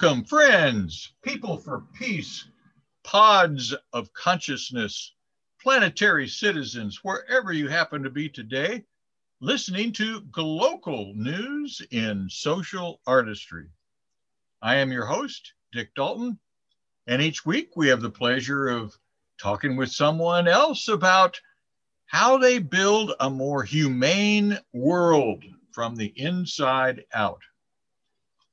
Welcome, 0.00 0.26
friends, 0.26 1.14
people 1.22 1.56
for 1.56 1.82
peace, 1.98 2.46
pods 3.02 3.74
of 3.92 4.12
consciousness, 4.12 5.14
planetary 5.60 6.28
citizens, 6.28 7.00
wherever 7.02 7.52
you 7.52 7.66
happen 7.66 8.04
to 8.04 8.10
be 8.10 8.28
today, 8.28 8.84
listening 9.40 9.90
to 9.94 10.20
Glocal 10.30 11.16
News 11.16 11.82
in 11.90 12.28
Social 12.30 13.00
Artistry. 13.08 13.66
I 14.62 14.76
am 14.76 14.92
your 14.92 15.04
host, 15.04 15.54
Dick 15.72 15.92
Dalton, 15.96 16.38
and 17.08 17.20
each 17.20 17.44
week 17.44 17.70
we 17.74 17.88
have 17.88 18.00
the 18.00 18.08
pleasure 18.08 18.68
of 18.68 18.96
talking 19.36 19.74
with 19.74 19.90
someone 19.90 20.46
else 20.46 20.86
about 20.86 21.40
how 22.06 22.38
they 22.38 22.60
build 22.60 23.14
a 23.18 23.28
more 23.28 23.64
humane 23.64 24.60
world 24.72 25.42
from 25.72 25.96
the 25.96 26.12
inside 26.14 27.04
out. 27.12 27.42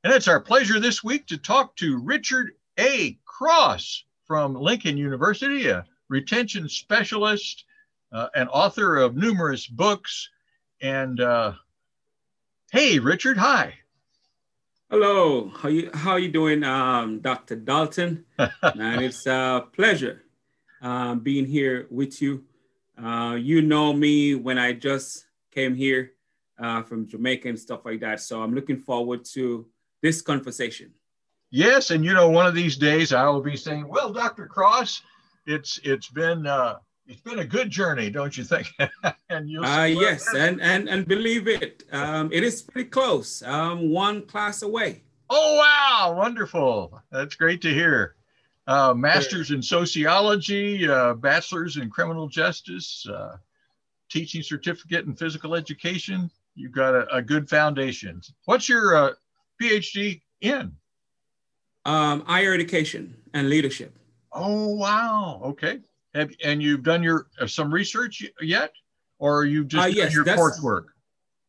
And 0.05 0.13
it's 0.13 0.27
our 0.27 0.39
pleasure 0.39 0.79
this 0.79 1.03
week 1.03 1.25
to 1.25 1.37
talk 1.39 1.75
to 1.77 1.97
Richard 1.97 2.51
A. 2.77 3.17
Cross 3.25 4.03
from 4.27 4.53
Lincoln 4.53 4.97
University, 4.97 5.67
a 5.67 5.83
retention 6.09 6.69
specialist 6.69 7.65
uh, 8.11 8.27
and 8.35 8.47
author 8.49 8.97
of 8.97 9.15
numerous 9.15 9.65
books. 9.65 10.29
And 10.79 11.19
uh, 11.19 11.53
hey, 12.71 12.99
Richard, 12.99 13.35
hi. 13.35 13.73
Hello, 14.91 15.49
how 15.49 15.69
you 15.69 15.89
how 15.91 16.17
you 16.17 16.31
doing, 16.31 16.63
um, 16.63 17.19
Dr. 17.19 17.55
Dalton? 17.55 18.25
and 18.37 19.01
it's 19.01 19.25
a 19.25 19.65
pleasure 19.73 20.21
um, 20.83 21.21
being 21.21 21.47
here 21.47 21.87
with 21.89 22.21
you. 22.21 22.43
Uh, 22.95 23.37
you 23.39 23.63
know 23.63 23.91
me 23.91 24.35
when 24.35 24.59
I 24.59 24.73
just 24.73 25.25
came 25.49 25.73
here 25.73 26.11
uh, 26.59 26.83
from 26.83 27.07
Jamaica 27.07 27.49
and 27.49 27.59
stuff 27.59 27.85
like 27.85 28.01
that. 28.01 28.21
So 28.21 28.43
I'm 28.43 28.53
looking 28.53 28.77
forward 28.77 29.25
to 29.33 29.65
this 30.05 30.21
conversation. 30.21 30.91
Yes, 31.49 31.89
and 31.89 32.05
you 32.05 32.13
know, 32.13 32.29
one 32.29 32.45
of 32.45 32.53
these 32.53 32.77
days 32.77 33.11
I 33.11 33.27
will 33.29 33.41
be 33.41 33.57
saying, 33.57 33.87
"Well, 33.87 34.13
Dr. 34.13 34.45
Cross, 34.45 35.01
it's 35.47 35.79
it's 35.83 36.09
been 36.09 36.45
uh, 36.45 36.75
it's 37.07 37.21
been 37.21 37.39
a 37.39 37.45
good 37.57 37.69
journey, 37.71 38.09
don't 38.11 38.37
you 38.37 38.43
think?" 38.43 38.67
and 39.29 39.49
you 39.49 39.63
uh, 39.63 39.85
yes, 39.85 40.31
and 40.35 40.61
and 40.61 40.87
and 40.87 41.07
believe 41.07 41.47
it, 41.47 41.83
um, 41.91 42.29
it 42.31 42.43
is 42.43 42.61
pretty 42.61 42.89
close. 42.89 43.41
Um, 43.41 43.89
one 43.89 44.27
class 44.27 44.61
away. 44.61 45.03
Oh 45.29 45.57
wow, 45.57 46.13
wonderful! 46.15 47.01
That's 47.11 47.35
great 47.35 47.61
to 47.61 47.73
hear. 47.73 48.15
Uh, 48.67 48.93
masters 48.93 49.51
in 49.51 49.61
sociology, 49.61 50.87
uh, 50.89 51.13
bachelor's 51.13 51.77
in 51.77 51.89
criminal 51.89 52.27
justice, 52.27 53.07
uh, 53.07 53.37
teaching 54.09 54.41
certificate 54.41 55.05
in 55.05 55.15
physical 55.15 55.55
education. 55.55 56.29
You've 56.55 56.71
got 56.71 56.95
a, 56.95 57.15
a 57.15 57.21
good 57.21 57.47
foundation. 57.47 58.21
What's 58.45 58.67
your 58.67 58.95
uh, 58.95 59.11
PhD 59.61 60.21
in? 60.41 60.73
Um, 61.85 62.21
higher 62.25 62.53
education 62.53 63.15
and 63.33 63.49
leadership. 63.49 63.97
Oh 64.31 64.69
wow! 64.75 65.41
Okay. 65.45 65.79
Have, 66.13 66.31
and 66.43 66.61
you've 66.61 66.83
done 66.83 67.03
your 67.03 67.27
uh, 67.39 67.47
some 67.47 67.73
research 67.73 68.25
yet, 68.41 68.71
or 69.19 69.39
are 69.39 69.45
you 69.45 69.63
just 69.65 69.83
uh, 69.83 69.87
yes, 69.87 70.13
your 70.13 70.25
coursework? 70.25 70.85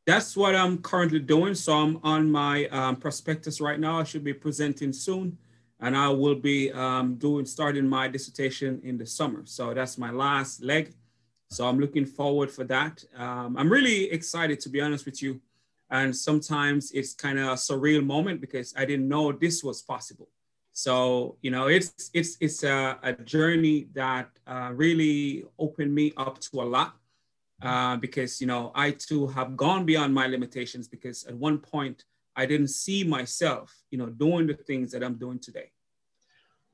That's 0.07 0.37
what 0.37 0.55
I'm 0.55 0.79
currently 0.79 1.19
doing. 1.19 1.55
So 1.55 1.73
I'm 1.73 2.01
on 2.05 2.31
my 2.31 2.67
um, 2.69 2.97
prospectus 2.97 3.61
right 3.61 3.81
now. 3.81 3.99
I 4.01 4.05
should 4.05 4.25
be 4.25 4.34
presenting 4.34 4.93
soon, 4.93 5.39
and 5.81 5.97
I 5.97 6.09
will 6.09 6.34
be 6.34 6.71
um, 6.73 7.15
doing 7.17 7.47
starting 7.47 7.89
my 7.89 8.07
dissertation 8.07 8.81
in 8.84 8.99
the 8.99 9.07
summer. 9.07 9.43
So 9.45 9.75
that's 9.75 9.99
my 9.99 10.11
last 10.11 10.62
leg. 10.62 10.95
So 11.50 11.66
I'm 11.66 11.78
looking 11.78 12.06
forward 12.06 12.50
for 12.50 12.65
that. 12.65 13.05
Um, 13.16 13.56
I'm 13.56 13.71
really 13.71 14.11
excited, 14.11 14.61
to 14.61 14.69
be 14.69 14.81
honest 14.81 15.06
with 15.06 15.22
you. 15.22 15.41
And 15.91 16.14
sometimes 16.14 16.91
it's 16.92 17.14
kind 17.14 17.38
of 17.38 17.47
a 17.48 17.52
surreal 17.52 18.04
moment 18.04 18.41
because 18.41 18.74
I 18.76 18.84
didn't 18.84 19.08
know 19.08 19.30
this 19.32 19.62
was 19.62 19.82
possible. 19.82 20.28
So 20.72 21.38
you 21.42 21.50
know, 21.50 21.69
it's 21.69 22.10
it's 22.12 22.36
it's 22.41 22.62
a, 22.62 22.98
a 23.02 23.12
journey 23.12 23.88
that 23.94 24.28
uh, 24.47 24.72
really 24.74 25.44
opened 25.58 25.94
me 25.94 26.12
up 26.16 26.38
to 26.41 26.60
a 26.60 26.64
lot 26.64 26.97
uh, 27.62 27.97
because 27.97 28.41
you 28.41 28.47
know 28.47 28.72
I 28.74 28.91
too 28.91 29.28
have 29.28 29.56
gone 29.56 29.86
beyond 29.86 30.12
my 30.12 30.26
limitations 30.26 30.88
because 30.88 31.24
at 31.24 31.34
one 31.34 31.58
point 31.58 32.04
I 32.34 32.44
didn't 32.44 32.68
see 32.68 33.04
myself, 33.04 33.74
you 33.91 33.97
know, 33.97 34.06
doing 34.06 34.47
the 34.47 34.54
things 34.54 34.92
that 34.92 35.03
I'm 35.03 35.14
doing 35.14 35.38
today. 35.38 35.70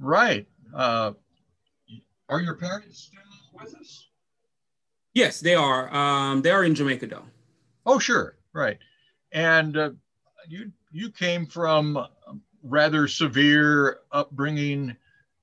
Right. 0.01 0.49
Uh, 0.75 1.13
are 2.29 2.41
your 2.41 2.57
parents 2.57 2.99
still 2.99 3.21
with 3.53 3.73
us? 3.77 4.09
Yes, 5.15 5.39
they 5.39 5.55
are. 5.55 5.95
Um, 5.95 6.43
they 6.43 6.51
are 6.51 6.65
in 6.65 6.75
Jamaica, 6.75 7.07
though. 7.07 7.27
Oh, 7.87 8.01
sure. 8.01 8.37
Right 8.53 8.79
and 9.33 9.77
uh, 9.77 9.91
you 10.49 10.71
you 10.91 11.11
came 11.11 11.47
from 11.47 12.07
rather 12.63 13.09
severe 13.09 13.99
upbringing, 14.13 14.97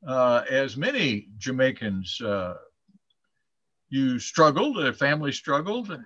uh, 0.08 0.44
as 0.50 0.78
many 0.78 1.28
Jamaicans. 1.38 2.22
Uh, 2.22 2.56
you 3.90 4.20
struggled, 4.20 4.80
a 4.80 4.94
family 4.94 5.32
struggled. 5.32 5.98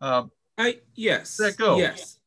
Uh, 0.00 0.24
I 0.58 0.80
yes. 0.94 1.36
That 1.38 1.56
go. 1.56 1.78
Yes. 1.78 2.18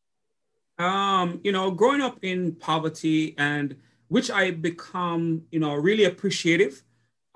Um, 0.79 1.39
you 1.43 1.51
know, 1.51 1.69
growing 1.69 2.01
up 2.01 2.17
in 2.23 2.55
poverty 2.55 3.35
and 3.37 3.75
which 4.07 4.31
I 4.31 4.51
become, 4.51 5.43
you 5.51 5.59
know, 5.59 5.75
really 5.75 6.05
appreciative 6.05 6.83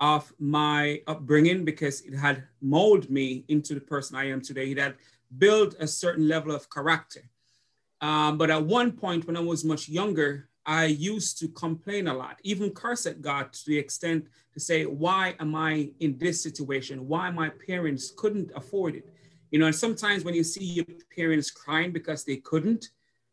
of 0.00 0.32
my 0.38 1.02
upbringing 1.06 1.64
because 1.64 2.02
it 2.02 2.14
had 2.14 2.44
molded 2.60 3.10
me 3.10 3.44
into 3.48 3.74
the 3.74 3.80
person 3.80 4.16
I 4.16 4.28
am 4.28 4.40
today. 4.40 4.70
It 4.72 4.78
had 4.78 4.94
build 5.36 5.76
a 5.78 5.86
certain 5.86 6.28
level 6.28 6.54
of 6.54 6.70
character. 6.70 7.28
Um, 8.00 8.38
but 8.38 8.50
at 8.50 8.64
one 8.64 8.92
point, 8.92 9.26
when 9.26 9.36
I 9.36 9.40
was 9.40 9.64
much 9.64 9.88
younger, 9.88 10.48
I 10.64 10.84
used 10.84 11.38
to 11.38 11.48
complain 11.48 12.08
a 12.08 12.14
lot, 12.14 12.38
even 12.42 12.70
curse 12.70 13.06
at 13.06 13.22
God 13.22 13.52
to 13.52 13.66
the 13.66 13.78
extent 13.78 14.26
to 14.52 14.60
say, 14.60 14.84
Why 14.84 15.34
am 15.40 15.54
I 15.54 15.90
in 16.00 16.18
this 16.18 16.42
situation? 16.42 17.08
Why 17.08 17.30
my 17.30 17.48
parents 17.48 18.12
couldn't 18.16 18.52
afford 18.54 18.94
it? 18.94 19.08
You 19.50 19.58
know, 19.58 19.66
and 19.66 19.74
sometimes 19.74 20.24
when 20.24 20.34
you 20.34 20.44
see 20.44 20.64
your 20.64 20.84
parents 21.16 21.50
crying 21.50 21.90
because 21.90 22.22
they 22.22 22.36
couldn't 22.36 22.90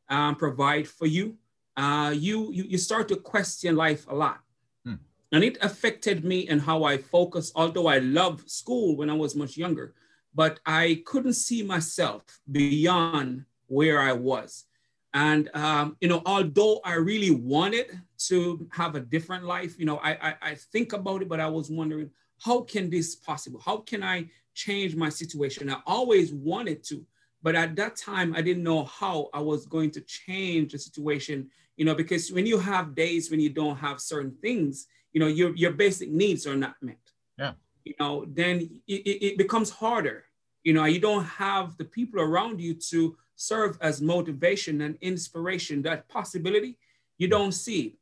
um, 0.10 0.36
provide 0.36 0.88
for 0.88 1.08
you, 1.08 1.36
uh, 1.76 2.14
you, 2.16 2.54
you, 2.54 2.64
you 2.64 2.78
start 2.78 3.10
to 3.10 3.18
question 3.18 3.76
life 3.76 4.06
a 4.08 4.16
lot. 4.16 4.40
Hmm. 4.86 4.96
And 5.34 5.44
it 5.44 5.58
affected 5.62 6.24
me 6.24 6.48
and 6.48 6.62
how 6.62 6.86
I 6.86 6.98
focus, 6.98 7.52
although 7.54 7.88
I 7.88 7.98
loved 7.98 8.50
school 8.50 8.96
when 8.96 9.10
I 9.10 9.14
was 9.14 9.36
much 9.36 9.58
younger 9.58 9.94
but 10.35 10.59
I 10.66 11.01
couldn't 11.06 11.34
see 11.34 11.63
myself 11.63 12.23
beyond 12.51 13.46
where 13.68 14.00
I 14.00 14.12
was. 14.12 14.66
And 15.13 15.50
um, 15.53 15.96
you 16.01 16.09
know, 16.09 16.22
although 16.25 16.81
I 16.84 16.96
really 16.96 17.31
wanted 17.31 18.01
to 18.28 18.68
have 18.73 18.96
a 18.96 19.00
different 19.00 19.46
life, 19.46 19.79
you 19.79 19.85
know, 19.85 19.97
I, 20.03 20.12
I, 20.12 20.35
I 20.41 20.56
think 20.56 20.91
about 20.91 21.22
it, 21.22 21.29
but 21.29 21.40
I 21.40 21.47
was 21.47 21.72
wondering, 21.72 22.12
how 22.44 22.62
can 22.62 22.90
this 22.90 23.16
possible? 23.16 23.62
How 23.63 23.78
can 23.78 24.03
I 24.03 24.25
change 24.53 24.94
my 24.97 25.07
situation? 25.07 25.69
I 25.69 25.81
always 25.85 26.34
wanted 26.34 26.84
to, 26.90 27.06
but 27.41 27.56
at 27.56 27.78
that 27.78 27.96
time, 27.96 28.35
I 28.35 28.41
didn't 28.41 28.63
know 28.63 28.84
how 28.84 29.29
I 29.34 29.40
was 29.40 29.66
going 29.66 29.91
to 29.91 30.02
change 30.02 30.73
the 30.73 30.79
situation. 30.79 31.50
You 31.78 31.85
know, 31.85 31.96
because 31.96 32.31
when 32.31 32.46
you 32.46 32.57
have 32.59 32.94
days 32.94 33.31
when 33.31 33.40
you 33.40 33.50
don't 33.50 33.78
have 33.78 34.02
certain 34.02 34.35
things, 34.41 34.88
you 35.13 35.22
know, 35.22 35.28
your 35.28 35.56
your 35.56 35.72
basic 35.72 36.09
needs 36.09 36.46
are 36.46 36.57
not 36.57 36.75
met. 36.81 37.00
Yeah 37.40 37.53
you 37.85 37.96
know, 38.00 38.25
then 38.28 38.81
it, 38.88 38.94
it 39.28 39.38
becomes 39.38 39.69
harder. 39.69 40.25
You 40.63 40.73
know, 40.73 40.85
you 40.85 41.00
don't 41.00 41.25
have 41.25 41.78
the 41.78 41.85
people 41.85 42.19
around 42.19 42.59
you 42.59 42.73
to 42.91 43.16
serve 43.35 43.78
as 43.81 44.01
motivation 44.01 44.81
and 44.81 44.97
inspiration. 45.01 45.84
That 45.84 46.09
possibility, 46.09 46.78
you 47.17 47.29
don't 47.29 47.53
see 47.53 47.97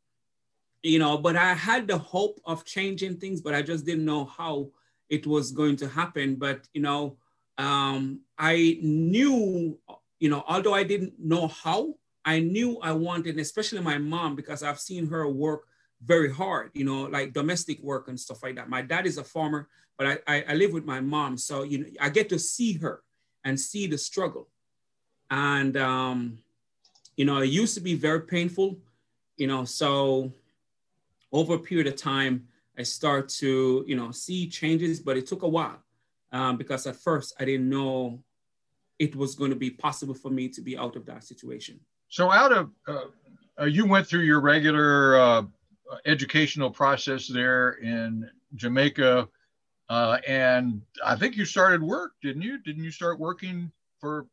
You 0.83 0.99
know, 0.99 1.17
but 1.17 1.35
I 1.35 1.53
had 1.53 1.87
the 1.87 1.97
hope 1.97 2.41
of 2.45 2.65
changing 2.65 3.17
things, 3.17 3.41
but 3.41 3.53
I 3.55 3.61
just 3.61 3.85
didn't 3.85 4.05
know 4.05 4.25
how 4.25 4.71
it 5.09 5.25
was 5.25 5.51
going 5.51 5.77
to 5.77 5.87
happen. 5.87 6.35
But 6.35 6.67
you 6.73 6.81
know, 6.81 7.17
um, 7.57 8.21
I 8.37 8.79
knew, 8.81 9.79
you 10.19 10.29
know, 10.29 10.43
although 10.47 10.73
I 10.73 10.83
didn't 10.83 11.13
know 11.19 11.47
how, 11.47 11.95
I 12.25 12.39
knew 12.39 12.79
I 12.81 12.91
wanted, 12.91 13.39
especially 13.39 13.81
my 13.81 13.97
mom, 13.97 14.35
because 14.35 14.63
I've 14.63 14.79
seen 14.79 15.07
her 15.07 15.27
work 15.27 15.67
very 16.05 16.31
hard, 16.31 16.71
you 16.73 16.85
know, 16.85 17.03
like 17.03 17.33
domestic 17.33 17.81
work 17.81 18.07
and 18.07 18.19
stuff 18.19 18.43
like 18.43 18.55
that. 18.55 18.69
My 18.69 18.81
dad 18.81 19.05
is 19.05 19.17
a 19.17 19.23
farmer, 19.23 19.69
but 19.97 20.07
I, 20.07 20.17
I, 20.27 20.45
I, 20.49 20.53
live 20.55 20.73
with 20.73 20.85
my 20.85 20.99
mom. 20.99 21.37
So, 21.37 21.63
you 21.63 21.77
know, 21.79 21.85
I 21.99 22.09
get 22.09 22.29
to 22.29 22.39
see 22.39 22.73
her 22.79 23.03
and 23.45 23.59
see 23.59 23.87
the 23.87 23.97
struggle. 23.97 24.49
And, 25.29 25.77
um, 25.77 26.39
you 27.15 27.25
know, 27.25 27.39
it 27.39 27.47
used 27.47 27.75
to 27.75 27.81
be 27.81 27.95
very 27.95 28.21
painful, 28.21 28.77
you 29.37 29.47
know, 29.47 29.65
so 29.65 30.33
over 31.31 31.55
a 31.55 31.59
period 31.59 31.87
of 31.87 31.95
time, 31.95 32.47
I 32.77 32.83
start 32.83 33.29
to, 33.29 33.83
you 33.87 33.95
know, 33.95 34.11
see 34.11 34.47
changes, 34.47 34.99
but 34.99 35.17
it 35.17 35.27
took 35.27 35.43
a 35.43 35.47
while 35.47 35.81
um, 36.31 36.57
because 36.57 36.87
at 36.87 36.95
first 36.95 37.35
I 37.39 37.45
didn't 37.45 37.69
know 37.69 38.23
it 38.99 39.15
was 39.15 39.35
going 39.35 39.51
to 39.51 39.55
be 39.55 39.69
possible 39.69 40.13
for 40.13 40.29
me 40.29 40.49
to 40.49 40.61
be 40.61 40.77
out 40.77 40.95
of 40.95 41.05
that 41.05 41.23
situation. 41.23 41.79
So 42.09 42.31
out 42.31 42.51
of, 42.51 42.71
uh, 42.87 43.05
uh, 43.59 43.65
you 43.65 43.85
went 43.85 44.07
through 44.07 44.21
your 44.21 44.41
regular 44.41 45.19
uh, 45.19 45.43
educational 46.05 46.69
process 46.69 47.27
there 47.27 47.71
in 47.73 48.29
Jamaica. 48.55 49.27
Uh, 49.89 50.17
and 50.27 50.81
I 51.05 51.15
think 51.15 51.35
you 51.35 51.45
started 51.45 51.83
work, 51.83 52.13
didn't 52.21 52.41
you? 52.41 52.57
Didn't 52.59 52.83
you 52.83 52.91
start 52.91 53.19
working 53.19 53.71
for 53.99 54.27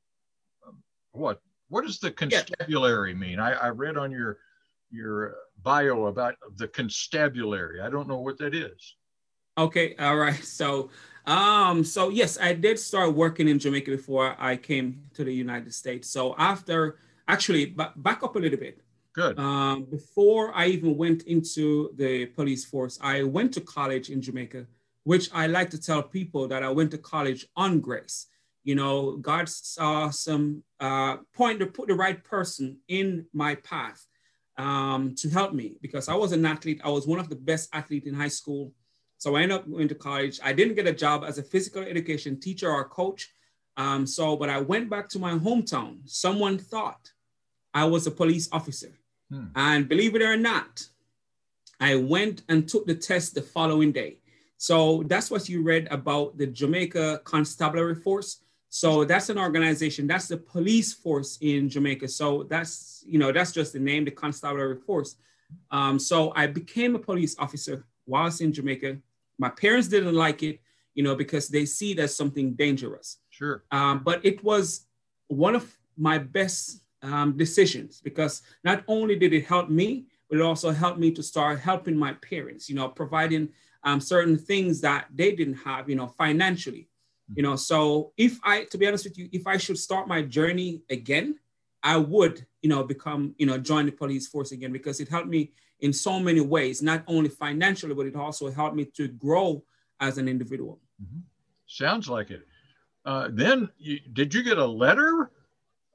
um, 0.67 0.79
what? 1.13 1.41
What 1.69 1.85
does 1.85 1.99
the 1.99 2.11
constabulary 2.11 3.13
yeah. 3.13 3.19
mean? 3.19 3.41
I, 3.41 3.53
I, 3.53 3.69
read 3.69 3.97
on 3.97 4.11
your 4.11 4.39
your 4.91 5.37
bio 5.63 6.07
about 6.07 6.35
the 6.57 6.69
constabulary. 6.69 7.81
I 7.81 7.91
don't 7.91 8.09
know 8.09 8.19
what 8.19 8.39
that 8.39 8.55
is. 8.55 8.97
Okay, 9.59 9.95
all 9.99 10.17
right. 10.17 10.43
So, 10.45 10.91
um, 11.27 11.85
so 11.85 12.09
yes, 12.09 12.39
I 12.41 12.55
did 12.55 12.79
start 12.79 13.15
working 13.15 13.49
in 13.49 13.59
Jamaica 13.59 13.91
before 13.91 14.37
I 14.39 14.57
came 14.57 15.03
to 15.15 15.25
the 15.25 15.35
United 15.35 15.75
States. 15.75 16.09
So 16.09 16.35
after, 16.39 16.99
actually, 17.29 17.67
b- 17.67 17.85
back 17.97 18.23
up 18.23 18.37
a 18.37 18.39
little 18.39 18.59
bit. 18.59 18.81
Good. 19.21 19.39
Um, 19.39 19.85
before 19.85 20.55
I 20.55 20.67
even 20.67 20.97
went 20.97 21.25
into 21.25 21.91
the 21.97 22.27
police 22.27 22.65
force, 22.65 22.99
I 23.03 23.23
went 23.23 23.53
to 23.55 23.61
college 23.61 24.09
in 24.09 24.23
Jamaica, 24.23 24.67
which 25.05 25.29
I 25.35 25.47
like 25.47 25.69
to 25.71 25.81
tell 25.81 26.03
people 26.03 26.49
that 26.49 26.63
I 26.63 26.71
went 26.71 26.91
to 26.93 26.99
college 26.99 27.47
on 27.55 27.81
grace. 27.81 28.29
You 28.65 28.77
know, 28.77 29.19
God 29.19 29.47
saw 29.49 30.09
some 30.09 30.63
uh, 30.81 31.19
point 31.35 31.61
to 31.61 31.67
put 31.67 31.89
the 31.89 31.95
right 31.95 32.23
person 32.25 32.79
in 32.89 33.27
my 33.35 33.57
path 33.57 34.07
um, 34.57 35.15
to 35.17 35.29
help 35.29 35.53
me 35.53 35.77
because 35.83 36.09
I 36.09 36.15
was 36.15 36.33
an 36.33 36.47
athlete. 36.47 36.81
I 36.83 36.89
was 36.89 37.07
one 37.07 37.21
of 37.21 37.29
the 37.29 37.37
best 37.37 37.69
athletes 37.75 38.07
in 38.07 38.15
high 38.15 38.29
school. 38.29 38.73
So 39.19 39.37
I 39.37 39.43
ended 39.43 39.59
up 39.59 39.71
going 39.71 39.89
to 39.89 39.95
college. 39.95 40.41
I 40.43 40.55
didn't 40.55 40.77
get 40.77 40.87
a 40.87 40.95
job 40.95 41.25
as 41.27 41.37
a 41.37 41.43
physical 41.43 41.83
education 41.83 42.41
teacher 42.41 42.71
or 42.71 42.89
coach. 42.89 43.29
Um, 43.77 44.07
so, 44.07 44.35
but 44.35 44.49
I 44.49 44.61
went 44.61 44.89
back 44.89 45.11
to 45.11 45.19
my 45.19 45.33
hometown. 45.33 45.99
Someone 46.07 46.57
thought 46.57 47.11
I 47.75 47.85
was 47.85 48.07
a 48.07 48.11
police 48.11 48.49
officer. 48.51 49.00
Hmm. 49.31 49.47
And 49.55 49.89
believe 49.89 50.15
it 50.15 50.23
or 50.23 50.37
not, 50.37 50.87
I 51.81 51.97
went 51.97 52.43
and 52.49 52.69
took 52.69 52.87
the 52.87 52.95
test 52.95 53.35
the 53.35 53.43
following 53.43 53.93
day. 53.93 54.19
So 54.59 55.05
that's 55.07 55.31
what 55.31 55.49
you 55.49 55.63
read 55.63 55.89
about 55.91 56.37
the 56.37 56.47
Jamaica 56.47 57.23
Constabulary 57.25 57.95
Force. 57.95 58.43
So 58.69 59.05
that's 59.05 59.31
an 59.31 59.39
organization. 59.39 60.07
That's 60.07 60.29
the 60.29 60.37
police 60.37 60.93
force 60.93 61.39
in 61.41 61.69
Jamaica. 61.69 62.09
So 62.09 62.45
that's 62.45 63.03
you 63.07 63.19
know 63.19 63.33
that's 63.33 63.53
just 63.53 63.73
the 63.73 63.81
name, 63.81 64.05
the 64.05 64.11
Constabulary 64.11 64.77
Force. 64.77 65.17
Um, 65.71 65.99
so 65.99 66.33
I 66.37 66.47
became 66.47 66.95
a 66.95 66.99
police 66.99 67.35
officer 67.39 67.87
whilst 68.07 68.41
in 68.41 68.53
Jamaica. 68.53 68.99
My 69.39 69.49
parents 69.49 69.89
didn't 69.89 70.15
like 70.15 70.43
it, 70.43 70.61
you 70.95 71.03
know, 71.03 71.17
because 71.17 71.49
they 71.49 71.65
see 71.65 71.93
it 71.93 71.99
as 71.99 72.15
something 72.15 72.53
dangerous. 72.53 73.19
Sure. 73.31 73.65
Um, 73.73 74.03
but 74.05 74.25
it 74.25 74.45
was 74.45 74.87
one 75.29 75.55
of 75.55 75.79
my 75.97 76.19
best 76.19 76.83
um, 77.03 77.37
decisions 77.37 78.01
because 78.03 78.43
not 78.65 78.85
only 78.89 79.17
did 79.17 79.33
it 79.33 79.47
help 79.47 79.69
me, 79.69 80.07
but 80.29 80.39
it 80.39 80.43
also 80.43 80.71
helped 80.71 80.99
me 80.99 81.11
to 81.13 81.23
start 81.23 81.61
helping 81.61 81.97
my 81.97 82.13
parents. 82.15 82.69
You 82.69 82.77
know, 82.77 82.89
providing 82.89 83.49
um, 83.85 84.01
certain 84.01 84.37
things 84.37 84.81
that 84.83 85.07
they 85.15 85.35
didn't 85.35 85.55
have. 85.55 85.89
You 85.89 85.97
know, 85.97 86.07
financially 86.07 86.91
you 87.35 87.43
know 87.43 87.57
so 87.57 88.13
if 88.17 88.39
i 88.45 88.65
to 88.65 88.79
be 88.79 88.87
honest 88.87 89.05
with 89.05 89.19
you 89.19 89.29
if 89.33 89.47
i 89.47 89.57
should 89.57 89.79
start 89.79 90.09
my 90.09 90.23
journey 90.23 90.83
again 90.91 91.39
i 91.83 91.97
would 91.97 92.45
you 92.63 92.69
know 92.69 92.83
become 92.83 93.35
you 93.39 93.47
know 93.47 93.59
join 93.59 93.87
the 93.87 93.93
police 93.93 94.27
force 94.27 94.53
again 94.53 94.73
because 94.73 95.01
it 95.01 95.09
helped 95.09 95.29
me 95.29 95.53
in 95.81 95.93
so 95.93 96.19
many 96.19 96.41
ways 96.41 96.83
not 96.83 97.03
only 97.07 97.29
financially 97.29 97.95
but 97.95 98.07
it 98.07 98.17
also 98.17 98.51
helped 98.51 98.77
me 98.77 98.85
to 98.85 99.09
grow 99.09 99.63
as 100.01 100.19
an 100.19 100.29
individual 100.29 100.81
mm-hmm. 101.03 101.21
sounds 101.67 102.09
like 102.09 102.31
it 102.31 102.47
uh, 103.07 103.29
then 103.33 103.69
you, 103.79 103.99
did 104.13 104.35
you 104.35 104.43
get 104.43 104.59
a 104.59 104.67
letter 104.67 105.31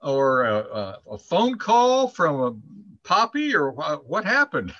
or 0.05 0.43
a, 0.43 0.99
a, 1.11 1.17
phone 1.17 1.57
call 1.57 2.07
from 2.07 2.41
a 2.41 2.55
poppy 3.03 3.55
or 3.55 3.71
what, 3.71 4.23
happened 4.23 4.73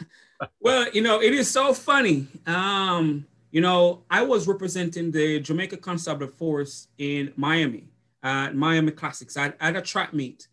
well 0.60 0.86
you 0.92 1.02
know 1.02 1.20
it 1.20 1.34
is 1.34 1.50
so 1.50 1.74
funny 1.74 2.26
um 2.46 3.26
you 3.50 3.60
know, 3.60 4.04
I 4.10 4.22
was 4.22 4.46
representing 4.46 5.10
the 5.10 5.40
Jamaica 5.40 5.78
Constabulary 5.78 6.34
Force 6.36 6.88
in 6.98 7.32
Miami, 7.36 7.88
at 8.22 8.54
Miami 8.54 8.92
Classics. 8.92 9.36
at, 9.36 9.56
had 9.60 9.76
a 9.76 9.82
track 9.82 10.12
meet, 10.12 10.48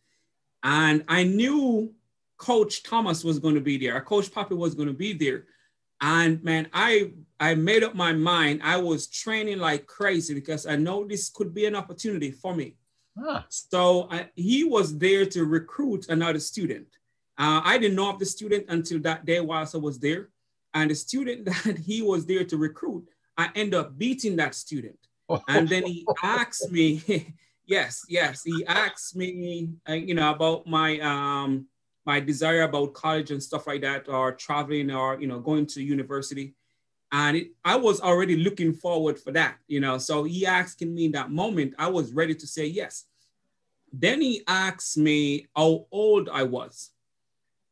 and 0.64 1.04
I 1.08 1.24
knew 1.24 1.94
Coach 2.38 2.84
Thomas 2.84 3.24
was 3.24 3.40
going 3.40 3.56
to 3.56 3.62
be 3.62 3.78
there. 3.78 4.00
Coach 4.02 4.32
Poppy 4.32 4.56
was 4.56 4.76
going 4.76 4.88
to 4.88 4.94
be 4.94 5.14
there, 5.14 5.46
and 6.00 6.42
man, 6.44 6.70
I 6.74 7.12
I 7.40 7.56
made 7.56 7.84
up 7.84 7.96
my 7.96 8.14
mind. 8.14 8.62
I 8.64 8.78
was 8.78 9.08
training 9.08 9.60
like 9.60 9.88
crazy 9.88 10.34
because 10.34 10.66
I 10.66 10.78
know 10.78 11.06
this 11.06 11.30
could 11.30 11.54
be 11.54 11.66
an 11.66 11.76
opportunity 11.76 12.32
for 12.32 12.56
me. 12.56 12.76
Huh. 13.18 13.44
So 13.50 14.08
I, 14.12 14.30
he 14.36 14.64
was 14.64 14.98
there 14.98 15.26
to 15.28 15.46
recruit 15.46 16.10
another 16.10 16.40
student. 16.40 16.88
Uh, 17.38 17.62
I 17.64 17.78
didn't 17.78 17.96
know 17.96 18.10
of 18.10 18.20
the 18.20 18.26
student 18.26 18.66
until 18.70 19.00
that 19.02 19.26
day 19.26 19.40
whilst 19.40 19.76
I 19.76 19.78
was 19.78 20.00
there. 20.00 20.30
And 20.74 20.92
the 20.92 20.96
student 20.96 21.46
that 21.66 21.78
he 21.78 22.02
was 22.02 22.26
there 22.26 22.44
to 22.46 22.58
recruit, 22.58 23.08
I 23.38 23.50
end 23.56 23.74
up 23.74 23.98
beating 23.98 24.36
that 24.38 24.56
student. 24.56 25.00
And 25.48 25.68
then 25.68 25.86
he 25.86 26.06
asked 26.22 26.72
me, 26.72 27.34
yes, 27.66 28.04
yes, 28.08 28.44
he 28.44 28.66
asked 28.66 29.16
me, 29.16 29.70
uh, 29.90 29.94
you 29.94 30.14
know, 30.14 30.32
about 30.32 30.68
my 30.68 31.00
um, 31.00 31.68
my 32.06 32.20
desire 32.20 32.62
about 32.62 32.94
college 32.94 33.32
and 33.32 33.42
stuff 33.42 33.66
like 33.66 33.82
that, 33.82 34.08
or 34.08 34.32
traveling, 34.34 34.92
or 34.92 35.20
you 35.20 35.28
know, 35.28 35.40
going 35.40 35.66
to 35.68 35.82
university. 35.82 36.54
And 37.16 37.38
it, 37.38 37.52
I 37.64 37.78
was 37.78 38.02
already 38.02 38.36
looking 38.36 38.74
forward 38.74 39.18
for 39.18 39.32
that, 39.32 39.56
you 39.70 39.80
know. 39.80 39.98
So 39.98 40.26
he 40.26 40.46
asking 40.46 40.94
me 40.94 41.06
in 41.06 41.14
that 41.14 41.32
moment, 41.32 41.74
I 41.80 41.88
was 41.88 42.12
ready 42.12 42.36
to 42.36 42.46
say 42.46 42.66
yes. 42.66 43.06
Then 43.94 44.20
he 44.20 44.44
asked 44.50 44.98
me 44.98 45.48
how 45.56 45.86
old 45.92 46.28
I 46.28 46.44
was, 46.44 46.92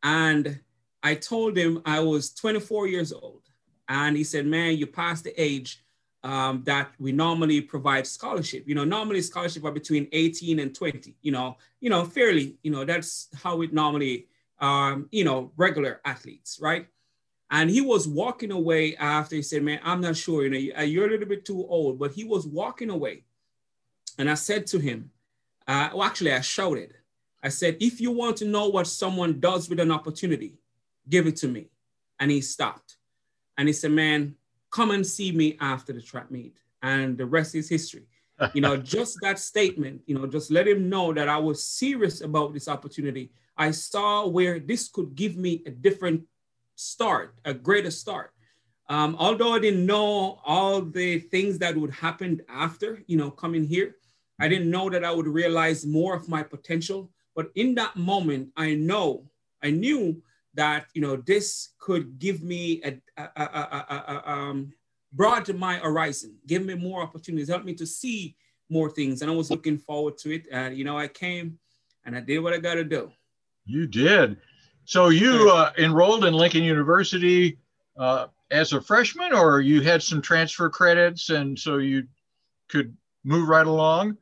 and 0.01 0.61
I 1.03 1.15
told 1.15 1.57
him 1.57 1.81
I 1.85 1.99
was 1.99 2.33
24 2.33 2.87
years 2.87 3.11
old. 3.11 3.41
And 3.89 4.15
he 4.15 4.23
said, 4.23 4.45
man, 4.45 4.77
you 4.77 4.87
passed 4.87 5.25
the 5.25 5.33
age 5.35 5.83
um, 6.23 6.63
that 6.63 6.91
we 6.97 7.11
normally 7.11 7.59
provide 7.59 8.07
scholarship. 8.07 8.63
You 8.65 8.75
know, 8.75 8.85
normally 8.85 9.21
scholarship 9.21 9.65
are 9.65 9.73
between 9.73 10.07
18 10.13 10.59
and 10.59 10.73
20, 10.73 11.17
you 11.21 11.33
know, 11.33 11.57
you 11.81 11.89
know, 11.89 12.05
fairly, 12.05 12.55
you 12.63 12.71
know, 12.71 12.85
that's 12.85 13.27
how 13.43 13.61
it 13.61 13.73
normally, 13.73 14.27
um, 14.59 15.09
you 15.11 15.25
know, 15.25 15.51
regular 15.57 15.99
athletes, 16.05 16.59
right? 16.61 16.87
And 17.53 17.69
he 17.69 17.81
was 17.81 18.07
walking 18.07 18.51
away 18.51 18.95
after 18.95 19.35
he 19.35 19.43
said, 19.43 19.61
man, 19.61 19.79
I'm 19.83 20.01
not 20.01 20.17
sure, 20.17 20.43
you 20.43 20.49
know, 20.49 20.81
you're 20.81 21.05
a 21.05 21.11
little 21.11 21.27
bit 21.27 21.45
too 21.45 21.63
old, 21.67 21.99
but 21.99 22.11
he 22.11 22.23
was 22.23 22.47
walking 22.47 22.89
away. 22.89 23.25
And 24.17 24.27
I 24.27 24.33
said 24.33 24.65
to 24.67 24.79
him, 24.79 25.11
uh, 25.67 25.89
well, 25.93 26.01
actually, 26.01 26.33
I 26.33 26.41
shouted, 26.41 26.95
I 27.43 27.49
said, 27.49 27.77
if 27.79 28.01
you 28.01 28.09
want 28.09 28.37
to 28.37 28.45
know 28.45 28.69
what 28.69 28.87
someone 28.87 29.39
does 29.39 29.69
with 29.69 29.79
an 29.79 29.91
opportunity, 29.91 30.55
give 31.07 31.27
it 31.27 31.35
to 31.37 31.47
me. 31.47 31.67
And 32.19 32.31
he 32.31 32.41
stopped. 32.41 32.97
And 33.55 33.69
he 33.69 33.73
said, 33.73 33.91
man, 33.91 34.33
come 34.71 34.89
and 34.89 35.05
see 35.05 35.31
me 35.31 35.55
after 35.61 35.93
the 35.93 36.01
track 36.01 36.31
meet. 36.31 36.57
And 36.81 37.15
the 37.19 37.27
rest 37.27 37.53
is 37.53 37.69
history. 37.69 38.07
you 38.55 38.61
know, 38.61 38.77
just 38.95 39.19
that 39.21 39.37
statement, 39.37 40.01
you 40.07 40.17
know, 40.17 40.25
just 40.25 40.49
let 40.49 40.67
him 40.67 40.89
know 40.89 41.13
that 41.13 41.29
I 41.29 41.37
was 41.37 41.63
serious 41.63 42.21
about 42.21 42.51
this 42.51 42.67
opportunity. 42.67 43.29
I 43.55 43.69
saw 43.69 44.25
where 44.25 44.57
this 44.59 44.87
could 44.87 45.13
give 45.13 45.37
me 45.37 45.61
a 45.67 45.69
different 45.69 46.23
start, 46.75 47.35
a 47.45 47.53
greater 47.53 47.91
start. 47.91 48.31
Um, 48.89 49.15
although 49.17 49.53
I 49.53 49.59
didn't 49.59 49.85
know 49.85 50.39
all 50.45 50.81
the 50.81 51.19
things 51.19 51.57
that 51.59 51.75
would 51.75 51.91
happen 51.91 52.41
after, 52.49 53.01
you 53.07 53.17
know, 53.17 53.31
coming 53.31 53.63
here, 53.63 53.95
I 54.39 54.47
didn't 54.47 54.69
know 54.69 54.89
that 54.89 55.05
I 55.05 55.11
would 55.11 55.27
realize 55.27 55.85
more 55.85 56.15
of 56.15 56.27
my 56.27 56.43
potential. 56.43 57.09
But 57.35 57.51
in 57.55 57.75
that 57.75 57.95
moment, 57.95 58.49
I 58.57 58.75
know, 58.75 59.29
I 59.61 59.71
knew 59.71 60.21
that 60.55 60.85
you 60.93 61.01
know 61.01 61.15
this 61.15 61.69
could 61.79 62.19
give 62.19 62.43
me 62.43 62.81
a, 62.83 62.99
a, 63.17 63.29
a, 63.35 63.85
a 64.07 64.31
um, 64.31 64.73
broaden 65.11 65.57
my 65.57 65.75
horizon, 65.75 66.37
give 66.47 66.65
me 66.65 66.75
more 66.75 67.01
opportunities, 67.01 67.49
help 67.49 67.63
me 67.63 67.73
to 67.75 67.85
see 67.85 68.35
more 68.69 68.89
things. 68.89 69.21
And 69.21 69.31
I 69.31 69.33
was 69.33 69.49
looking 69.51 69.77
forward 69.77 70.17
to 70.19 70.33
it. 70.33 70.47
And 70.51 70.77
you 70.77 70.83
know, 70.83 70.97
I 70.97 71.07
came 71.07 71.59
and 72.05 72.15
I 72.15 72.19
did 72.19 72.39
what 72.39 72.53
I 72.53 72.57
got 72.57 72.75
to 72.75 72.83
do. 72.83 73.11
You 73.65 73.87
did. 73.87 74.37
So 74.85 75.09
you 75.09 75.49
uh, 75.49 75.71
enrolled 75.77 76.25
in 76.25 76.33
Lincoln 76.33 76.63
University 76.63 77.57
uh, 77.97 78.27
as 78.51 78.73
a 78.73 78.81
freshman, 78.81 79.33
or 79.33 79.61
you 79.61 79.81
had 79.81 80.03
some 80.03 80.21
transfer 80.21 80.69
credits, 80.69 81.29
and 81.29 81.57
so 81.57 81.77
you 81.77 82.07
could 82.67 82.95
move 83.23 83.47
right 83.47 83.65
along. 83.65 84.17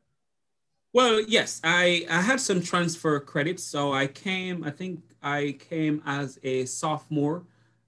Well, 0.94 1.22
yes, 1.22 1.62
I, 1.63 2.06
I 2.10 2.22
had 2.22 2.39
some 2.39 2.62
transfer 2.62 3.20
credits. 3.20 3.63
So 3.63 3.94
I 3.94 4.08
came, 4.08 4.63
I 4.63 4.70
think 4.72 5.00
I 5.24 5.58
came 5.58 6.01
as 6.06 6.38
a 6.44 6.65
sophomore 6.65 7.44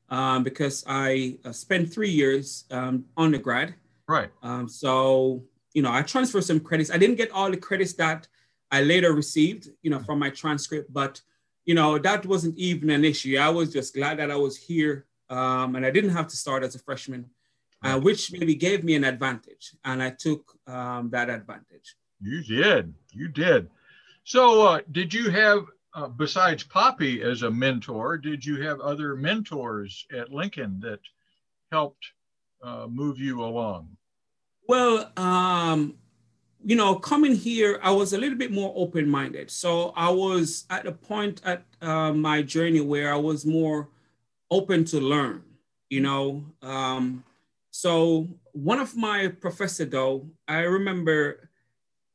um, 0.10 0.44
because 0.44 0.84
I 0.88 1.38
uh, 1.46 1.51
spent 1.51 1.94
three 1.94 2.10
years 2.10 2.65
um, 2.72 3.06
undergrad. 3.18 3.75
Right. 4.08 4.30
Um, 4.42 4.68
so, 4.68 5.44
you 5.74 5.82
know, 5.82 5.92
I 5.92 6.01
transferred 6.01 6.46
some 6.46 6.60
credits. 6.60 6.92
I 6.92 6.98
didn't 6.98 7.15
get 7.15 7.32
all 7.32 7.51
the 7.51 7.58
credits 7.58 7.94
that 7.94 8.27
I 8.72 8.82
later 8.82 9.13
received, 9.13 9.70
you 9.82 9.92
know, 9.92 10.00
from 10.00 10.18
my 10.18 10.30
transcript, 10.30 10.92
but, 10.92 11.22
you 11.65 11.75
know, 11.75 11.98
that 11.98 12.25
wasn't 12.25 12.58
even 12.58 12.89
an 12.89 13.05
issue. 13.05 13.38
I 13.38 13.50
was 13.50 13.72
just 13.72 13.93
glad 13.93 14.20
that 14.20 14.32
I 14.32 14.36
was 14.36 14.58
here 14.58 15.05
um, 15.29 15.75
and 15.75 15.86
I 15.86 15.91
didn't 15.91 16.12
have 16.12 16.27
to 16.27 16.38
start 16.38 16.63
as 16.63 16.75
a 16.75 16.79
freshman, 16.79 17.29
uh, 17.84 18.00
which 18.00 18.32
maybe 18.32 18.55
gave 18.55 18.84
me 18.84 18.96
an 18.96 19.03
advantage. 19.03 19.75
And 19.84 20.01
I 20.03 20.12
took 20.12 20.58
um, 20.67 21.10
that 21.12 21.29
advantage. 21.29 21.96
You 22.22 22.43
did. 22.43 22.93
You 23.12 23.27
did. 23.29 23.70
So, 24.24 24.62
uh, 24.67 24.82
did 24.91 25.13
you 25.13 25.29
have, 25.29 25.65
uh, 25.93 26.08
besides 26.08 26.63
Poppy 26.63 27.22
as 27.22 27.41
a 27.41 27.51
mentor, 27.51 28.17
did 28.17 28.46
you 28.46 28.62
have 28.62 28.79
other 28.79 29.15
mentors 29.15 30.05
at 30.15 30.32
Lincoln 30.32 30.79
that 30.82 31.00
helped 31.72 32.05
uh, 32.62 32.88
move 32.89 33.20
you 33.20 33.43
along? 33.43 33.89
Well, 34.67 35.12
um, 35.17 35.96
you 36.65 36.75
know, 36.75 36.96
coming 36.96 37.36
here, 37.36 37.79
I 37.84 37.91
was 37.91 38.13
a 38.13 38.17
little 38.17 38.38
bit 38.38 38.51
more 38.51 38.74
open 38.75 39.10
minded. 39.10 39.51
So 39.51 39.93
I 39.96 40.10
was 40.10 40.65
at 40.70 40.88
a 40.88 40.91
point 40.91 41.41
at 41.43 41.63
uh, 41.82 42.13
my 42.13 42.41
journey 42.41 42.82
where 42.82 43.13
I 43.13 43.17
was 43.17 43.46
more 43.46 43.89
open 44.50 44.86
to 44.86 45.00
learn, 45.00 45.43
you 45.89 46.01
know. 46.01 46.46
Um, 46.62 47.24
so 47.72 48.27
one 48.53 48.79
of 48.79 48.96
my 48.96 49.27
professor, 49.27 49.86
though, 49.86 50.29
I 50.48 50.60
remember 50.60 51.50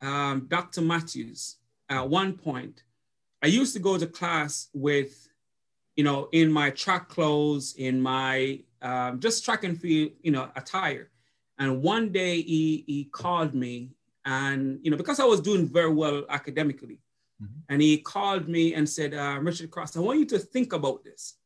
um, 0.00 0.46
Dr. 0.48 0.80
Matthews 0.80 1.56
at 1.88 2.08
one 2.08 2.32
point. 2.34 2.84
I 3.42 3.48
used 3.48 3.74
to 3.74 3.80
go 3.80 3.98
to 3.98 4.06
class 4.06 4.68
with, 4.72 5.28
you 5.94 6.04
know, 6.04 6.28
in 6.32 6.50
my 6.50 6.70
track 6.70 7.08
clothes, 7.08 7.74
in 7.76 8.00
my 8.00 8.60
um, 8.80 9.20
just 9.20 9.44
track 9.44 9.64
and 9.64 9.78
field, 9.78 10.12
you 10.22 10.30
know, 10.30 10.50
attire. 10.56 11.10
And 11.58 11.82
one 11.82 12.12
day 12.12 12.40
he, 12.40 12.84
he 12.86 13.04
called 13.04 13.54
me 13.54 13.90
and, 14.24 14.78
you 14.82 14.90
know, 14.90 14.96
because 14.96 15.20
I 15.20 15.24
was 15.24 15.40
doing 15.40 15.66
very 15.68 15.92
well 15.92 16.24
academically, 16.28 17.00
mm-hmm. 17.42 17.60
and 17.68 17.80
he 17.80 17.98
called 17.98 18.48
me 18.48 18.74
and 18.74 18.88
said, 18.88 19.14
uh, 19.14 19.38
Richard 19.40 19.70
Cross, 19.70 19.96
I 19.96 20.00
want 20.00 20.18
you 20.18 20.26
to 20.26 20.38
think 20.38 20.72
about 20.72 21.04
this. 21.04 21.36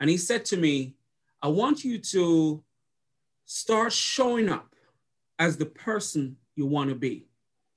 And 0.00 0.10
he 0.10 0.16
said 0.16 0.44
to 0.46 0.56
me, 0.56 0.94
I 1.42 1.48
want 1.48 1.84
you 1.84 1.98
to 1.98 2.62
start 3.44 3.92
showing 3.92 4.48
up 4.48 4.74
as 5.38 5.56
the 5.56 5.66
person 5.66 6.36
you 6.54 6.66
want 6.66 6.90
to 6.90 6.96
be. 6.96 7.26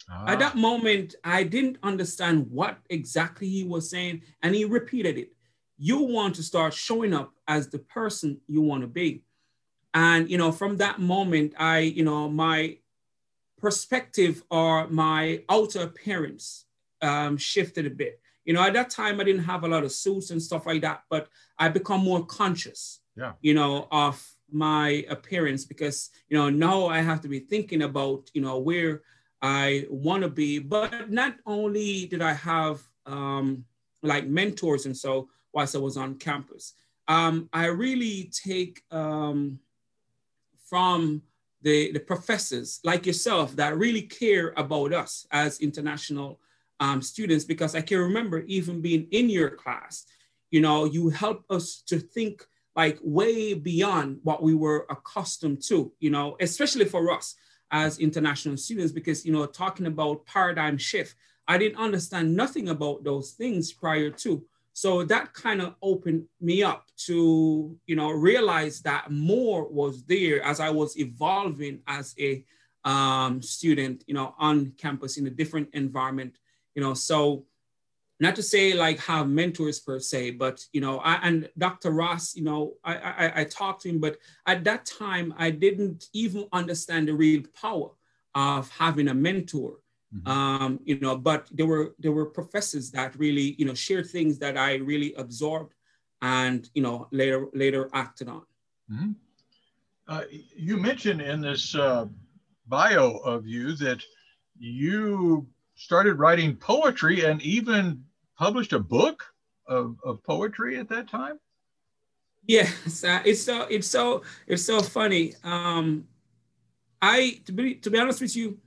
Ah. 0.10 0.26
At 0.28 0.40
that 0.40 0.56
moment, 0.56 1.16
I 1.24 1.44
didn't 1.44 1.78
understand 1.84 2.48
what 2.50 2.78
exactly 2.90 3.48
he 3.48 3.64
was 3.64 3.90
saying, 3.90 4.22
and 4.42 4.56
he 4.56 4.66
repeated 4.66 5.18
it. 5.18 5.34
You 5.78 6.00
want 6.02 6.36
to 6.36 6.44
start 6.44 6.74
showing 6.74 7.14
up 7.14 7.34
as 7.48 7.70
the 7.70 7.80
person 7.80 8.42
you 8.48 8.62
want 8.62 8.82
to 8.82 8.88
be. 8.88 9.24
And, 9.94 10.30
you 10.30 10.38
know, 10.38 10.52
from 10.52 10.78
that 10.78 11.00
moment, 11.00 11.54
I, 11.58 11.80
you 11.80 12.04
know, 12.04 12.30
my 12.30 12.78
perspective 13.60 14.44
or 14.50 14.88
my 14.88 15.44
outer 15.50 15.82
appearance 15.82 16.66
um, 17.02 17.38
shifted 17.38 17.86
a 17.86 17.90
bit. 17.90 18.20
You 18.46 18.54
know, 18.54 18.64
at 18.64 18.74
that 18.74 18.90
time, 18.90 19.20
I 19.20 19.24
didn't 19.24 19.44
have 19.44 19.64
a 19.64 19.68
lot 19.68 19.84
of 19.84 19.92
suits 19.92 20.32
and 20.32 20.42
stuff 20.42 20.66
like 20.66 20.82
that, 20.82 21.04
but 21.10 21.28
I 21.58 21.70
become 21.70 22.02
more 22.02 22.26
conscious, 22.26 23.02
yeah. 23.16 23.34
you 23.42 23.54
know, 23.54 23.88
of 23.92 24.26
my 24.52 25.06
appearance 25.10 25.66
because, 25.66 26.10
you 26.30 26.38
know, 26.38 26.50
now 26.50 26.88
I 26.88 27.02
have 27.02 27.22
to 27.22 27.28
be 27.28 27.40
thinking 27.40 27.84
about, 27.84 28.30
you 28.34 28.42
know, 28.42 28.58
where 28.58 29.04
I 29.42 29.86
want 29.90 30.24
to 30.24 30.30
be. 30.30 30.60
But 30.60 31.12
not 31.12 31.36
only 31.46 32.08
did 32.08 32.22
I 32.22 32.34
have 32.34 32.82
um, 33.06 33.66
like 34.02 34.26
mentors 34.26 34.86
and 34.86 34.98
so 34.98 35.30
whilst 35.54 35.76
I 35.76 35.80
was 35.80 35.98
on 35.98 36.16
campus, 36.16 36.74
um, 37.08 37.50
I 37.54 37.66
really 37.66 38.32
take 38.34 38.84
um, 38.92 39.60
from 40.70 41.24
the, 41.62 41.92
the 41.92 42.00
professors 42.00 42.80
like 42.84 43.06
yourself 43.06 43.56
that 43.56 43.78
really 43.78 44.02
care 44.02 44.54
about 44.56 44.94
us 44.94 45.28
as 45.32 45.60
international 45.60 46.40
um, 46.80 47.02
students 47.02 47.44
because 47.44 47.76
I 47.76 47.82
can 47.82 48.00
remember 48.00 48.40
even 48.42 48.82
being 48.82 49.08
in 49.12 49.30
your 49.30 49.50
class, 49.50 50.06
you 50.52 50.62
know, 50.62 50.86
you 50.86 51.10
help 51.10 51.44
us 51.50 51.84
to 51.88 52.00
think 52.00 52.46
like 52.76 52.98
way 53.02 53.54
beyond 53.54 54.20
what 54.24 54.42
we 54.42 54.56
were 54.56 54.86
accustomed 54.90 55.62
to, 55.68 55.92
you 56.00 56.10
know, 56.10 56.38
especially 56.40 56.86
for 56.86 57.12
us 57.12 57.36
as 57.72 58.00
international 58.00 58.58
students, 58.58 58.92
because, 58.92 59.26
you 59.26 59.34
know, 59.34 59.46
talking 59.46 59.86
about 59.86 60.26
paradigm 60.26 60.78
shift, 60.78 61.16
I 61.48 61.58
didn't 61.58 61.80
understand 61.80 62.36
nothing 62.36 62.70
about 62.70 63.04
those 63.04 63.32
things 63.32 63.74
prior 63.74 64.10
to. 64.12 64.46
So 64.80 65.04
that 65.04 65.34
kind 65.34 65.62
of 65.62 65.76
opened 65.82 66.24
me 66.40 66.64
up 66.64 66.86
to, 67.08 67.78
you 67.86 67.96
know, 67.98 68.12
realize 68.12 68.80
that 68.84 69.12
more 69.12 69.68
was 69.68 70.06
there 70.06 70.42
as 70.42 70.62
I 70.62 70.70
was 70.70 70.98
evolving 70.98 71.82
as 71.86 72.16
a 72.18 72.46
um, 72.86 73.42
student, 73.42 74.06
you 74.08 74.14
know, 74.14 74.34
on 74.40 74.72
campus 74.78 75.18
in 75.18 75.28
a 75.28 75.32
different 75.32 75.68
environment, 75.74 76.38
you 76.76 76.82
know. 76.82 76.94
So 76.94 77.46
not 78.22 78.38
to 78.38 78.42
say 78.42 78.74
like 78.74 79.00
have 79.00 79.28
mentors 79.28 79.82
per 79.82 80.00
se, 80.00 80.32
but 80.32 80.66
you 80.72 80.80
know, 80.80 81.00
I, 81.00 81.16
and 81.28 81.50
Dr. 81.58 81.92
Ross, 81.92 82.34
you 82.34 82.46
know, 82.46 82.76
I, 82.82 82.96
I 82.96 83.42
I 83.42 83.44
talked 83.44 83.82
to 83.82 83.90
him, 83.90 84.00
but 84.00 84.16
at 84.46 84.64
that 84.64 84.86
time 84.86 85.34
I 85.38 85.50
didn't 85.52 86.06
even 86.14 86.48
understand 86.54 87.10
the 87.10 87.16
real 87.16 87.44
power 87.62 87.90
of 88.34 88.70
having 88.70 89.10
a 89.10 89.14
mentor 89.14 89.80
Mm-hmm. 90.16 90.28
Um, 90.28 90.80
you 90.86 91.00
know, 91.00 91.16
but 91.16 91.48
there 91.52 91.68
were 91.68 91.96
there 92.00 92.12
were 92.12 92.26
professors 92.26 92.90
that 92.92 93.16
really, 93.16 93.56
you 93.60 93.66
know, 93.66 93.76
shared 93.76 94.08
things 94.10 94.40
that 94.40 94.58
I 94.58 94.76
really 94.76 95.14
absorbed 95.14 95.74
and 96.22 96.70
you 96.74 96.82
know 96.82 97.08
later 97.12 97.48
later 97.54 97.90
acted 97.94 98.28
on. 98.28 98.44
Mm-hmm. 98.92 99.12
Uh, 100.08 100.24
you 100.56 100.78
mentioned 100.78 101.22
in 101.22 101.42
this 101.42 101.76
uh, 101.76 102.08
bio 102.68 103.18
of 103.18 103.46
you 103.46 103.76
that 103.76 104.02
you 104.58 105.48
started 105.76 106.16
writing 106.16 106.56
poetry 106.56 107.26
and 107.26 107.42
even 107.42 108.04
published 108.38 108.74
a 108.74 108.80
book 108.80 109.24
of, 109.68 109.98
of 110.04 110.22
poetry 110.24 110.80
at 110.80 110.90
that 110.90 111.08
time. 111.08 111.40
Yes, 112.48 113.04
uh, 113.04 113.22
it's 113.24 113.42
so 113.42 113.62
it's 113.70 113.88
so 113.88 114.24
it's 114.48 114.66
so 114.66 114.82
funny. 114.82 115.36
Um, 115.44 116.08
I 117.02 117.42
to 117.46 117.52
be 117.52 117.76
to 117.76 117.92
be 117.92 118.00
honest 118.00 118.22
with 118.22 118.36
you, 118.36 118.58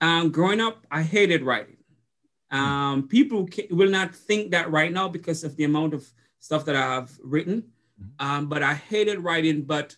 um, 0.00 0.30
growing 0.30 0.60
up, 0.60 0.86
I 0.90 1.02
hated 1.02 1.42
writing. 1.42 1.76
Um, 2.50 3.08
people 3.08 3.48
will 3.70 3.90
not 3.90 4.14
think 4.14 4.52
that 4.52 4.70
right 4.70 4.92
now 4.92 5.08
because 5.08 5.44
of 5.44 5.56
the 5.56 5.64
amount 5.64 5.94
of 5.94 6.06
stuff 6.38 6.64
that 6.66 6.76
I 6.76 6.94
have 6.94 7.10
written. 7.22 7.64
Mm-hmm. 8.00 8.26
Um, 8.26 8.48
but 8.48 8.62
I 8.62 8.74
hated 8.74 9.20
writing. 9.20 9.62
But 9.62 9.96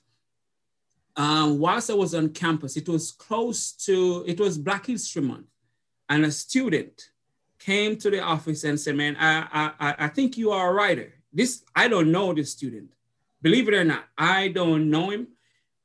um, 1.17 1.59
whilst 1.59 1.91
I 1.91 1.95
was 1.95 2.15
on 2.15 2.31
campus, 2.31 2.77
it 2.77 2.89
was 2.89 3.13
close 3.13 3.73
to, 3.85 4.25
it 4.27 4.41
was 4.41 4.57
Black 4.57 4.87
History 4.87 5.23
Month. 5.23 5.47
And 6.09 6.25
a 6.25 6.31
student 6.31 7.11
came 7.59 7.97
to 7.97 8.11
the 8.11 8.21
office 8.21 8.65
and 8.65 8.81
said, 8.81 8.97
man, 8.97 9.17
I, 9.19 9.73
I, 9.79 9.95
I 9.99 10.09
think 10.09 10.39
you 10.39 10.53
are 10.53 10.71
a 10.71 10.73
writer. 10.73 11.13
This, 11.33 11.65
I 11.75 11.89
don't 11.89 12.11
know 12.11 12.33
this 12.33 12.53
student. 12.53 12.95
Believe 13.43 13.69
it 13.69 13.75
or 13.75 13.85
not, 13.85 14.05
I 14.17 14.49
don't 14.49 14.91
know 14.91 15.11
him. 15.11 15.29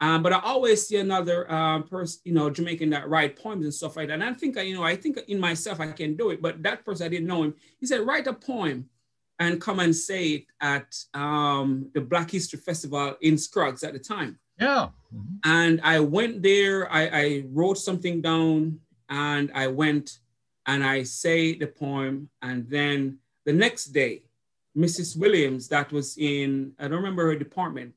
Um, 0.03 0.21
but 0.21 0.33
I 0.33 0.41
always 0.43 0.85
see 0.85 0.97
another 0.97 1.49
uh, 1.49 1.79
person, 1.83 2.19
you 2.25 2.33
know, 2.33 2.49
Jamaican 2.49 2.89
that 2.89 3.07
write 3.07 3.37
poems 3.37 3.63
and 3.63 3.73
stuff 3.73 3.95
like 3.95 4.09
that. 4.09 4.15
And 4.15 4.23
I 4.23 4.33
think, 4.33 4.57
you 4.57 4.75
know, 4.75 4.83
I 4.83 4.97
think 4.97 5.17
in 5.29 5.39
myself 5.39 5.79
I 5.79 5.93
can 5.93 6.17
do 6.17 6.29
it. 6.31 6.41
But 6.41 6.61
that 6.63 6.83
person, 6.83 7.05
I 7.05 7.09
didn't 7.09 7.27
know 7.27 7.43
him. 7.43 7.55
He 7.79 7.85
said, 7.85 8.01
write 8.01 8.27
a 8.27 8.33
poem 8.33 8.89
and 9.39 9.61
come 9.61 9.79
and 9.79 9.95
say 9.95 10.27
it 10.27 10.45
at 10.59 10.93
um, 11.13 11.89
the 11.93 12.01
Black 12.01 12.31
History 12.31 12.59
Festival 12.59 13.15
in 13.21 13.37
Scruggs 13.37 13.81
at 13.85 13.93
the 13.93 13.99
time. 13.99 14.37
Yeah. 14.59 14.89
Mm-hmm. 15.15 15.35
And 15.45 15.79
I 15.81 16.01
went 16.01 16.43
there, 16.43 16.91
I, 16.91 17.07
I 17.07 17.43
wrote 17.47 17.77
something 17.77 18.19
down 18.19 18.81
and 19.07 19.51
I 19.55 19.67
went 19.67 20.19
and 20.65 20.83
I 20.83 21.03
say 21.03 21.55
the 21.57 21.67
poem. 21.67 22.27
And 22.41 22.69
then 22.69 23.19
the 23.45 23.53
next 23.53 23.85
day, 23.85 24.23
Mrs. 24.77 25.17
Williams, 25.17 25.69
that 25.69 25.93
was 25.93 26.17
in, 26.17 26.73
I 26.77 26.89
don't 26.89 26.97
remember 26.97 27.27
her 27.27 27.35
department, 27.37 27.93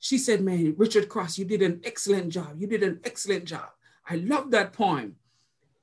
she 0.00 0.18
said, 0.18 0.40
Man, 0.40 0.74
Richard 0.76 1.08
Cross, 1.08 1.38
you 1.38 1.44
did 1.44 1.62
an 1.62 1.80
excellent 1.84 2.30
job. 2.30 2.54
You 2.56 2.66
did 2.66 2.82
an 2.82 3.00
excellent 3.04 3.44
job. 3.44 3.68
I 4.08 4.16
love 4.16 4.50
that 4.52 4.72
poem. 4.72 5.16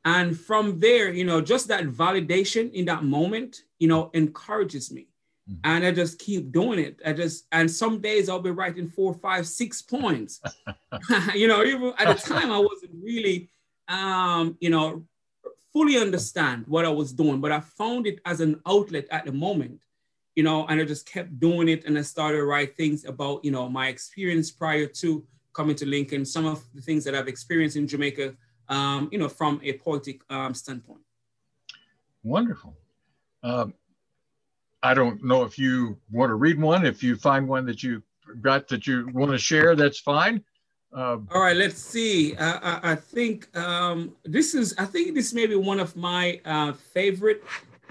And 0.04 0.40
from 0.40 0.80
there, 0.80 1.12
you 1.12 1.26
know, 1.26 1.42
just 1.42 1.68
that 1.68 1.86
validation 1.86 2.72
in 2.74 2.86
that 2.86 3.04
moment, 3.04 3.64
you 3.80 3.88
know, 3.88 4.12
encourages 4.14 4.92
me. 4.92 5.08
Mm-hmm. 5.50 5.60
And 5.64 5.86
I 5.86 5.92
just 5.92 6.20
keep 6.20 6.52
doing 6.52 6.80
it. 6.80 7.00
I 7.06 7.14
just, 7.14 7.46
and 7.52 7.70
some 7.70 8.02
days 8.02 8.30
I'll 8.30 8.40
be 8.40 8.52
writing 8.52 8.88
four, 8.88 9.14
five, 9.16 9.48
six 9.48 9.82
poems. 9.82 10.42
you 11.34 11.48
know, 11.48 11.64
even 11.64 11.94
at 11.98 12.16
the 12.16 12.22
time 12.22 12.52
I 12.52 12.60
wasn't 12.60 12.92
really, 13.04 13.50
um, 13.88 14.58
you 14.60 14.70
know, 14.70 15.04
fully 15.74 15.98
understand 15.98 16.66
what 16.68 16.86
I 16.86 16.90
was 16.90 17.12
doing, 17.12 17.42
but 17.42 17.52
I 17.52 17.60
found 17.60 18.08
it 18.08 18.22
as 18.26 18.42
an 18.42 18.62
outlet 18.66 19.08
at 19.12 19.26
the 19.26 19.32
moment 19.32 19.82
you 20.36 20.44
know, 20.44 20.66
and 20.68 20.80
I 20.80 20.84
just 20.84 21.10
kept 21.10 21.40
doing 21.40 21.70
it. 21.70 21.86
And 21.86 21.98
I 21.98 22.02
started 22.02 22.38
to 22.38 22.46
write 22.46 22.76
things 22.76 23.06
about, 23.06 23.44
you 23.44 23.52
know, 23.52 23.70
my 23.70 23.88
experience 23.88 24.52
prior 24.52 24.86
to 24.86 25.26
coming 25.54 25.76
to 25.78 25.86
Lincoln, 25.86 26.26
some 26.26 26.46
of 26.46 26.64
the 26.74 26.82
things 26.82 27.04
that 27.06 27.16
I've 27.16 27.28
experienced 27.28 27.78
in 27.78 27.88
Jamaica, 27.88 28.36
um, 28.68 29.10
you 29.12 29.18
know, 29.18 29.30
from 29.30 29.62
a 29.64 29.74
poetic 29.74 30.22
um, 30.30 30.54
standpoint. 30.54 31.02
Wonderful. 32.24 32.76
Um, 33.44 33.74
I 34.84 34.94
don't 34.94 35.24
know 35.24 35.44
if 35.44 35.58
you 35.58 35.98
want 36.12 36.30
to 36.30 36.36
read 36.36 36.60
one. 36.60 36.86
If 36.86 37.02
you 37.02 37.16
find 37.16 37.48
one 37.48 37.66
that 37.66 37.82
you 37.82 38.04
got 38.42 38.68
that 38.68 38.86
you 38.86 39.10
want 39.14 39.32
to 39.32 39.38
share, 39.38 39.76
that's 39.76 40.00
fine. 40.00 40.44
Uh, 40.94 41.18
All 41.32 41.42
right, 41.42 41.58
let's 41.58 41.78
see. 41.78 42.36
Uh, 42.36 42.60
I, 42.62 42.92
I, 42.92 42.96
think 42.96 43.56
um, 43.58 44.16
this 44.24 44.56
is. 44.56 44.74
I 44.78 44.86
think 44.86 45.14
this 45.14 45.34
may 45.34 45.46
be 45.46 45.56
one 45.56 45.80
of 45.80 45.96
my 45.96 46.40
uh, 46.46 46.72
favorite 46.72 47.44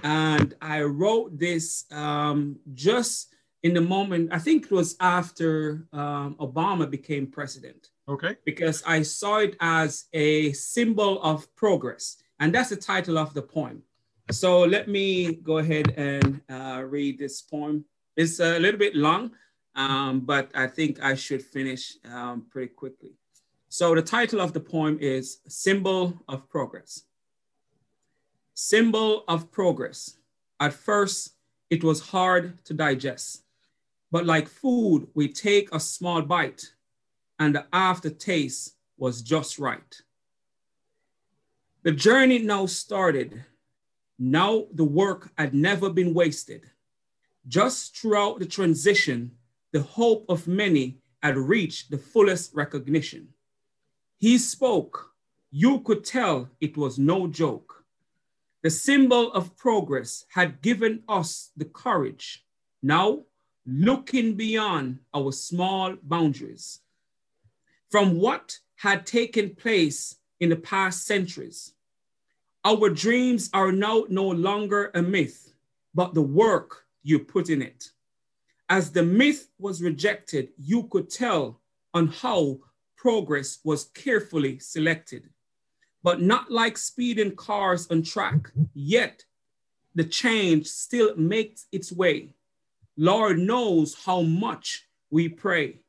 and 0.04 0.54
I 0.60 0.82
wrote 0.82 1.38
this 1.38 1.86
um, 1.90 2.56
just 2.74 3.34
in 3.62 3.72
the 3.72 3.80
moment, 3.80 4.28
I 4.30 4.38
think 4.38 4.66
it 4.66 4.70
was 4.70 4.94
after 5.00 5.88
um, 5.94 6.36
Obama 6.38 6.88
became 6.88 7.26
president. 7.26 7.88
Okay. 8.06 8.36
Because 8.44 8.82
I 8.86 9.00
saw 9.00 9.38
it 9.38 9.56
as 9.60 10.04
a 10.12 10.52
symbol 10.52 11.22
of 11.22 11.52
progress. 11.56 12.18
And 12.38 12.54
that's 12.54 12.68
the 12.68 12.76
title 12.76 13.16
of 13.16 13.32
the 13.32 13.40
poem. 13.40 13.82
So 14.30 14.64
let 14.64 14.88
me 14.88 15.36
go 15.36 15.58
ahead 15.58 15.94
and 15.96 16.42
uh, 16.50 16.84
read 16.86 17.18
this 17.18 17.40
poem. 17.40 17.86
It's 18.14 18.38
a 18.40 18.58
little 18.58 18.78
bit 18.78 18.94
long, 18.94 19.30
um, 19.74 20.20
but 20.20 20.50
I 20.54 20.66
think 20.66 21.02
I 21.02 21.14
should 21.14 21.42
finish 21.42 21.96
um, 22.12 22.44
pretty 22.50 22.74
quickly. 22.74 23.12
So 23.70 23.94
the 23.94 24.02
title 24.02 24.42
of 24.42 24.52
the 24.52 24.60
poem 24.60 24.98
is 25.00 25.38
Symbol 25.48 26.22
of 26.28 26.48
Progress. 26.50 27.04
Symbol 28.54 29.24
of 29.26 29.50
Progress. 29.50 30.16
At 30.60 30.72
first, 30.72 31.34
it 31.70 31.82
was 31.82 32.00
hard 32.00 32.64
to 32.64 32.72
digest, 32.74 33.42
but 34.12 34.24
like 34.24 34.48
food, 34.48 35.08
we 35.14 35.28
take 35.28 35.74
a 35.74 35.80
small 35.80 36.22
bite 36.22 36.72
and 37.40 37.54
the 37.54 37.66
aftertaste 37.72 38.76
was 38.96 39.22
just 39.22 39.58
right. 39.58 40.00
The 41.82 41.92
journey 41.92 42.38
now 42.38 42.66
started. 42.66 43.44
Now 44.18 44.66
the 44.72 44.84
work 44.84 45.32
had 45.36 45.52
never 45.52 45.90
been 45.90 46.14
wasted. 46.14 46.70
Just 47.48 47.96
throughout 47.96 48.38
the 48.38 48.46
transition, 48.46 49.32
the 49.72 49.82
hope 49.82 50.24
of 50.28 50.46
many 50.46 50.98
had 51.22 51.36
reached 51.36 51.90
the 51.90 51.98
fullest 51.98 52.54
recognition. 52.54 53.28
He 54.16 54.38
spoke. 54.38 55.10
You 55.50 55.80
could 55.80 56.04
tell 56.04 56.48
it 56.60 56.76
was 56.76 56.98
no 56.98 57.26
joke. 57.26 57.83
The 58.64 58.70
symbol 58.70 59.30
of 59.32 59.58
progress 59.58 60.24
had 60.30 60.62
given 60.62 61.02
us 61.06 61.50
the 61.54 61.66
courage. 61.66 62.46
Now, 62.82 63.24
looking 63.66 64.36
beyond 64.36 65.00
our 65.12 65.32
small 65.32 65.96
boundaries 66.02 66.80
from 67.90 68.18
what 68.18 68.58
had 68.76 69.04
taken 69.04 69.54
place 69.54 70.16
in 70.40 70.48
the 70.48 70.56
past 70.56 71.04
centuries. 71.04 71.74
Our 72.64 72.88
dreams 72.88 73.50
are 73.52 73.70
now 73.70 74.06
no 74.08 74.28
longer 74.28 74.90
a 74.94 75.02
myth, 75.02 75.52
but 75.94 76.14
the 76.14 76.22
work 76.22 76.86
you 77.02 77.18
put 77.18 77.50
in 77.50 77.60
it. 77.60 77.90
As 78.70 78.90
the 78.90 79.02
myth 79.02 79.46
was 79.58 79.82
rejected, 79.82 80.48
you 80.56 80.84
could 80.84 81.10
tell 81.10 81.60
on 81.92 82.08
how 82.08 82.60
progress 82.96 83.58
was 83.62 83.90
carefully 83.92 84.58
selected, 84.58 85.28
but 86.04 86.20
not 86.20 86.50
like 86.50 86.76
speeding 86.76 87.34
cars 87.34 87.90
on 87.90 88.02
track, 88.02 88.52
yet 88.74 89.24
the 89.94 90.04
change 90.04 90.66
still 90.66 91.16
makes 91.16 91.66
its 91.72 91.90
way. 91.90 92.34
Lord 92.98 93.38
knows 93.38 93.94
how 94.04 94.20
much 94.20 94.86
we 95.10 95.30
pray. 95.30 95.80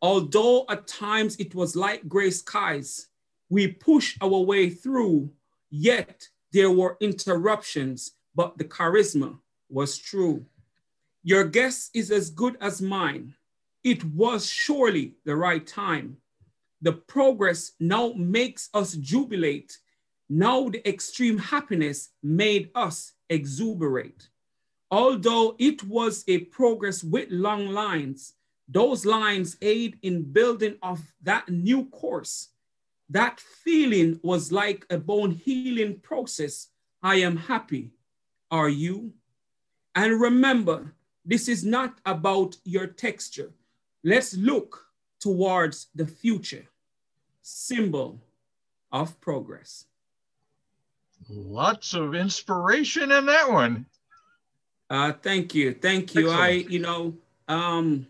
Although 0.00 0.64
at 0.70 0.86
times 0.86 1.36
it 1.36 1.54
was 1.54 1.74
like 1.74 2.08
gray 2.08 2.30
skies, 2.30 3.08
we 3.48 3.66
push 3.66 4.16
our 4.22 4.38
way 4.38 4.70
through, 4.70 5.30
yet 5.68 6.28
there 6.52 6.70
were 6.70 6.96
interruptions, 7.00 8.12
but 8.36 8.56
the 8.56 8.64
charisma 8.64 9.36
was 9.68 9.98
true. 9.98 10.46
Your 11.24 11.44
guess 11.44 11.90
is 11.92 12.12
as 12.12 12.30
good 12.30 12.56
as 12.60 12.80
mine. 12.80 13.34
It 13.82 14.04
was 14.04 14.48
surely 14.48 15.16
the 15.24 15.34
right 15.34 15.66
time. 15.66 16.18
The 16.82 16.92
progress 16.92 17.72
now 17.78 18.12
makes 18.16 18.70
us 18.72 18.94
jubilate. 18.94 19.78
Now 20.28 20.68
the 20.68 20.86
extreme 20.88 21.38
happiness 21.38 22.10
made 22.22 22.70
us 22.74 23.12
exuberate. 23.28 24.28
Although 24.90 25.56
it 25.58 25.84
was 25.84 26.24
a 26.26 26.38
progress 26.38 27.04
with 27.04 27.30
long 27.30 27.68
lines, 27.68 28.34
those 28.68 29.04
lines 29.04 29.56
aid 29.60 29.98
in 30.02 30.22
building 30.32 30.76
of 30.82 31.00
that 31.22 31.48
new 31.48 31.86
course. 31.86 32.48
That 33.08 33.40
feeling 33.40 34.20
was 34.22 34.52
like 34.52 34.86
a 34.90 34.98
bone 34.98 35.32
healing 35.32 35.98
process. 36.00 36.68
I 37.02 37.16
am 37.16 37.36
happy. 37.36 37.90
Are 38.50 38.68
you? 38.68 39.12
And 39.94 40.20
remember, 40.20 40.94
this 41.24 41.48
is 41.48 41.64
not 41.64 41.98
about 42.06 42.56
your 42.64 42.86
texture. 42.86 43.52
Let's 44.04 44.36
look 44.36 44.86
towards 45.20 45.88
the 45.94 46.06
future. 46.06 46.66
Symbol 47.42 48.20
of 48.92 49.20
progress. 49.20 49.86
Lots 51.28 51.94
of 51.94 52.14
inspiration 52.14 53.12
in 53.12 53.26
that 53.26 53.50
one. 53.50 53.86
Uh, 54.88 55.12
thank 55.12 55.54
you. 55.54 55.72
Thank 55.74 56.14
you. 56.14 56.30
Excellent. 56.30 56.40
I, 56.40 56.50
you 56.50 56.80
know, 56.80 57.14
um, 57.46 58.06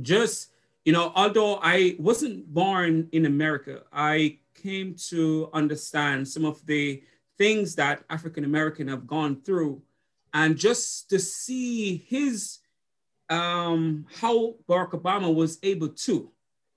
just 0.00 0.50
you 0.84 0.92
know 0.92 1.12
although 1.14 1.58
i 1.62 1.96
wasn't 1.98 2.46
born 2.52 3.08
in 3.12 3.26
america 3.26 3.82
i 3.92 4.38
came 4.54 4.94
to 4.94 5.48
understand 5.52 6.26
some 6.26 6.44
of 6.44 6.64
the 6.66 7.02
things 7.36 7.74
that 7.74 8.02
african 8.10 8.44
american 8.44 8.88
have 8.88 9.06
gone 9.06 9.40
through 9.42 9.80
and 10.34 10.56
just 10.56 11.08
to 11.10 11.18
see 11.18 11.96
his 12.08 12.58
um 13.30 14.06
how 14.20 14.54
barack 14.68 14.90
obama 14.90 15.32
was 15.32 15.58
able 15.62 15.88
to 15.88 16.30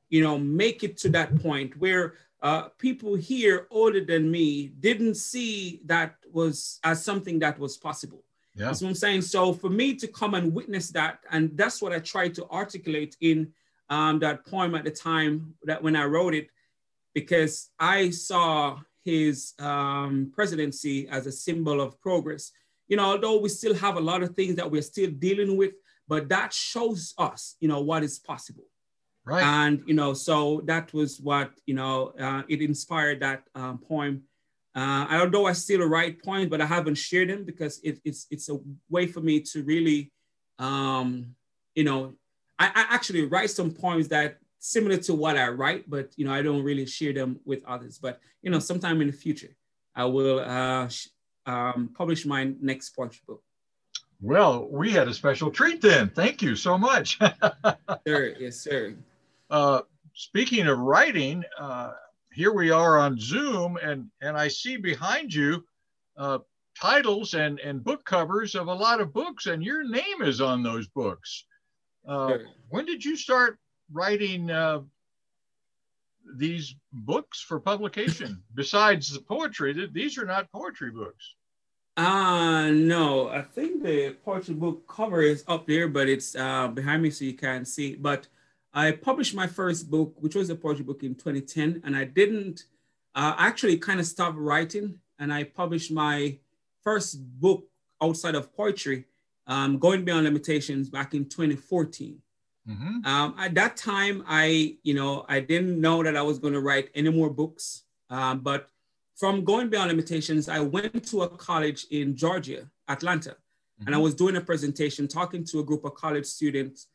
you 0.09 0.21
know 0.21 0.37
make 0.37 0.83
it 0.83 0.97
to 0.97 1.09
that 1.09 1.33
point 1.41 1.77
where 1.77 2.15
uh, 2.43 2.69
people 2.79 3.13
here 3.13 3.67
older 3.69 4.03
than 4.03 4.31
me 4.31 4.67
didn't 4.79 5.13
see 5.13 5.79
that 5.85 6.15
was 6.31 6.79
as 6.83 7.05
something 7.05 7.37
that 7.37 7.57
was 7.59 7.77
possible 7.77 8.23
yeah. 8.55 8.65
That's 8.65 8.81
what 8.81 8.89
I'm 8.89 8.95
saying. 8.95 9.21
So 9.21 9.53
for 9.53 9.69
me 9.69 9.95
to 9.95 10.07
come 10.07 10.33
and 10.33 10.53
witness 10.53 10.89
that, 10.89 11.19
and 11.31 11.55
that's 11.55 11.81
what 11.81 11.93
I 11.93 11.99
tried 11.99 12.35
to 12.35 12.47
articulate 12.49 13.15
in 13.21 13.53
um, 13.89 14.19
that 14.19 14.45
poem 14.45 14.75
at 14.75 14.83
the 14.83 14.91
time 14.91 15.53
that 15.63 15.81
when 15.81 15.95
I 15.95 16.05
wrote 16.05 16.33
it, 16.33 16.47
because 17.13 17.69
I 17.79 18.09
saw 18.09 18.79
his 19.03 19.53
um, 19.59 20.31
presidency 20.33 21.07
as 21.07 21.27
a 21.27 21.31
symbol 21.31 21.81
of 21.81 21.99
progress. 22.01 22.51
You 22.87 22.97
know, 22.97 23.03
although 23.03 23.39
we 23.39 23.49
still 23.49 23.73
have 23.75 23.95
a 23.95 24.01
lot 24.01 24.21
of 24.21 24.35
things 24.35 24.55
that 24.55 24.69
we're 24.69 24.81
still 24.81 25.11
dealing 25.11 25.55
with, 25.55 25.73
but 26.07 26.29
that 26.29 26.53
shows 26.53 27.13
us, 27.17 27.55
you 27.59 27.67
know, 27.67 27.81
what 27.81 28.03
is 28.03 28.19
possible. 28.19 28.65
Right. 29.23 29.43
And, 29.43 29.83
you 29.85 29.93
know, 29.93 30.13
so 30.13 30.61
that 30.65 30.93
was 30.93 31.19
what, 31.19 31.51
you 31.65 31.75
know, 31.75 32.13
uh, 32.19 32.41
it 32.49 32.61
inspired 32.61 33.19
that 33.19 33.43
um, 33.53 33.77
poem 33.77 34.23
uh, 34.75 35.25
know. 35.25 35.45
I 35.45 35.53
still 35.53 35.81
write 35.81 36.23
poems, 36.23 36.49
but 36.49 36.61
I 36.61 36.65
haven't 36.65 36.95
shared 36.95 37.29
them 37.29 37.43
because 37.43 37.79
it, 37.83 37.99
it's 38.05 38.27
it's 38.31 38.49
a 38.49 38.57
way 38.89 39.07
for 39.07 39.19
me 39.19 39.41
to 39.41 39.63
really, 39.63 40.11
um, 40.59 41.35
you 41.75 41.83
know, 41.83 42.13
I, 42.57 42.67
I, 42.67 42.95
actually 42.95 43.25
write 43.25 43.49
some 43.49 43.71
poems 43.71 44.07
that 44.09 44.37
similar 44.59 44.97
to 44.97 45.13
what 45.13 45.37
I 45.37 45.49
write, 45.49 45.89
but 45.89 46.11
you 46.15 46.25
know, 46.25 46.33
I 46.33 46.41
don't 46.41 46.63
really 46.63 46.85
share 46.85 47.13
them 47.13 47.39
with 47.43 47.65
others. 47.65 47.97
But 47.97 48.21
you 48.41 48.49
know, 48.49 48.59
sometime 48.59 49.01
in 49.01 49.07
the 49.07 49.13
future, 49.13 49.55
I 49.93 50.05
will 50.05 50.39
uh, 50.39 50.87
um, 51.45 51.89
publish 51.93 52.25
my 52.25 52.53
next 52.61 52.91
poetry 52.91 53.23
book. 53.27 53.43
Well, 54.21 54.67
we 54.69 54.91
had 54.91 55.07
a 55.07 55.13
special 55.13 55.49
treat 55.49 55.81
then. 55.81 56.09
Thank 56.09 56.43
you 56.43 56.55
so 56.55 56.77
much. 56.77 57.17
sir, 58.07 58.35
yes, 58.39 58.57
sir. 58.57 58.95
Uh, 59.49 59.81
speaking 60.13 60.67
of 60.67 60.77
writing, 60.77 61.43
uh, 61.57 61.93
here 62.31 62.53
we 62.53 62.69
are 62.69 62.99
on 62.99 63.19
Zoom, 63.19 63.77
and 63.81 64.09
and 64.21 64.37
I 64.37 64.47
see 64.47 64.77
behind 64.77 65.33
you 65.33 65.65
uh, 66.17 66.39
titles 66.79 67.33
and 67.33 67.59
and 67.59 67.83
book 67.83 68.05
covers 68.05 68.53
of 68.53 68.67
a 68.67 68.73
lot 68.73 69.01
of 69.01 69.11
books, 69.11 69.47
and 69.47 69.63
your 69.63 69.83
name 69.83 70.21
is 70.21 70.39
on 70.39 70.61
those 70.61 70.87
books. 70.87 71.45
Uh, 72.07 72.37
when 72.69 72.85
did 72.85 73.03
you 73.03 73.15
start 73.15 73.57
writing 73.91 74.51
uh, 74.51 74.81
these 76.37 76.75
books 76.93 77.41
for 77.41 77.59
publication? 77.59 78.41
Besides 78.53 79.11
the 79.11 79.21
poetry, 79.21 79.89
these 79.91 80.17
are 80.17 80.25
not 80.25 80.51
poetry 80.51 80.91
books. 80.91 81.35
Uh 82.01 82.71
no, 82.71 83.29
I 83.29 83.43
think 83.43 83.83
the 83.83 84.15
poetry 84.25 84.55
book 84.55 84.87
cover 84.87 85.21
is 85.21 85.43
up 85.47 85.67
there, 85.67 85.87
but 85.87 86.09
it's 86.09 86.35
uh, 86.35 86.67
behind 86.67 87.03
me 87.03 87.11
so 87.11 87.25
you 87.25 87.35
can't 87.35 87.67
see. 87.67 87.95
But 87.95 88.27
I 88.73 88.91
published 88.91 89.35
my 89.35 89.45
first 89.45 89.91
book, 89.91 90.15
which 90.19 90.33
was 90.33 90.49
a 90.49 90.55
poetry 90.55 90.83
book 90.83 91.03
in 91.03 91.13
2010, 91.13 91.81
and 91.83 91.95
I 91.95 92.05
didn't 92.05 92.63
uh, 93.13 93.35
actually 93.37 93.77
kind 93.77 93.99
of 93.99 94.07
stop 94.07 94.33
writing, 94.35 94.95
and 95.19 95.31
I 95.31 95.43
published 95.43 95.91
my 95.91 96.39
first 96.83 97.19
book 97.39 97.65
outside 98.01 98.33
of 98.33 98.51
poetry, 98.55 99.05
um, 99.45 99.77
Going 99.77 100.03
Beyond 100.03 100.23
Limitations, 100.23 100.89
back 100.89 101.13
in 101.13 101.25
2014. 101.25 102.19
Mm-hmm. 102.67 103.05
Um, 103.05 103.35
at 103.37 103.53
that 103.53 103.77
time, 103.77 104.23
I, 104.27 104.77
you 104.81 104.95
know, 104.95 105.23
I 105.29 105.39
didn't 105.39 105.79
know 105.79 106.01
that 106.01 106.17
I 106.17 106.23
was 106.23 106.39
going 106.39 106.53
to 106.53 106.61
write 106.61 106.89
any 106.95 107.11
more 107.11 107.29
books, 107.29 107.83
um, 108.09 108.39
but 108.39 108.69
from 109.21 109.43
Going 109.45 109.69
Beyond 109.69 109.91
Limitations, 109.91 110.49
I 110.49 110.61
went 110.61 111.07
to 111.09 111.21
a 111.21 111.29
college 111.29 111.85
in 111.91 112.15
Georgia, 112.15 112.67
Atlanta, 112.87 113.29
mm-hmm. 113.29 113.85
and 113.85 113.93
I 113.93 113.97
mm-hmm. 113.99 114.03
was 114.05 114.15
doing 114.15 114.35
a 114.35 114.41
presentation 114.41 115.07
talking 115.07 115.43
to 115.45 115.59
a 115.59 115.63
group 115.63 115.85
of 115.85 115.93
college 115.93 116.25
students, 116.25 116.87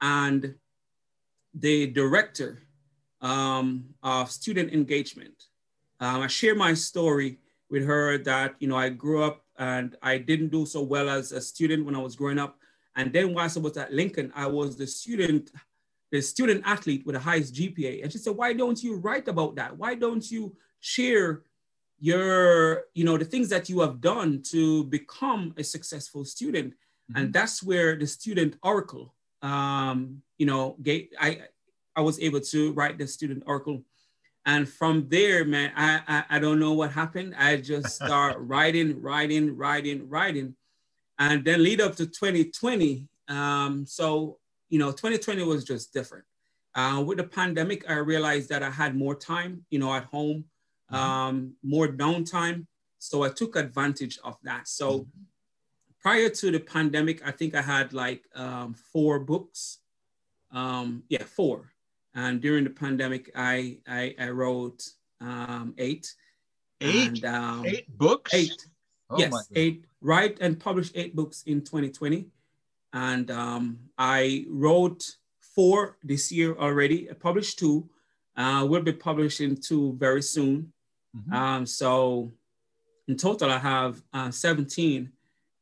and 0.00 0.54
the 1.52 1.88
director 1.88 2.62
um, 3.20 3.86
of 4.04 4.30
student 4.30 4.72
engagement. 4.72 5.34
Um, 5.98 6.22
I 6.22 6.28
share 6.28 6.54
my 6.54 6.74
story 6.74 7.40
with 7.68 7.84
her 7.84 8.18
that, 8.18 8.54
you 8.60 8.68
know, 8.68 8.76
I 8.76 8.90
grew 8.90 9.24
up 9.24 9.44
and 9.58 9.96
I 10.00 10.18
didn't 10.18 10.50
do 10.50 10.66
so 10.66 10.80
well 10.80 11.08
as 11.08 11.32
a 11.32 11.40
student 11.40 11.84
when 11.84 11.96
I 11.96 12.00
was 12.00 12.14
growing 12.14 12.38
up. 12.38 12.56
And 12.94 13.12
then 13.12 13.34
whilst 13.34 13.56
I 13.56 13.60
was 13.60 13.76
at 13.76 13.92
Lincoln, 13.92 14.32
I 14.36 14.46
was 14.46 14.76
the 14.76 14.86
student, 14.86 15.50
the 16.12 16.20
student 16.20 16.62
athlete 16.64 17.04
with 17.04 17.14
the 17.14 17.20
highest 17.20 17.52
GPA. 17.54 18.04
And 18.04 18.12
she 18.12 18.18
said, 18.18 18.36
why 18.36 18.52
don't 18.52 18.80
you 18.80 18.94
write 18.96 19.26
about 19.26 19.56
that? 19.56 19.76
Why 19.76 19.96
don't 19.96 20.30
you 20.30 20.54
share 20.78 21.42
your, 22.08 22.84
you 22.94 23.04
know, 23.04 23.16
the 23.16 23.24
things 23.32 23.48
that 23.48 23.68
you 23.70 23.80
have 23.80 23.96
done 24.00 24.30
to 24.52 24.84
become 24.84 25.54
a 25.56 25.64
successful 25.64 26.24
student? 26.24 26.70
Mm-hmm. 26.72 27.16
And 27.16 27.32
that's 27.32 27.62
where 27.62 27.96
the 27.96 28.06
student 28.06 28.52
oracle 28.62 29.14
um, 29.44 30.22
you 30.38 30.46
know, 30.46 30.76
I, 31.20 31.42
I 31.94 32.00
was 32.00 32.18
able 32.18 32.40
to 32.40 32.72
write 32.72 32.98
the 32.98 33.06
student 33.06 33.44
oracle. 33.46 33.82
And 34.46 34.68
from 34.68 35.06
there, 35.08 35.44
man, 35.44 35.70
I, 35.76 36.00
I, 36.08 36.36
I 36.36 36.38
don't 36.38 36.58
know 36.58 36.72
what 36.72 36.90
happened. 36.92 37.34
I 37.38 37.58
just 37.58 37.94
start 38.04 38.36
writing, 38.38 39.00
writing, 39.00 39.54
writing, 39.54 40.08
writing. 40.08 40.56
And 41.18 41.44
then 41.44 41.62
lead 41.62 41.80
up 41.80 41.94
to 41.96 42.06
2020. 42.06 43.06
Um, 43.28 43.86
so, 43.86 44.38
you 44.70 44.78
know, 44.78 44.90
2020 44.90 45.44
was 45.44 45.62
just 45.62 45.92
different. 45.92 46.24
Uh, 46.74 47.04
with 47.06 47.18
the 47.18 47.24
pandemic, 47.24 47.88
I 47.88 47.94
realized 47.98 48.48
that 48.48 48.62
I 48.62 48.70
had 48.70 48.96
more 48.96 49.14
time, 49.14 49.64
you 49.70 49.78
know, 49.78 49.94
at 49.94 50.04
home. 50.04 50.46
Um, 50.94 51.54
more 51.62 51.88
downtime. 51.88 52.66
So 52.98 53.22
I 53.22 53.28
took 53.28 53.56
advantage 53.56 54.18
of 54.24 54.36
that. 54.44 54.68
So 54.68 55.00
mm-hmm. 55.00 55.22
prior 56.00 56.28
to 56.28 56.50
the 56.50 56.60
pandemic, 56.60 57.26
I 57.26 57.30
think 57.30 57.54
I 57.54 57.62
had 57.62 57.92
like 57.92 58.24
um, 58.34 58.74
four 58.74 59.20
books. 59.20 59.78
Um, 60.50 61.02
yeah, 61.08 61.24
four. 61.24 61.72
And 62.14 62.40
during 62.40 62.64
the 62.64 62.70
pandemic, 62.70 63.30
I 63.34 63.78
I, 63.86 64.14
I 64.18 64.28
wrote 64.30 64.88
um, 65.20 65.74
eight. 65.78 66.14
Eight. 66.80 67.08
And, 67.08 67.24
um, 67.24 67.66
eight 67.66 67.98
books. 67.98 68.32
Eight. 68.34 68.66
Oh 69.10 69.18
yes, 69.18 69.48
eight. 69.54 69.84
Write 70.00 70.38
and 70.40 70.58
publish 70.58 70.90
eight 70.94 71.16
books 71.16 71.44
in 71.46 71.62
2020, 71.62 72.26
and 72.92 73.30
um, 73.30 73.78
I 73.96 74.44
wrote 74.48 75.16
four 75.40 75.96
this 76.02 76.30
year 76.30 76.54
already. 76.56 77.10
I 77.10 77.14
published 77.14 77.58
two. 77.58 77.88
Uh, 78.36 78.66
we'll 78.68 78.82
be 78.82 78.92
publishing 78.92 79.56
two 79.56 79.94
very 79.98 80.22
soon. 80.22 80.73
Mm-hmm. 81.16 81.32
Um, 81.32 81.66
so 81.66 82.32
in 83.08 83.16
total, 83.16 83.50
I 83.50 83.58
have 83.58 84.02
uh, 84.12 84.30
17. 84.30 85.10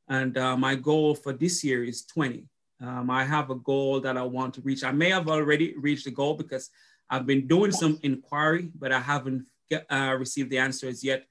And 0.09 0.37
uh, 0.37 0.57
my 0.57 0.75
goal 0.75 1.15
for 1.15 1.33
this 1.33 1.65
year 1.65 1.85
is 1.85 2.05
20. 2.05 2.47
Um, 2.81 3.11
I 3.11 3.25
have 3.25 3.51
a 3.51 3.55
goal 3.55 4.01
that 4.01 4.17
I 4.17 4.23
want 4.23 4.55
to 4.55 4.61
reach. 4.63 4.83
I 4.83 4.91
may 4.91 5.11
have 5.11 5.29
already 5.29 5.75
reached 5.77 6.05
the 6.05 6.11
goal 6.11 6.35
because 6.35 6.71
I've 7.09 7.27
been 7.27 7.47
doing 7.47 7.71
some 7.71 7.99
inquiry, 8.03 8.71
but 8.75 8.91
I 8.91 8.99
haven't 8.99 9.47
get, 9.71 9.87
uh, 9.91 10.17
received 10.19 10.51
the 10.51 10.59
answers 10.59 11.05
yet. 11.05 11.27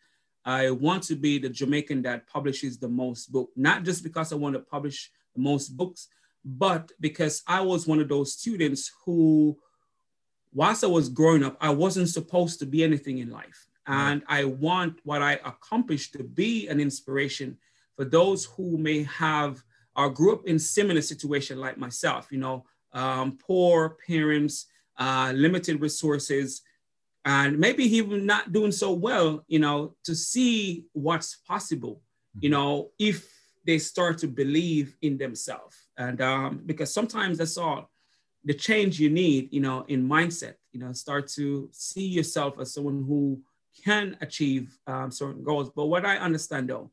I 0.46 0.72
want 0.72 1.04
to 1.04 1.16
be 1.16 1.38
the 1.38 1.50
Jamaican 1.50 2.02
that 2.04 2.28
publishes 2.28 2.78
the 2.78 2.88
most 2.88 3.32
book, 3.32 3.50
not 3.56 3.84
just 3.84 4.04
because 4.04 4.32
I 4.32 4.36
want 4.36 4.56
to 4.56 4.62
publish 4.62 5.12
the 5.36 5.42
most 5.42 5.70
books, 5.76 6.08
but 6.44 6.92
because 7.00 7.44
I 7.46 7.62
was 7.62 7.86
one 7.86 8.00
of 8.00 8.10
those 8.10 8.34
students 8.34 8.92
who, 9.06 9.58
whilst 10.54 10.84
I 10.84 10.88
was 10.88 11.10
growing 11.10 11.44
up, 11.44 11.58
I 11.62 11.70
wasn't 11.70 12.10
supposed 12.10 12.60
to 12.60 12.66
be 12.66 12.84
anything 12.84 13.20
in 13.20 13.30
life. 13.30 13.68
And 13.88 14.24
I 14.28 14.46
want 14.46 15.00
what 15.04 15.22
I 15.22 15.34
accomplished 15.34 16.14
to 16.14 16.24
be 16.24 16.68
an 16.68 16.80
inspiration 16.80 17.58
for 17.96 18.06
those 18.06 18.46
who 18.46 18.78
may 18.78 19.04
have 19.04 19.64
or 19.96 20.10
grew 20.10 20.34
up 20.34 20.46
in 20.46 20.58
similar 20.58 21.02
situation 21.02 21.60
like 21.60 21.78
myself, 21.78 22.28
you 22.32 22.38
know, 22.38 22.64
um, 22.94 23.38
poor 23.38 23.98
parents, 24.08 24.68
uh, 24.98 25.34
limited 25.36 25.82
resources, 25.82 26.62
and 27.26 27.60
maybe 27.60 27.84
even 27.84 28.26
not 28.26 28.52
doing 28.52 28.72
so 28.72 28.92
well, 28.94 29.44
you 29.48 29.60
know, 29.60 29.96
to 30.04 30.16
see 30.16 30.86
what's 30.94 31.36
possible, 31.36 32.02
you 32.40 32.50
mm-hmm. 32.50 32.60
know, 32.60 32.92
if 32.98 33.30
they 33.66 33.78
start 33.78 34.18
to 34.20 34.28
believe 34.28 34.96
in 35.02 35.18
themselves. 35.18 35.76
And 35.98 36.20
um, 36.22 36.62
because 36.66 36.94
sometimes 36.94 37.38
that's 37.38 37.58
all 37.58 37.92
the 38.44 38.54
change 38.54 39.00
you 39.00 39.10
need, 39.10 39.54
you 39.54 39.62
know, 39.62 39.86
in 39.88 40.08
mindset, 40.08 40.56
you 40.72 40.80
know, 40.80 40.92
start 40.94 41.28
to 41.28 41.70
see 41.72 42.08
yourself 42.08 42.60
as 42.60 42.74
someone 42.74 43.04
who 43.08 43.40
can 43.84 44.18
achieve 44.22 44.78
um, 44.88 45.12
certain 45.12 45.44
goals. 45.44 45.70
But 45.76 45.86
what 45.86 46.06
I 46.06 46.18
understand 46.18 46.70
though, 46.70 46.92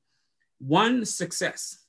one 0.58 1.04
success 1.04 1.84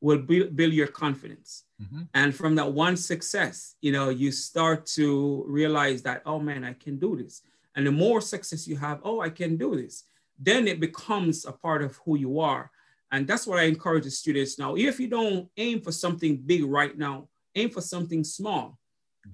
will 0.00 0.18
build, 0.18 0.54
build 0.56 0.72
your 0.72 0.86
confidence. 0.86 1.64
Mm-hmm. 1.82 2.02
And 2.14 2.34
from 2.34 2.54
that 2.56 2.72
one 2.72 2.96
success, 2.96 3.76
you 3.80 3.92
know, 3.92 4.10
you 4.10 4.30
start 4.32 4.86
to 4.86 5.44
realize 5.46 6.02
that, 6.02 6.22
oh 6.26 6.38
man, 6.38 6.64
I 6.64 6.72
can 6.74 6.98
do 6.98 7.16
this. 7.16 7.42
And 7.74 7.86
the 7.86 7.92
more 7.92 8.20
success 8.20 8.66
you 8.66 8.76
have, 8.76 9.00
oh, 9.04 9.20
I 9.20 9.30
can 9.30 9.56
do 9.56 9.76
this, 9.76 10.04
then 10.38 10.68
it 10.68 10.80
becomes 10.80 11.44
a 11.44 11.52
part 11.52 11.82
of 11.82 11.96
who 12.04 12.16
you 12.16 12.40
are. 12.40 12.70
And 13.10 13.26
that's 13.26 13.46
what 13.46 13.58
I 13.58 13.64
encourage 13.64 14.04
the 14.04 14.10
students 14.10 14.58
now. 14.58 14.76
If 14.76 15.00
you 15.00 15.08
don't 15.08 15.48
aim 15.56 15.80
for 15.80 15.92
something 15.92 16.36
big 16.36 16.64
right 16.64 16.96
now, 16.96 17.28
aim 17.54 17.70
for 17.70 17.80
something 17.80 18.22
small. 18.24 18.78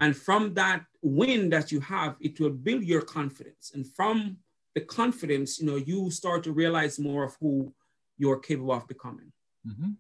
And 0.01 0.17
from 0.17 0.55
that 0.55 0.85
win 1.03 1.51
that 1.51 1.71
you 1.71 1.81
have, 1.81 2.17
it 2.21 2.39
will 2.41 2.51
build 2.51 2.85
your 2.85 3.03
confidence. 3.03 3.73
And 3.75 3.87
from 3.87 4.39
the 4.75 4.81
confidence, 4.81 5.61
you 5.61 5.67
know, 5.67 5.77
you 5.77 6.11
start 6.11 6.43
to 6.45 6.53
realize 6.53 6.99
more 6.99 7.25
of 7.25 7.37
who 7.41 7.73
you're 8.19 8.39
capable 8.39 8.75
of 8.75 8.87
becoming. 8.89 9.33
Mm-hmm. 9.67 9.91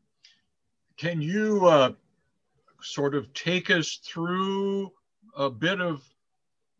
Can 0.96 1.20
you 1.22 1.66
uh, 1.66 1.92
sort 2.80 3.14
of 3.14 3.32
take 3.34 3.70
us 3.70 4.00
through 4.04 4.92
a 5.36 5.50
bit 5.50 5.80
of 5.80 6.02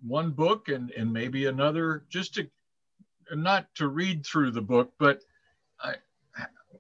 one 0.07 0.31
book 0.31 0.69
and, 0.69 0.91
and 0.93 1.13
maybe 1.13 1.47
another, 1.47 2.05
just 2.09 2.35
to 2.35 2.47
not 3.35 3.75
to 3.75 3.89
read 3.89 4.25
through 4.25 4.51
the 4.51 4.61
book, 4.61 4.93
but 4.99 5.21
I, 5.81 5.95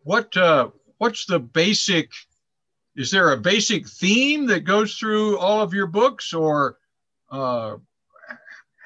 what 0.02 0.36
uh, 0.36 0.70
what's 0.98 1.24
the 1.26 1.38
basic? 1.38 2.10
Is 2.96 3.10
there 3.10 3.32
a 3.32 3.36
basic 3.36 3.88
theme 3.88 4.46
that 4.46 4.64
goes 4.64 4.96
through 4.96 5.38
all 5.38 5.62
of 5.62 5.74
your 5.74 5.86
books, 5.86 6.32
or 6.32 6.76
uh, 7.30 7.76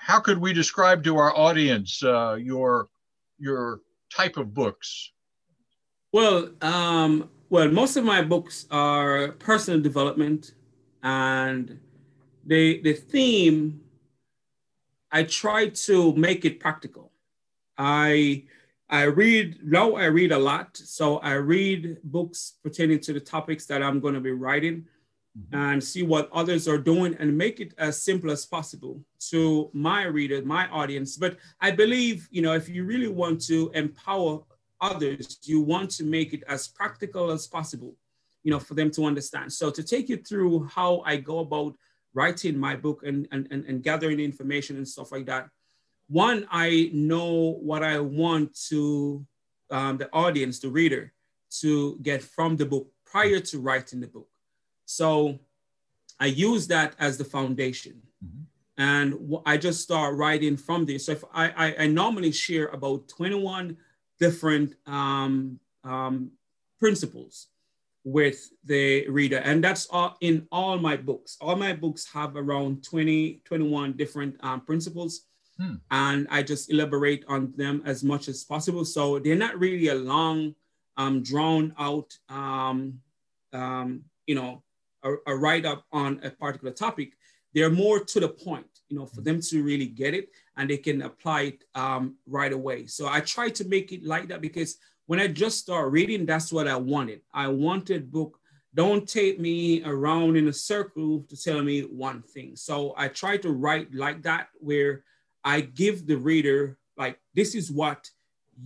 how 0.09 0.18
could 0.18 0.38
we 0.38 0.55
describe 0.55 1.05
to 1.05 1.18
our 1.18 1.37
audience 1.37 2.03
uh, 2.03 2.35
your 2.40 2.88
your 3.38 3.83
type 4.11 4.38
of 4.38 4.55
books? 4.55 5.12
Well, 6.12 6.49
um, 6.62 7.29
well, 7.51 7.68
most 7.68 7.97
of 7.99 8.05
my 8.05 8.23
books 8.23 8.66
are 8.71 9.33
personal 9.33 9.81
development, 9.81 10.55
and 11.03 11.79
the 12.47 12.81
the 12.83 12.94
theme 12.94 13.83
I 15.12 15.25
try 15.25 15.68
to 15.87 16.14
make 16.14 16.47
it 16.47 16.59
practical. 16.59 17.12
I 17.77 18.44
I 18.88 19.03
read 19.03 19.59
now 19.62 19.92
I 19.92 20.07
read 20.07 20.33
a 20.33 20.38
lot. 20.38 20.75
So 20.79 21.18
I 21.18 21.35
read 21.35 21.99
books 22.03 22.55
pertaining 22.62 23.01
to 23.01 23.12
the 23.12 23.21
topics 23.21 23.66
that 23.66 23.83
I'm 23.83 24.01
going 24.01 24.14
to 24.14 24.21
be 24.21 24.33
writing. 24.33 24.87
And 25.53 25.83
see 25.83 26.03
what 26.03 26.31
others 26.33 26.68
are 26.68 26.79
doing 26.79 27.16
and 27.18 27.37
make 27.37 27.61
it 27.61 27.74
as 27.79 28.03
simple 28.03 28.31
as 28.31 28.44
possible 28.44 29.01
to 29.31 29.70
my 29.72 30.05
reader, 30.05 30.42
my 30.44 30.68
audience. 30.68 31.16
But 31.16 31.37
I 31.61 31.70
believe, 31.70 32.29
you 32.31 32.42
know, 32.42 32.53
if 32.55 32.68
you 32.68 32.85
really 32.85 33.09
want 33.09 33.40
to 33.46 33.70
empower 33.74 34.40
others, 34.81 35.38
you 35.42 35.61
want 35.61 35.90
to 35.92 36.05
make 36.05 36.33
it 36.33 36.42
as 36.48 36.68
practical 36.68 37.31
as 37.31 37.46
possible, 37.46 37.94
you 38.42 38.51
know, 38.51 38.59
for 38.59 38.74
them 38.74 38.90
to 38.92 39.05
understand. 39.05 39.53
So 39.53 39.70
to 39.70 39.83
take 39.83 40.09
you 40.09 40.18
through 40.18 40.64
how 40.66 41.03
I 41.05 41.16
go 41.16 41.40
about 41.40 41.74
writing 42.14 42.59
my 42.59 42.77
book 42.77 43.03
and, 43.05 43.29
and, 43.33 43.48
and, 43.51 43.64
and 43.64 43.83
gathering 43.83 44.20
information 44.20 44.77
and 44.77 44.87
stuff 44.87 45.12
like 45.12 45.27
that 45.27 45.48
one, 46.09 46.46
I 46.51 46.90
know 46.94 47.59
what 47.61 47.83
I 47.83 48.01
want 48.01 48.59
to 48.68 49.27
um, 49.70 49.98
the 49.98 50.09
audience, 50.12 50.59
the 50.59 50.70
reader, 50.70 51.12
to 51.61 51.98
get 52.03 52.22
from 52.22 52.57
the 52.57 52.64
book 52.64 52.88
prior 53.05 53.40
to 53.40 53.59
writing 53.61 54.01
the 54.01 54.07
book. 54.07 54.29
So 54.88 55.38
I 56.18 56.27
use 56.27 56.66
that 56.68 56.94
as 56.98 57.18
the 57.18 57.24
foundation. 57.24 58.03
Mm-hmm. 58.24 58.42
And 58.79 59.38
I 59.44 59.57
just 59.57 59.83
start 59.83 60.16
writing 60.16 60.57
from 60.57 60.87
there. 60.87 60.98
So 60.98 61.12
if 61.12 61.24
I, 61.33 61.51
I, 61.51 61.74
I 61.81 61.87
normally 61.87 62.33
share 62.33 62.66
about 62.68 63.09
21 63.09 63.77
different 64.20 64.74
um, 64.87 65.59
um, 65.85 66.31
principles 66.79 67.48
with 68.05 68.51
the 68.64 69.07
reader. 69.09 69.38
And 69.38 69.62
that's 69.62 69.87
all 69.90 70.16
in 70.20 70.46
all 70.51 70.79
my 70.79 70.96
books. 70.96 71.37
All 71.40 71.57
my 71.57 71.72
books 71.72 72.07
have 72.12 72.37
around 72.37 72.85
20, 72.85 73.42
21 73.44 73.92
different 73.92 74.37
um, 74.44 74.61
principles 74.61 75.27
Hmm. 75.59 75.74
And 75.90 76.29
I 76.31 76.42
just 76.42 76.70
elaborate 76.70 77.24
on 77.29 77.53
them 77.57 77.83
as 77.85 78.05
much 78.05 78.29
as 78.29 78.44
possible. 78.44 78.85
So 78.85 79.18
they're 79.18 79.35
not 79.35 79.59
really 79.59 79.88
a 79.88 79.94
long, 79.94 80.55
um, 80.96 81.22
drawn 81.22 81.74
out, 81.79 82.16
um, 82.29 83.01
um, 83.53 84.05
you 84.27 84.35
know, 84.35 84.62
a, 85.03 85.15
a 85.27 85.37
write 85.37 85.67
up 85.67 85.85
on 85.93 86.21
a 86.23 86.31
particular 86.31 86.73
topic. 86.73 87.13
They're 87.55 87.71
more 87.71 88.01
to 88.05 88.21
the 88.21 88.29
point, 88.29 88.67
you 88.89 88.99
know, 88.99 89.07
for 89.07 89.21
them 89.23 89.41
to 89.41 89.63
really 89.63 89.87
get 89.87 90.15
it 90.15 90.29
and 90.57 90.69
they 90.69 90.77
can 90.77 91.03
apply 91.03 91.41
it 91.43 91.65
um, 91.75 92.17
right 92.27 92.53
away. 92.53 92.87
So 92.87 93.09
I 93.09 93.21
try 93.21 93.49
to 93.51 93.65
make 93.67 93.93
it 93.93 94.05
like 94.05 94.29
that 94.29 94.41
because 94.41 94.77
when 95.07 95.21
I 95.21 95.29
just 95.29 95.59
start 95.59 95.91
reading, 95.91 96.27
that's 96.27 96.53
what 96.53 96.69
I 96.69 96.77
wanted. 96.77 97.23
I 97.33 97.49
wanted 97.49 98.13
book. 98.13 98.39
Don't 98.75 99.09
take 99.09 99.41
me 99.41 99.83
around 99.83 100.37
in 100.37 100.49
a 100.49 100.53
circle 100.53 101.25
to 101.29 101.43
tell 101.43 101.63
me 101.63 101.81
one 101.81 102.23
thing. 102.23 102.55
So 102.57 102.93
I 102.97 103.09
try 103.09 103.39
to 103.39 103.51
write 103.51 103.95
like 103.95 104.23
that, 104.23 104.49
where 104.59 105.05
I 105.43 105.63
give 105.63 106.07
the 106.07 106.19
reader, 106.19 106.79
like, 106.99 107.19
this 107.35 107.55
is 107.55 107.73
what 107.73 108.11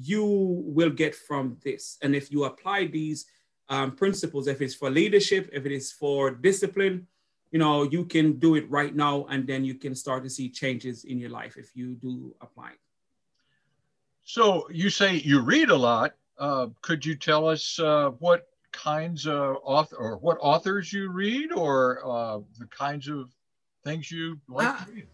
you 0.01 0.25
will 0.67 0.91
get 0.91 1.15
from 1.15 1.59
this. 1.63 1.99
And 2.03 2.17
if 2.17 2.33
you 2.33 2.45
apply 2.45 2.87
these 2.87 3.27
um, 3.69 3.93
principles, 3.93 4.47
if 4.47 4.61
it's 4.61 4.75
for 4.75 4.91
leadership, 4.91 5.49
if 5.53 5.67
it 5.67 5.73
is 5.73 5.93
for 5.93 6.31
discipline, 6.31 7.07
you 7.51 7.59
know, 7.59 7.83
you 7.83 8.05
can 8.05 8.39
do 8.39 8.55
it 8.55 8.69
right 8.71 8.95
now 8.95 9.27
and 9.29 9.47
then 9.47 9.65
you 9.65 9.75
can 9.75 9.95
start 9.95 10.25
to 10.25 10.31
see 10.31 10.49
changes 10.49 11.05
in 11.05 11.19
your 11.19 11.31
life 11.31 11.57
if 11.57 11.77
you 11.77 11.95
do 11.95 12.35
apply 12.41 12.71
it. 12.71 12.79
So 14.25 14.69
you 14.71 14.89
say 14.89 15.17
you 15.17 15.41
read 15.41 15.69
a 15.71 15.77
lot. 15.77 16.15
Uh, 16.39 16.69
could 16.81 17.05
you 17.05 17.15
tell 17.15 17.49
us 17.49 17.79
uh, 17.79 18.11
what 18.19 18.49
kinds 18.73 19.27
of 19.27 19.57
author 19.63 19.97
or 19.97 20.17
what 20.17 20.39
authors 20.41 20.93
you 20.93 21.11
read 21.11 21.53
or 21.53 22.01
uh, 22.05 22.39
the 22.59 22.67
kinds 22.67 23.09
of 23.09 23.31
things 23.85 24.11
you 24.11 24.41
like 24.49 24.87
to 24.87 24.93
read? 24.93 25.07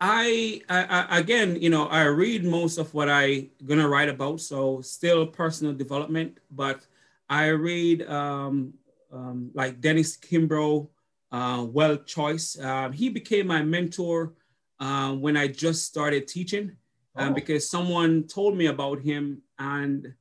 I, 0.00 0.62
I, 0.68 0.84
I, 0.84 1.18
again, 1.18 1.60
you 1.60 1.68
know, 1.68 1.86
I 1.86 2.04
read 2.04 2.44
most 2.44 2.78
of 2.78 2.92
what 2.94 3.08
I 3.10 3.48
gonna 3.66 3.86
write 3.86 4.08
about, 4.08 4.40
so 4.40 4.80
still 4.80 5.26
personal 5.26 5.74
development. 5.74 6.38
But 6.50 6.86
I 7.30 7.46
read 7.48 8.06
um, 8.08 8.74
um, 9.12 9.50
like 9.54 9.80
Dennis 9.80 10.16
Kimbro, 10.18 10.88
uh, 11.32 11.64
Wealth 11.66 12.06
Choice. 12.06 12.58
Uh, 12.58 12.90
he 12.90 13.08
became 13.08 13.46
my 13.46 13.62
mentor 13.62 14.34
uh, 14.78 15.12
when 15.12 15.36
I 15.36 15.46
just 15.46 15.86
started 15.86 16.28
teaching, 16.28 16.76
um, 17.16 17.30
oh. 17.30 17.32
because 17.32 17.70
someone 17.70 18.24
told 18.24 18.56
me 18.56 18.66
about 18.66 19.00
him 19.00 19.40
and 19.58 20.12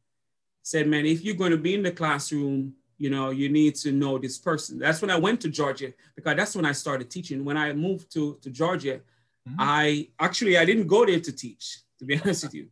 said, 0.64 0.88
"Man, 0.88 1.06
if 1.06 1.24
you're 1.24 1.36
going 1.36 1.52
to 1.52 1.58
be 1.58 1.74
in 1.74 1.84
the 1.84 1.92
classroom, 1.92 2.74
you 2.98 3.10
know, 3.10 3.32
you 3.32 3.50
need 3.50 3.76
to 3.78 3.92
know 3.92 4.18
this 4.18 4.38
person." 4.38 4.80
That's 4.80 5.02
when 5.02 5.12
I 5.12 5.18
went 5.18 5.42
to 5.42 5.50
Georgia 5.50 5.92
because 6.16 6.38
that's 6.38 6.56
when 6.56 6.66
I 6.66 6.74
started 6.74 7.10
teaching. 7.10 7.44
When 7.44 7.58
I 7.58 7.74
moved 7.74 8.14
to 8.14 8.38
to 8.44 8.50
Georgia 8.50 9.02
Mm-hmm. 9.50 9.58
I 9.60 10.08
actually 10.20 10.58
I 10.58 10.66
didn't 10.66 10.88
go 10.88 11.06
there 11.06 11.20
to 11.20 11.32
teach, 11.32 11.80
to 12.00 12.06
be 12.06 12.20
honest 12.22 12.44
with 12.44 12.54
you. 12.54 12.68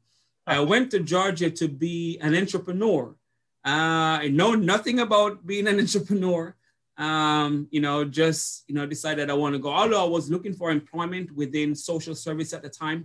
I 0.46 0.60
went 0.60 0.92
to 0.92 1.00
Georgia 1.00 1.50
to 1.50 1.68
be 1.68 2.18
an 2.22 2.36
entrepreneur. 2.36 3.14
Uh, 3.68 4.20
I 4.24 4.30
know 4.30 4.54
nothing 4.56 5.00
about 5.00 5.46
being 5.46 5.68
an 5.68 5.80
entrepreneur. 5.86 6.56
Um, 6.98 7.68
you 7.70 7.82
know, 7.82 8.06
just 8.06 8.64
you 8.68 8.76
know, 8.76 8.86
decided 8.88 9.30
I 9.30 9.34
want 9.34 9.54
to 9.56 9.60
go. 9.60 9.70
Although 9.70 10.04
I 10.04 10.10
was 10.10 10.32
looking 10.32 10.54
for 10.54 10.72
employment 10.72 11.36
within 11.36 11.76
social 11.76 12.16
service 12.16 12.54
at 12.54 12.64
the 12.64 12.70
time, 12.70 13.00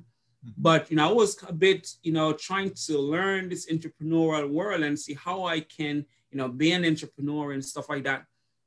mm-hmm. 0.47 0.53
but 0.57 0.91
you 0.91 0.97
know, 0.97 1.09
I 1.09 1.13
was 1.13 1.37
a 1.49 1.53
bit, 1.53 1.83
you 2.03 2.13
know, 2.13 2.33
trying 2.33 2.71
to 2.87 2.99
learn 2.99 3.49
this 3.49 3.67
entrepreneurial 3.67 4.49
world 4.51 4.83
and 4.83 4.99
see 4.99 5.15
how 5.15 5.45
I 5.45 5.61
can, 5.61 6.07
you 6.31 6.39
know, 6.39 6.49
be 6.49 6.73
an 6.73 6.85
entrepreneur 6.85 7.53
and 7.53 7.65
stuff 7.65 7.89
like 7.89 8.05
that 8.05 8.25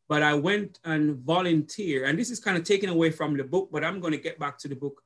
but 0.08 0.22
I 0.22 0.34
went 0.36 0.80
and 0.84 1.18
volunteer. 1.18 2.06
And 2.06 2.18
this 2.18 2.30
is 2.30 2.40
kind 2.40 2.58
of 2.58 2.64
taken 2.64 2.90
away 2.90 3.12
from 3.12 3.36
the 3.36 3.44
book, 3.44 3.70
but 3.72 3.84
I'm 3.84 4.00
going 4.00 4.14
to 4.14 4.20
get 4.20 4.40
back 4.40 4.58
to 4.60 4.68
the 4.68 4.76
book. 4.76 5.02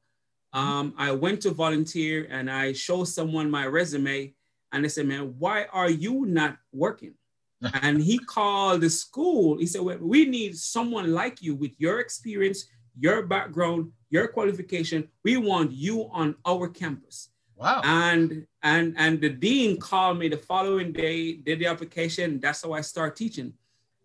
Um, 0.52 0.94
I 0.98 1.12
went 1.12 1.42
to 1.42 1.52
volunteer 1.52 2.28
and 2.30 2.50
I 2.50 2.74
showed 2.74 3.06
someone 3.06 3.50
my 3.52 3.66
resume 3.66 4.34
and 4.72 4.84
they 4.84 4.90
said, 4.90 5.08
man, 5.08 5.36
why 5.38 5.66
are 5.72 5.90
you 5.90 6.26
not 6.26 6.58
working? 6.72 7.14
and 7.82 8.02
he 8.02 8.18
called 8.18 8.82
the 8.82 8.90
school. 8.90 9.58
He 9.58 9.66
said, 9.66 9.82
well, 9.82 9.98
we 10.00 10.26
need 10.26 10.58
someone 10.58 11.14
like 11.14 11.42
you 11.42 11.56
with 11.56 11.72
your 11.78 12.00
experience, 12.00 12.66
your 12.98 13.24
background, 13.24 13.92
your 14.10 14.28
qualification. 14.28 15.10
We 15.24 15.38
want 15.38 15.72
you 15.72 16.10
on 16.12 16.36
our 16.46 16.70
campus. 16.70 17.30
Wow. 17.56 17.82
And 17.84 18.48
and 18.64 18.96
and 18.98 19.20
the 19.20 19.30
dean 19.30 19.80
called 19.80 20.18
me 20.18 20.30
the 20.30 20.38
following 20.38 20.94
day, 20.94 21.34
did 21.34 21.60
the 21.60 21.66
application. 21.66 22.40
That's 22.40 22.64
how 22.64 22.72
I 22.72 22.82
start 22.82 23.18
teaching. 23.18 23.54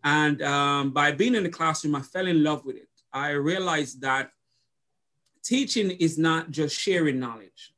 And 0.03 0.43
um, 0.43 0.91
by 0.91 1.13
being 1.13 1.37
in 1.37 1.45
the 1.45 1.49
classroom, 1.49 1.95
I 1.95 2.03
fell 2.03 2.27
in 2.27 2.43
love 2.43 2.65
with 2.65 2.77
it. 2.77 2.89
I 3.13 3.31
realized 3.31 4.01
that 4.01 4.33
teaching 5.45 5.93
is 5.93 6.19
not 6.19 6.51
just 6.51 6.79
sharing 6.79 7.21
knowledge. 7.21 7.74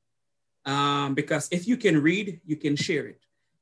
Um, 0.66 1.14
because 1.14 1.48
if 1.50 1.66
you 1.66 1.76
can 1.76 2.02
read, 2.02 2.40
you 2.44 2.56
can 2.56 2.76
share 2.76 3.06
it. 3.06 3.20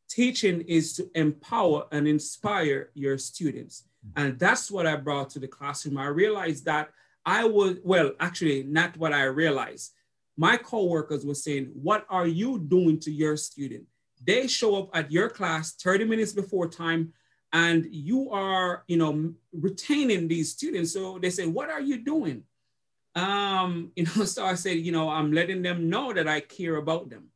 Teaching 0.08 0.62
is 0.62 0.94
to 0.94 1.10
empower 1.14 1.86
and 1.92 2.08
inspire 2.08 2.90
your 2.94 3.18
students. 3.18 3.84
And 4.16 4.38
that's 4.38 4.70
what 4.70 4.86
I 4.86 4.96
brought 4.96 5.30
to 5.30 5.38
the 5.38 5.48
classroom. 5.48 5.98
I 5.98 6.06
realized 6.06 6.64
that 6.66 6.90
I 7.24 7.44
was, 7.44 7.76
well, 7.82 8.12
actually, 8.20 8.64
not 8.64 8.96
what 8.96 9.12
I 9.12 9.24
realized. 9.24 9.92
My 10.36 10.56
coworkers 10.56 11.24
were 11.24 11.34
saying, 11.34 11.70
What 11.74 12.04
are 12.10 12.26
you 12.26 12.58
doing 12.58 12.98
to 13.00 13.10
your 13.10 13.36
student? 13.36 13.84
They 14.22 14.46
show 14.46 14.76
up 14.76 14.90
at 14.94 15.10
your 15.12 15.30
class 15.30 15.72
30 15.72 16.04
minutes 16.04 16.32
before 16.32 16.68
time 16.68 17.12
and 17.54 17.86
you 17.90 18.30
are 18.30 18.84
you 18.88 18.98
know 18.98 19.32
retaining 19.52 20.28
these 20.28 20.50
students 20.50 20.92
so 20.92 21.18
they 21.18 21.30
say 21.30 21.46
what 21.46 21.70
are 21.70 21.80
you 21.80 21.98
doing 21.98 22.42
um 23.14 23.92
you 23.96 24.04
know 24.04 24.24
so 24.24 24.44
i 24.44 24.54
said 24.54 24.78
you 24.78 24.92
know 24.92 25.08
i'm 25.08 25.32
letting 25.32 25.62
them 25.62 25.88
know 25.88 26.12
that 26.12 26.28
i 26.28 26.40
care 26.40 26.76
about 26.76 27.08
them 27.10 27.28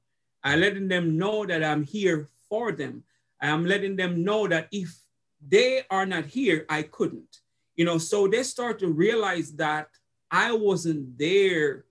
i'm 0.44 0.60
letting 0.60 0.88
them 0.88 1.16
know 1.16 1.44
that 1.46 1.62
i'm 1.62 1.82
here 1.82 2.28
for 2.48 2.72
them 2.72 3.02
i'm 3.40 3.64
letting 3.64 3.96
them 3.96 4.24
know 4.24 4.48
that 4.48 4.68
if 4.72 4.96
they 5.46 5.82
are 5.90 6.06
not 6.06 6.24
here 6.24 6.66
i 6.68 6.82
couldn't 6.82 7.38
you 7.76 7.84
know 7.84 7.98
so 7.98 8.26
they 8.26 8.42
start 8.42 8.78
to 8.78 8.88
realize 8.88 9.52
that 9.52 9.88
i 10.30 10.52
wasn't 10.52 11.16
there 11.18 11.84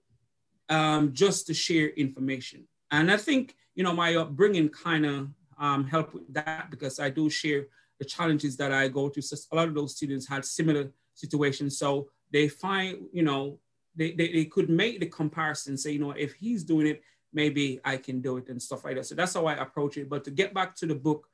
um, 0.70 1.14
just 1.14 1.48
to 1.48 1.54
share 1.54 1.90
information 1.90 2.68
and 2.92 3.10
i 3.10 3.16
think 3.16 3.56
you 3.74 3.84
know 3.84 3.94
my 3.94 4.16
upbringing 4.16 4.68
kind 4.68 5.06
of 5.06 5.30
um, 5.60 5.86
helped 5.88 6.14
with 6.14 6.34
that 6.34 6.70
because 6.70 7.00
i 7.00 7.10
do 7.10 7.30
share 7.30 7.68
the 8.00 8.06
challenges 8.06 8.58
that 8.58 8.72
I 8.72 8.88
go 8.88 9.10
through. 9.10 9.24
So 9.24 9.36
a 9.52 9.56
lot 9.56 9.68
of 9.68 9.76
those 9.76 9.96
students 9.96 10.28
had 10.28 10.46
similar 10.46 10.92
situations. 11.14 11.78
So 11.78 12.10
they 12.32 12.48
find, 12.48 13.06
you 13.12 13.24
know, 13.24 13.60
they, 13.98 14.12
they, 14.12 14.32
they 14.32 14.46
could 14.46 14.70
make 14.70 15.00
the 15.00 15.08
comparison, 15.08 15.78
say, 15.78 15.92
you 15.92 16.00
know, 16.00 16.12
if 16.12 16.34
he's 16.34 16.64
doing 16.64 16.88
it, 16.88 17.04
maybe 17.34 17.80
I 17.84 17.98
can 17.98 18.22
do 18.22 18.38
it 18.38 18.50
and 18.50 18.62
stuff 18.62 18.86
like 18.86 18.96
that. 18.96 19.06
So 19.06 19.16
that's 19.16 19.34
how 19.34 19.46
I 19.46 19.56
approach 19.56 19.98
it. 19.98 20.10
But 20.10 20.24
to 20.26 20.32
get 20.32 20.54
back 20.54 20.76
to 20.78 20.86
the 20.86 20.96
book, 20.96 21.28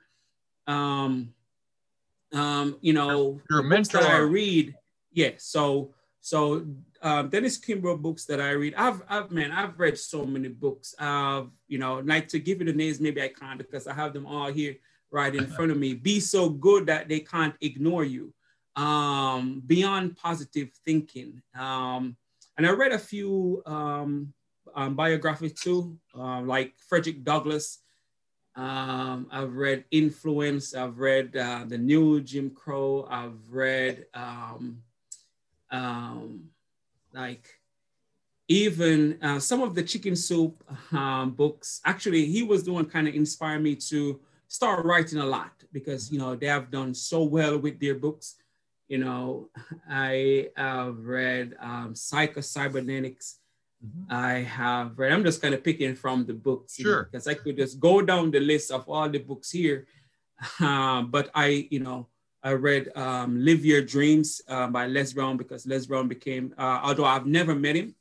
um, 0.66 1.34
um, 2.34 2.78
you 2.82 2.94
know, 2.94 3.40
your 3.50 3.64
mentor. 3.64 4.00
that 4.00 4.10
I 4.10 4.18
read, 4.18 4.76
yeah. 5.12 5.32
So 5.38 5.94
so 6.24 6.66
um, 7.02 7.28
Dennis 7.28 7.60
Kimbro 7.60 8.02
books 8.02 8.24
that 8.26 8.40
I 8.40 8.52
read, 8.52 8.76
I've, 8.76 9.04
I've 9.10 9.30
man, 9.30 9.52
I've 9.52 9.78
read 9.78 9.98
so 9.98 10.26
many 10.26 10.48
books. 10.48 10.96
I've, 10.98 11.50
you 11.68 11.78
know, 11.78 12.00
like 12.00 12.30
to 12.30 12.40
give 12.40 12.60
you 12.60 12.66
the 12.66 12.72
names, 12.72 13.02
maybe 13.02 13.22
I 13.22 13.28
can't 13.28 13.58
because 13.58 13.88
I 13.88 13.94
have 13.94 14.14
them 14.14 14.26
all 14.26 14.50
here 14.50 14.78
right 15.12 15.36
in 15.36 15.48
front 15.56 15.72
of 15.72 15.78
me. 15.78 15.96
Be 15.96 16.22
so 16.22 16.50
good 16.50 16.86
that 16.86 17.10
they 17.10 17.20
can't 17.20 17.56
ignore 17.60 18.06
you. 18.06 18.34
Um, 18.78 19.62
beyond 19.68 20.16
positive 20.16 20.70
thinking. 20.86 21.42
Um, 21.60 22.16
and 22.58 22.68
I 22.68 22.72
read 22.72 22.92
a 22.92 23.00
few 23.00 23.64
um, 23.66 24.34
um, 24.76 24.96
biographies 24.96 25.54
too, 25.54 25.98
uh, 26.18 26.42
like 26.42 26.74
Frederick 26.78 27.24
Douglass. 27.24 27.80
Um, 28.56 29.28
I've 29.32 29.56
read 29.56 29.86
Influence. 29.92 30.76
I've 30.76 31.00
read 31.00 31.36
uh, 31.36 31.66
The 31.68 31.78
New 31.78 32.22
Jim 32.22 32.52
Crow. 32.52 33.08
I've 33.10 33.40
read 33.50 34.06
um, 34.14 34.84
um, 35.72 36.50
like 37.14 37.50
even 38.48 39.18
uh, 39.22 39.40
some 39.40 39.62
of 39.62 39.74
the 39.74 39.84
Chicken 39.84 40.16
Soup 40.16 40.64
um, 40.92 41.32
books. 41.32 41.82
Actually, 41.86 42.26
he 42.26 42.44
was 42.44 42.64
the 42.64 42.74
one 42.74 42.86
kind 42.86 43.08
of 43.08 43.16
inspired 43.16 43.64
me 43.64 43.76
to 43.76 44.20
start 44.48 44.86
writing 44.86 45.20
a 45.20 45.26
lot 45.26 45.52
because 45.72 46.12
you 46.12 46.20
know 46.20 46.36
they 46.36 46.46
have 46.46 46.70
done 46.70 46.94
so 46.94 47.24
well 47.24 47.58
with 47.58 47.80
their 47.80 47.96
books. 47.96 48.36
You 48.94 49.00
know, 49.00 49.50
I 49.90 50.50
have 50.56 51.00
read 51.00 51.56
um, 51.60 51.96
Psycho 51.96 52.42
Cybernetics. 52.42 53.40
Mm-hmm. 53.84 54.14
I 54.14 54.34
have 54.44 55.00
read. 55.00 55.12
I'm 55.12 55.24
just 55.24 55.42
kind 55.42 55.56
of 55.56 55.64
picking 55.64 55.96
from 55.96 56.28
the 56.28 56.36
books, 56.36 56.76
sure, 56.76 57.10
because 57.10 57.26
I 57.26 57.34
could 57.34 57.58
just 57.58 57.80
go 57.80 58.04
down 58.04 58.30
the 58.30 58.40
list 58.40 58.70
of 58.70 58.88
all 58.88 59.10
the 59.10 59.18
books 59.18 59.50
here. 59.50 59.88
Uh, 60.60 61.02
but 61.02 61.32
I, 61.34 61.68
you 61.72 61.80
know, 61.80 62.08
I 62.44 62.52
read 62.52 62.92
um, 62.96 63.44
Live 63.44 63.66
Your 63.66 63.82
Dreams 63.82 64.42
uh, 64.48 64.68
by 64.68 64.86
Les 64.86 65.14
Brown 65.14 65.38
because 65.38 65.66
Les 65.66 65.86
Brown 65.88 66.08
became, 66.08 66.54
uh, 66.58 66.82
although 66.84 67.06
I've 67.06 67.26
never 67.26 67.56
met 67.56 67.78
him, 67.78 67.96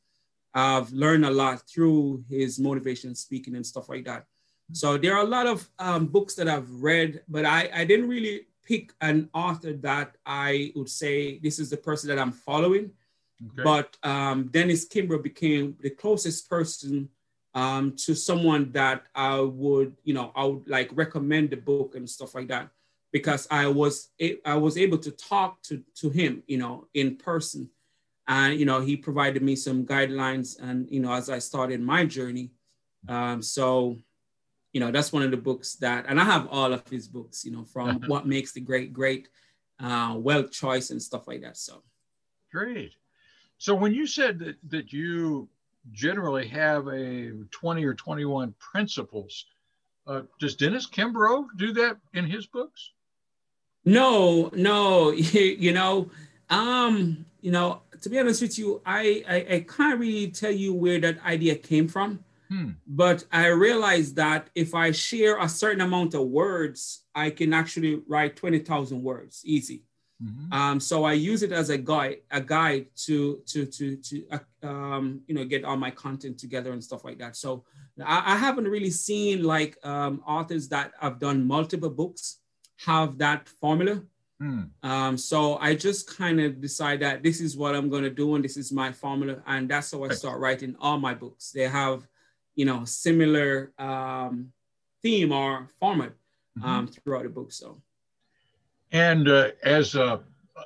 I've 0.53 0.93
learned 0.93 1.25
a 1.25 1.31
lot 1.31 1.63
through 1.71 2.25
his 2.29 2.59
motivation 2.59 3.15
speaking 3.15 3.55
and 3.57 3.65
stuff 3.65 3.89
like 3.89 4.05
that. 4.05 4.27
So 4.73 4.99
there 4.99 5.17
are 5.17 5.25
a 5.25 5.35
lot 5.37 5.47
of 5.47 5.69
um, 5.79 6.07
books 6.07 6.35
that 6.35 6.49
I've 6.49 6.71
read, 6.71 7.23
but 7.29 7.47
I, 7.47 7.71
I 7.73 7.85
didn't 7.85 8.09
really 8.09 8.47
pick 8.65 8.93
an 9.01 9.29
author 9.35 9.73
that 9.75 10.17
I 10.25 10.73
would 10.75 10.89
say 10.89 11.39
this 11.39 11.59
is 11.59 11.71
the 11.71 11.77
person 11.77 12.09
that 12.09 12.19
I'm 12.19 12.33
following. 12.33 12.91
Okay. 13.45 13.63
But 13.63 13.97
um, 14.03 14.49
Dennis 14.49 14.89
Kimbro 14.89 15.23
became 15.23 15.77
the 15.81 15.91
closest 15.91 16.49
person 16.49 17.09
um, 17.55 17.97
to 17.97 18.15
someone 18.15 18.73
that 18.73 19.05
I 19.15 19.41
would, 19.41 19.97
you 20.05 20.15
know, 20.15 20.33
I 20.35 20.45
would 20.45 20.69
like 20.69 20.91
recommend 20.95 21.51
the 21.51 21.57
book 21.57 21.95
and 21.97 22.09
stuff 22.09 22.35
like 22.35 22.49
that 22.49 22.71
because 23.13 23.47
I 23.51 23.67
was 23.67 24.09
I 24.45 24.57
was 24.57 24.79
able 24.79 24.99
to 24.99 25.11
talk 25.11 25.63
to 25.65 25.83
to 25.97 26.11
him, 26.11 26.43
you 26.47 26.59
know, 26.59 26.89
in 26.95 27.17
person, 27.17 27.69
and 28.27 28.59
you 28.59 28.65
know 28.65 28.81
he 28.81 28.97
provided 28.97 29.43
me 29.43 29.55
some 29.55 29.85
guidelines 29.85 30.59
and 30.61 30.89
you 30.91 31.01
know 31.01 31.13
as 31.13 31.29
I 31.29 31.39
started 31.39 31.81
my 31.81 32.07
journey. 32.07 32.51
Um, 33.09 33.43
so 33.43 33.99
you 34.73 34.81
know 34.81 34.91
that's 34.91 35.13
one 35.13 35.23
of 35.23 35.31
the 35.31 35.37
books 35.37 35.75
that 35.77 36.07
and 36.09 36.21
i 36.21 36.25
have 36.25 36.49
all 36.51 36.73
of 36.73 36.87
his 36.89 37.07
books 37.07 37.45
you 37.45 37.53
know 37.53 37.65
from 37.65 38.01
what 38.07 38.27
makes 38.27 38.53
the 38.53 38.61
great 38.61 38.93
great 38.93 39.29
uh 39.81 40.15
wealth 40.17 40.51
choice 40.51 40.91
and 40.91 41.03
stuff 41.03 41.29
like 41.29 41.43
that 41.43 41.57
so. 41.57 41.83
Great. 42.53 42.93
So 43.57 43.75
when 43.75 43.95
you 43.95 44.07
said 44.07 44.39
that 44.41 44.57
that 44.69 44.93
you 44.93 45.49
generally 45.91 46.47
have 46.49 46.87
a 46.89 47.33
20 47.51 47.85
or 47.85 47.95
21 47.95 48.55
principles 48.59 49.47
uh, 50.07 50.23
does 50.39 50.55
dennis 50.55 50.89
kimbro 50.89 51.47
do 51.57 51.73
that 51.73 51.97
in 52.15 52.25
his 52.25 52.47
books? 52.47 52.93
No 53.85 54.51
no 54.55 55.11
you 55.13 55.73
know 55.73 56.11
um 56.51 57.25
you 57.41 57.51
know 57.51 57.83
to 58.03 58.09
be 58.11 58.19
honest 58.19 58.43
with 58.43 58.59
you 58.59 58.83
i 58.85 59.25
i, 59.29 59.55
I 59.55 59.61
can't 59.61 59.99
really 59.99 60.31
tell 60.31 60.53
you 60.53 60.75
where 60.75 61.01
that 61.01 61.25
idea 61.25 61.55
came 61.57 61.89
from 61.89 62.23
Hmm. 62.53 62.71
But 62.87 63.25
I 63.33 63.47
realized 63.47 64.17
that 64.17 64.51
if 64.55 64.75
I 64.75 64.91
share 64.91 65.39
a 65.41 65.49
certain 65.49 65.81
amount 65.81 66.13
of 66.13 66.27
words, 66.27 67.05
I 67.15 67.31
can 67.31 67.55
actually 67.55 68.03
write 68.07 68.37
20,000 68.37 69.03
words 69.03 69.41
easy. 69.45 69.85
Mm-hmm. 70.23 70.53
Um, 70.53 70.79
so 70.79 71.05
I 71.05 71.15
use 71.15 71.43
it 71.43 71.51
as 71.51 71.71
a 71.71 71.79
guide, 71.79 72.19
a 72.31 72.41
guide 72.41 72.87
to 73.07 73.41
to 73.47 73.65
to 73.67 73.97
to 73.97 74.25
uh, 74.31 74.67
um, 74.67 75.23
you 75.27 75.35
know 75.35 75.45
get 75.45 75.65
all 75.65 75.77
my 75.77 75.91
content 75.91 76.39
together 76.39 76.73
and 76.73 76.85
stuff 76.85 77.05
like 77.05 77.19
that. 77.19 77.35
So 77.35 77.65
I, 78.05 78.35
I 78.35 78.37
haven't 78.37 78.69
really 78.69 78.91
seen 78.91 79.43
like 79.43 79.79
um, 79.83 80.23
authors 80.27 80.69
that 80.69 80.93
have 81.01 81.19
done 81.19 81.45
multiple 81.47 81.91
books 81.91 82.39
have 82.85 83.19
that 83.19 83.49
formula. 83.49 84.03
Mm. 84.41 84.71
Um, 84.83 85.17
so 85.17 85.57
I 85.59 85.75
just 85.75 86.17
kind 86.17 86.41
of 86.41 86.61
decide 86.61 87.01
that 87.01 87.23
this 87.23 87.41
is 87.41 87.57
what 87.57 87.75
I'm 87.75 87.89
going 87.89 88.03
to 88.03 88.11
do 88.11 88.35
and 88.35 88.45
this 88.45 88.57
is 88.57 88.73
my 88.73 88.93
formula, 88.93 89.43
and 89.47 89.69
that's 89.69 89.91
how 89.93 90.05
I 90.05 90.11
start 90.11 90.39
writing 90.41 90.77
all 90.81 90.99
my 90.99 91.15
books. 91.15 91.51
They 91.51 91.69
have, 91.69 92.07
you 92.55 92.65
know, 92.65 92.85
similar 92.85 93.73
um, 93.79 94.53
theme 95.03 95.33
or 95.33 95.69
format 95.81 96.13
mm-hmm. 96.59 96.69
um, 96.69 96.87
throughout 96.87 97.25
the 97.25 97.29
book. 97.29 97.53
So. 97.53 97.81
And 98.93 99.29
uh, 99.29 99.51
as 99.63 99.95
a, 99.95 100.21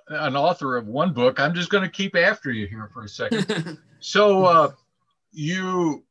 an 0.09 0.37
author 0.37 0.77
of 0.77 0.87
one 0.87 1.13
book, 1.13 1.39
I'm 1.39 1.55
just 1.55 1.71
going 1.71 1.85
to 1.85 1.91
keep 1.91 2.17
after 2.17 2.51
you 2.51 2.67
here 2.67 2.91
for 2.93 3.05
a 3.05 3.09
second. 3.09 3.79
so 4.01 4.45
uh, 4.45 4.73
you 5.33 6.05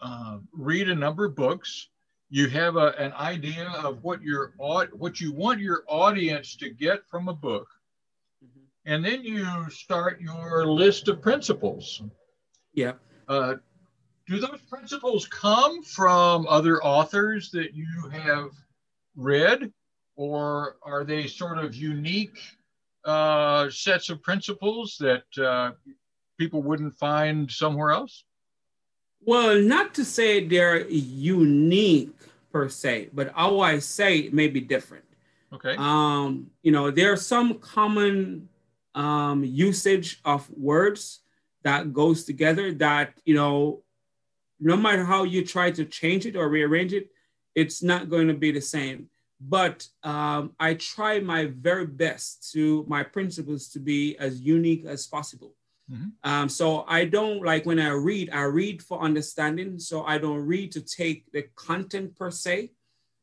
uh, 0.00 0.38
read 0.52 0.88
a 0.88 0.94
number 0.94 1.26
of 1.26 1.36
books. 1.36 1.88
You 2.30 2.48
have 2.48 2.76
a, 2.76 2.88
an 2.98 3.12
idea 3.12 3.68
of 3.84 4.02
what 4.02 4.20
your 4.22 4.54
what 4.58 5.20
you 5.20 5.32
want 5.32 5.60
your 5.60 5.84
audience 5.86 6.56
to 6.56 6.70
get 6.70 7.06
from 7.06 7.28
a 7.28 7.34
book, 7.34 7.68
mm-hmm. 8.44 8.92
and 8.92 9.04
then 9.04 9.22
you 9.22 9.46
start 9.70 10.20
your 10.20 10.66
list 10.66 11.06
of 11.06 11.22
principles. 11.22 12.02
Yeah. 12.72 12.94
Do 14.26 14.40
those 14.40 14.60
principles 14.68 15.26
come 15.28 15.82
from 15.82 16.46
other 16.48 16.82
authors 16.82 17.50
that 17.50 17.74
you 17.74 17.86
have 18.10 18.50
read, 19.16 19.70
or 20.16 20.76
are 20.82 21.04
they 21.04 21.26
sort 21.26 21.58
of 21.58 21.74
unique 21.74 22.38
uh, 23.04 23.68
sets 23.70 24.08
of 24.08 24.22
principles 24.22 24.96
that 24.98 25.24
uh, 25.38 25.72
people 26.38 26.62
wouldn't 26.62 26.94
find 26.94 27.50
somewhere 27.50 27.90
else? 27.90 28.24
Well, 29.20 29.60
not 29.60 29.94
to 29.94 30.04
say 30.04 30.46
they're 30.46 30.86
unique 30.88 32.16
per 32.50 32.68
se, 32.68 33.10
but 33.12 33.32
how 33.34 33.60
I 33.60 33.78
say 33.78 34.18
it 34.18 34.34
may 34.34 34.48
be 34.48 34.60
different. 34.60 35.04
Okay. 35.52 35.74
Um, 35.78 36.50
you 36.62 36.72
know, 36.72 36.90
there 36.90 37.12
are 37.12 37.16
some 37.16 37.58
common 37.58 38.48
um, 38.94 39.44
usage 39.44 40.20
of 40.24 40.48
words 40.50 41.20
that 41.62 41.92
goes 41.92 42.24
together 42.24 42.72
that 42.74 43.14
you 43.24 43.34
know 43.34 43.82
no 44.64 44.76
matter 44.78 45.04
how 45.04 45.24
you 45.24 45.44
try 45.44 45.70
to 45.70 45.84
change 45.84 46.24
it 46.24 46.36
or 46.36 46.48
rearrange 46.48 46.94
it, 46.94 47.10
it's 47.54 47.82
not 47.82 48.08
going 48.08 48.28
to 48.28 48.34
be 48.34 48.50
the 48.50 48.62
same. 48.62 49.08
But 49.38 49.86
um, 50.02 50.52
I 50.58 50.74
try 50.74 51.20
my 51.20 51.46
very 51.46 51.86
best 51.86 52.50
to 52.52 52.84
my 52.88 53.02
principles 53.02 53.68
to 53.68 53.78
be 53.78 54.16
as 54.16 54.40
unique 54.40 54.86
as 54.86 55.06
possible. 55.06 55.54
Mm-hmm. 55.92 56.08
Um, 56.30 56.48
so 56.48 56.86
I 56.88 57.04
don't 57.04 57.44
like 57.44 57.66
when 57.66 57.78
I 57.78 57.90
read, 57.90 58.30
I 58.32 58.44
read 58.44 58.82
for 58.82 59.02
understanding. 59.02 59.78
So 59.78 60.02
I 60.04 60.16
don't 60.16 60.46
read 60.46 60.72
to 60.72 60.80
take 60.80 61.30
the 61.32 61.42
content 61.56 62.16
per 62.16 62.30
se 62.30 62.70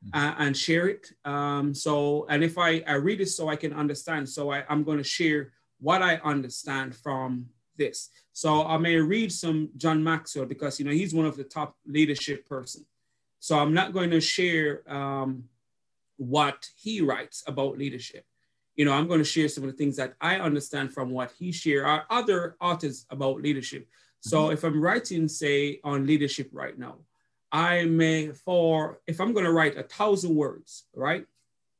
mm-hmm. 0.06 0.20
uh, 0.20 0.36
and 0.38 0.56
share 0.56 0.90
it. 0.90 1.12
Um, 1.26 1.74
so, 1.74 2.28
and 2.30 2.44
if 2.44 2.60
I, 2.60 2.84
I 2.86 2.94
read 2.94 3.20
it 3.20 3.30
so 3.30 3.50
I 3.50 3.56
can 3.56 3.74
understand, 3.74 4.30
so 4.30 4.52
I, 4.52 4.64
I'm 4.70 4.84
going 4.84 5.00
to 5.00 5.04
share 5.04 5.54
what 5.80 6.04
I 6.04 6.18
understand 6.18 6.96
from 6.96 7.48
this. 7.82 8.10
So 8.34 8.66
I 8.66 8.78
may 8.78 8.96
read 8.96 9.32
some 9.32 9.70
John 9.76 10.04
Maxwell 10.04 10.46
because 10.46 10.80
you 10.80 10.86
know 10.86 10.92
he's 10.92 11.14
one 11.14 11.26
of 11.26 11.36
the 11.38 11.44
top 11.44 11.76
leadership 11.86 12.48
person. 12.48 12.86
So 13.40 13.58
I'm 13.58 13.74
not 13.74 13.94
going 13.94 14.12
to 14.12 14.22
share 14.22 14.84
um, 14.88 15.46
what 16.18 16.70
he 16.84 17.02
writes 17.02 17.44
about 17.48 17.78
leadership. 17.78 18.24
You 18.76 18.86
know, 18.86 18.94
I'm 18.94 19.08
going 19.08 19.20
to 19.20 19.34
share 19.36 19.50
some 19.50 19.64
of 19.64 19.72
the 19.72 19.78
things 19.78 19.98
that 19.98 20.14
I 20.22 20.34
understand 20.38 20.94
from 20.94 21.10
what 21.10 21.32
he 21.38 21.52
share 21.52 21.86
or 21.88 22.04
other 22.10 22.56
authors 22.62 23.06
about 23.10 23.42
leadership. 23.42 23.88
So 24.22 24.38
mm-hmm. 24.38 24.54
if 24.54 24.64
I'm 24.64 24.82
writing, 24.82 25.28
say, 25.28 25.80
on 25.84 26.06
leadership 26.06 26.50
right 26.54 26.78
now, 26.78 26.98
I 27.52 27.86
may 27.86 28.32
for 28.32 29.02
if 29.08 29.20
I'm 29.20 29.34
going 29.34 29.46
to 29.46 29.52
write 29.52 29.78
a 29.78 29.84
thousand 29.84 30.36
words, 30.36 30.86
right? 30.96 31.26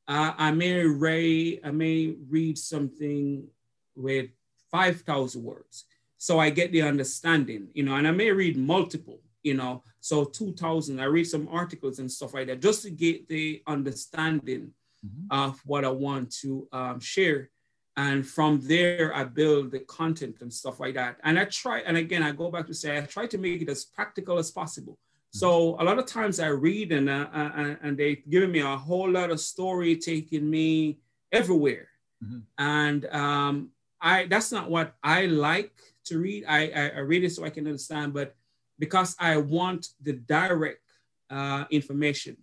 Uh, 0.08 0.34
I 0.38 0.52
may 0.52 0.84
read 0.84 1.62
I 1.64 1.72
may 1.72 2.16
read 2.28 2.58
something 2.58 3.48
with 3.96 4.30
five 4.72 5.02
thousand 5.02 5.44
words 5.44 5.86
so 6.22 6.38
I 6.38 6.52
get 6.52 6.72
the 6.72 6.84
understanding, 6.84 7.70
you 7.74 7.82
know, 7.82 7.96
and 7.96 8.08
I 8.08 8.12
may 8.12 8.32
read 8.32 8.56
multiple, 8.56 9.22
you 9.42 9.56
know, 9.56 9.82
so 10.02 10.24
2000, 10.24 11.00
I 11.00 11.06
read 11.06 11.24
some 11.24 11.48
articles 11.48 11.98
and 11.98 12.12
stuff 12.12 12.36
like 12.36 12.46
that 12.46 12.62
just 12.62 12.84
to 12.84 12.92
get 12.92 13.28
the 13.28 13.64
understanding 13.66 14.72
mm-hmm. 15.04 15.26
of 15.32 15.60
what 15.66 15.84
I 15.84 15.90
want 15.90 16.32
to 16.42 16.68
um, 16.72 17.00
share. 17.00 17.50
And 17.98 18.24
from 18.24 18.62
there, 18.62 19.12
I 19.16 19.24
build 19.24 19.72
the 19.72 19.80
content 19.80 20.36
and 20.42 20.54
stuff 20.54 20.80
like 20.80 20.94
that. 20.94 21.18
And 21.24 21.40
I 21.40 21.46
try, 21.46 21.80
and 21.80 21.98
again, 21.98 22.22
I 22.22 22.34
go 22.34 22.52
back 22.52 22.68
to 22.68 22.74
say, 22.76 23.00
I 23.00 23.02
try 23.02 23.26
to 23.26 23.40
make 23.40 23.64
it 23.64 23.70
as 23.70 23.86
practical 23.86 24.38
as 24.38 24.52
possible. 24.52 25.00
Mm-hmm. 25.00 25.40
So 25.40 25.76
a 25.82 25.84
lot 25.84 25.98
of 25.98 26.06
times 26.06 26.40
I 26.40 26.50
read 26.50 26.92
and 26.92 27.10
uh, 27.10 27.30
uh, 27.34 27.76
and 27.82 27.98
they 27.98 28.18
giving 28.30 28.52
me 28.52 28.60
a 28.60 28.78
whole 28.78 29.10
lot 29.10 29.32
of 29.32 29.40
story, 29.40 29.96
taking 29.96 30.48
me 30.48 31.00
everywhere, 31.32 31.88
mm-hmm. 32.24 32.42
and 32.60 33.06
um, 33.08 33.72
I 34.00 34.28
that's 34.28 34.52
not 34.52 34.70
what 34.70 34.94
I 35.04 35.26
like 35.26 35.74
to 36.12 36.20
read. 36.20 36.46
I, 36.48 36.62
I, 36.82 36.84
I 37.00 37.02
read 37.12 37.24
it 37.24 37.32
so 37.32 37.44
I 37.44 37.50
can 37.50 37.66
understand, 37.66 38.14
but 38.14 38.36
because 38.78 39.16
I 39.20 39.38
want 39.38 39.82
the 40.02 40.14
direct 40.14 40.88
uh, 41.30 41.64
information, 41.80 42.36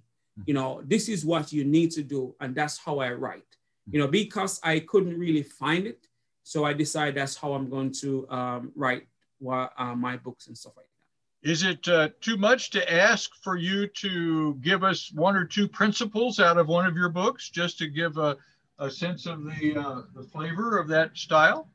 you 0.46 0.54
know, 0.54 0.82
this 0.84 1.08
is 1.08 1.24
what 1.24 1.52
you 1.52 1.64
need 1.64 1.90
to 1.92 2.02
do, 2.02 2.34
and 2.40 2.54
that's 2.54 2.78
how 2.78 2.98
I 3.00 3.12
write. 3.12 3.50
You 3.90 3.98
know, 4.00 4.08
because 4.08 4.60
I 4.62 4.80
couldn't 4.80 5.18
really 5.18 5.42
find 5.42 5.86
it, 5.86 6.06
so 6.42 6.64
I 6.64 6.72
decide 6.72 7.14
that's 7.14 7.36
how 7.36 7.54
I'm 7.54 7.68
going 7.68 7.92
to 8.02 8.10
um, 8.30 8.72
write 8.74 9.04
uh, 9.46 9.94
my 9.96 10.16
books 10.16 10.46
and 10.48 10.56
stuff 10.56 10.74
like 10.76 10.86
that. 10.86 11.50
Is 11.50 11.62
it 11.62 11.86
uh, 11.88 12.08
too 12.20 12.36
much 12.36 12.70
to 12.70 12.92
ask 12.92 13.30
for 13.42 13.56
you 13.56 13.86
to 14.04 14.54
give 14.56 14.82
us 14.82 15.12
one 15.12 15.36
or 15.36 15.44
two 15.44 15.68
principles 15.68 16.40
out 16.40 16.58
of 16.58 16.66
one 16.68 16.86
of 16.86 16.96
your 16.96 17.08
books, 17.08 17.48
just 17.48 17.78
to 17.78 17.86
give 17.88 18.18
a, 18.18 18.36
a 18.78 18.90
sense 18.90 19.26
of 19.26 19.44
the 19.44 19.76
uh, 19.76 20.02
the 20.14 20.22
flavor 20.22 20.78
of 20.78 20.88
that 20.88 21.16
style? 21.16 21.68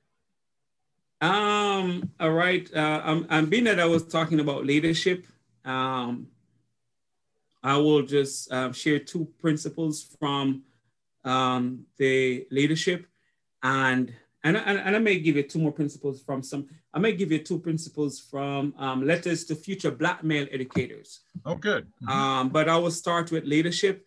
Um, 1.24 2.12
all 2.20 2.32
right. 2.32 2.70
Uh, 2.76 3.02
I'm, 3.06 3.26
I'm 3.30 3.46
being 3.46 3.64
that 3.64 3.80
I 3.80 3.86
was 3.86 4.06
talking 4.06 4.42
about 4.42 4.66
leadership. 4.66 5.26
Um, 5.64 6.28
I 7.64 7.78
will 7.78 8.02
just 8.02 8.52
uh, 8.52 8.74
share 8.74 9.00
two 9.00 9.30
principles 9.40 10.16
from 10.20 10.64
um, 11.24 11.86
the 11.98 12.46
leadership, 12.52 13.08
and 13.64 14.14
and, 14.44 14.58
and 14.58 14.78
and 14.78 14.96
I 14.98 15.00
may 15.00 15.18
give 15.20 15.38
you 15.38 15.44
two 15.44 15.60
more 15.60 15.72
principles 15.72 16.22
from 16.22 16.44
some. 16.44 16.68
I 16.94 17.00
may 17.00 17.14
give 17.14 17.32
you 17.32 17.40
two 17.40 17.60
principles 17.60 18.20
from 18.20 18.74
um, 18.78 19.08
letters 19.08 19.46
to 19.46 19.56
future 19.56 19.92
Black 19.92 20.26
male 20.26 20.48
educators. 20.52 21.22
Oh, 21.46 21.56
good. 21.56 21.86
Mm-hmm. 21.86 22.10
Um, 22.10 22.50
but 22.50 22.68
I 22.68 22.76
will 22.76 22.92
start 22.92 23.32
with 23.32 23.46
leadership, 23.46 24.06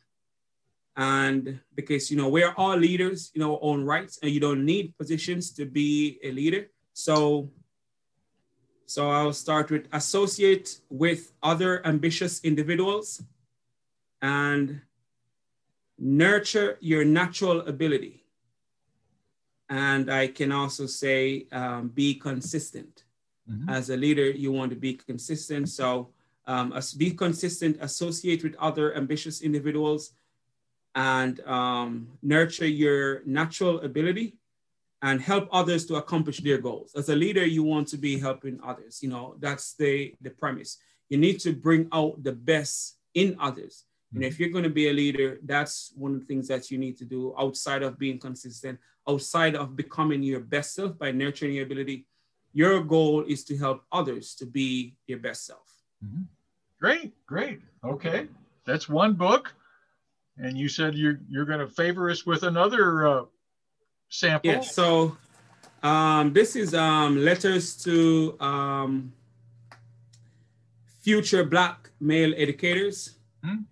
and 0.94 1.60
because 1.74 2.10
you 2.10 2.18
know 2.18 2.28
we're 2.28 2.52
all 2.58 2.76
leaders 2.76 3.30
in 3.34 3.42
our 3.42 3.58
own 3.62 3.84
rights, 3.84 4.18
and 4.22 4.30
you 4.30 4.40
don't 4.40 4.66
need 4.66 4.94
positions 4.98 5.50
to 5.52 5.64
be 5.64 6.18
a 6.22 6.30
leader. 6.30 6.68
So, 6.96 7.50
so 8.86 9.10
I'll 9.10 9.34
start 9.34 9.70
with 9.70 9.86
associate 9.92 10.80
with 10.88 11.32
other 11.42 11.86
ambitious 11.86 12.42
individuals 12.42 13.22
and 14.22 14.80
nurture 15.98 16.78
your 16.80 17.04
natural 17.04 17.60
ability. 17.68 18.24
And 19.68 20.10
I 20.10 20.28
can 20.28 20.52
also 20.52 20.86
say 20.86 21.46
um, 21.52 21.88
be 21.88 22.14
consistent. 22.14 23.04
Mm-hmm. 23.46 23.68
As 23.68 23.90
a 23.90 23.96
leader, 23.98 24.30
you 24.30 24.50
want 24.50 24.70
to 24.70 24.76
be 24.76 24.94
consistent. 24.94 25.68
So 25.68 26.14
um, 26.46 26.72
as 26.72 26.94
be 26.94 27.10
consistent, 27.10 27.76
associate 27.82 28.42
with 28.42 28.56
other 28.58 28.96
ambitious 28.96 29.42
individuals, 29.42 30.12
and 30.94 31.40
um, 31.40 32.08
nurture 32.22 32.66
your 32.66 33.20
natural 33.26 33.80
ability 33.80 34.38
and 35.06 35.20
help 35.20 35.48
others 35.52 35.86
to 35.86 35.94
accomplish 36.02 36.38
their 36.40 36.58
goals. 36.58 36.90
As 36.96 37.08
a 37.08 37.14
leader, 37.14 37.46
you 37.46 37.62
want 37.62 37.86
to 37.88 37.96
be 37.96 38.18
helping 38.18 38.58
others. 38.70 38.98
You 39.04 39.08
know, 39.08 39.36
that's 39.38 39.74
the, 39.74 40.12
the 40.20 40.30
premise. 40.30 40.78
You 41.10 41.18
need 41.18 41.38
to 41.46 41.52
bring 41.52 41.88
out 41.92 42.24
the 42.24 42.32
best 42.32 42.98
in 43.14 43.36
others. 43.38 43.84
And 44.12 44.24
if 44.24 44.40
you're 44.40 44.48
going 44.56 44.64
to 44.64 44.70
be 44.70 44.88
a 44.88 44.92
leader, 44.92 45.38
that's 45.44 45.92
one 45.94 46.14
of 46.14 46.20
the 46.20 46.26
things 46.26 46.48
that 46.48 46.70
you 46.70 46.78
need 46.78 46.96
to 46.98 47.04
do 47.04 47.34
outside 47.38 47.82
of 47.84 47.98
being 47.98 48.18
consistent, 48.18 48.80
outside 49.08 49.54
of 49.54 49.76
becoming 49.76 50.22
your 50.22 50.40
best 50.40 50.74
self 50.74 50.98
by 50.98 51.12
nurturing 51.12 51.54
your 51.54 51.66
ability. 51.66 52.06
Your 52.52 52.82
goal 52.82 53.24
is 53.28 53.44
to 53.44 53.56
help 53.56 53.84
others 53.92 54.34
to 54.36 54.46
be 54.46 54.96
your 55.06 55.18
best 55.18 55.46
self. 55.46 55.68
Mm-hmm. 56.04 56.22
Great, 56.80 57.12
great. 57.26 57.60
Okay. 57.84 58.26
That's 58.64 58.88
one 58.88 59.12
book. 59.14 59.54
And 60.38 60.58
you 60.58 60.68
said 60.68 60.94
you're, 60.94 61.20
you're 61.28 61.44
going 61.44 61.60
to 61.60 61.68
favor 61.68 62.10
us 62.10 62.26
with 62.26 62.42
another 62.42 63.06
uh, 63.06 63.24
sample? 64.08 64.50
Yeah, 64.50 64.60
so 64.60 65.16
um, 65.82 66.32
this 66.32 66.56
is 66.56 66.74
um, 66.74 67.16
letters 67.24 67.76
to 67.84 68.36
um, 68.40 69.12
future 71.02 71.44
Black 71.44 71.90
male 72.00 72.34
educators. 72.36 73.16
Hmm? 73.44 73.62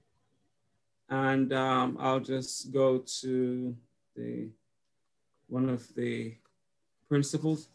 And 1.08 1.52
um, 1.52 1.96
I'll 2.00 2.20
just 2.20 2.72
go 2.72 2.98
to 3.20 3.76
the 4.16 4.48
one 5.48 5.68
of 5.68 5.82
the 5.94 6.34
principles, 7.08 7.68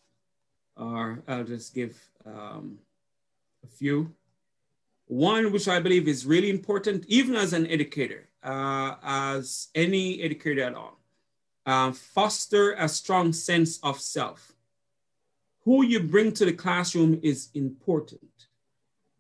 or 0.75 1.23
I'll 1.27 1.43
just 1.43 1.73
give 1.73 1.97
um, 2.25 2.79
a 3.63 3.67
few. 3.67 4.13
One, 5.05 5.51
which 5.51 5.67
I 5.67 5.79
believe 5.79 6.07
is 6.07 6.25
really 6.25 6.49
important, 6.49 7.05
even 7.07 7.35
as 7.35 7.53
an 7.53 7.67
educator, 7.67 8.29
uh, 8.43 8.95
as 9.03 9.69
any 9.75 10.21
educator 10.21 10.61
at 10.63 10.75
all, 10.75 10.98
uh, 11.69 11.91
foster 11.91 12.73
a 12.73 12.89
strong 12.89 13.31
sense 13.31 13.79
of 13.83 14.01
self. 14.01 14.53
Who 15.65 15.83
you 15.83 15.99
bring 15.99 16.31
to 16.33 16.45
the 16.45 16.53
classroom 16.53 17.19
is 17.21 17.49
important. 17.53 18.47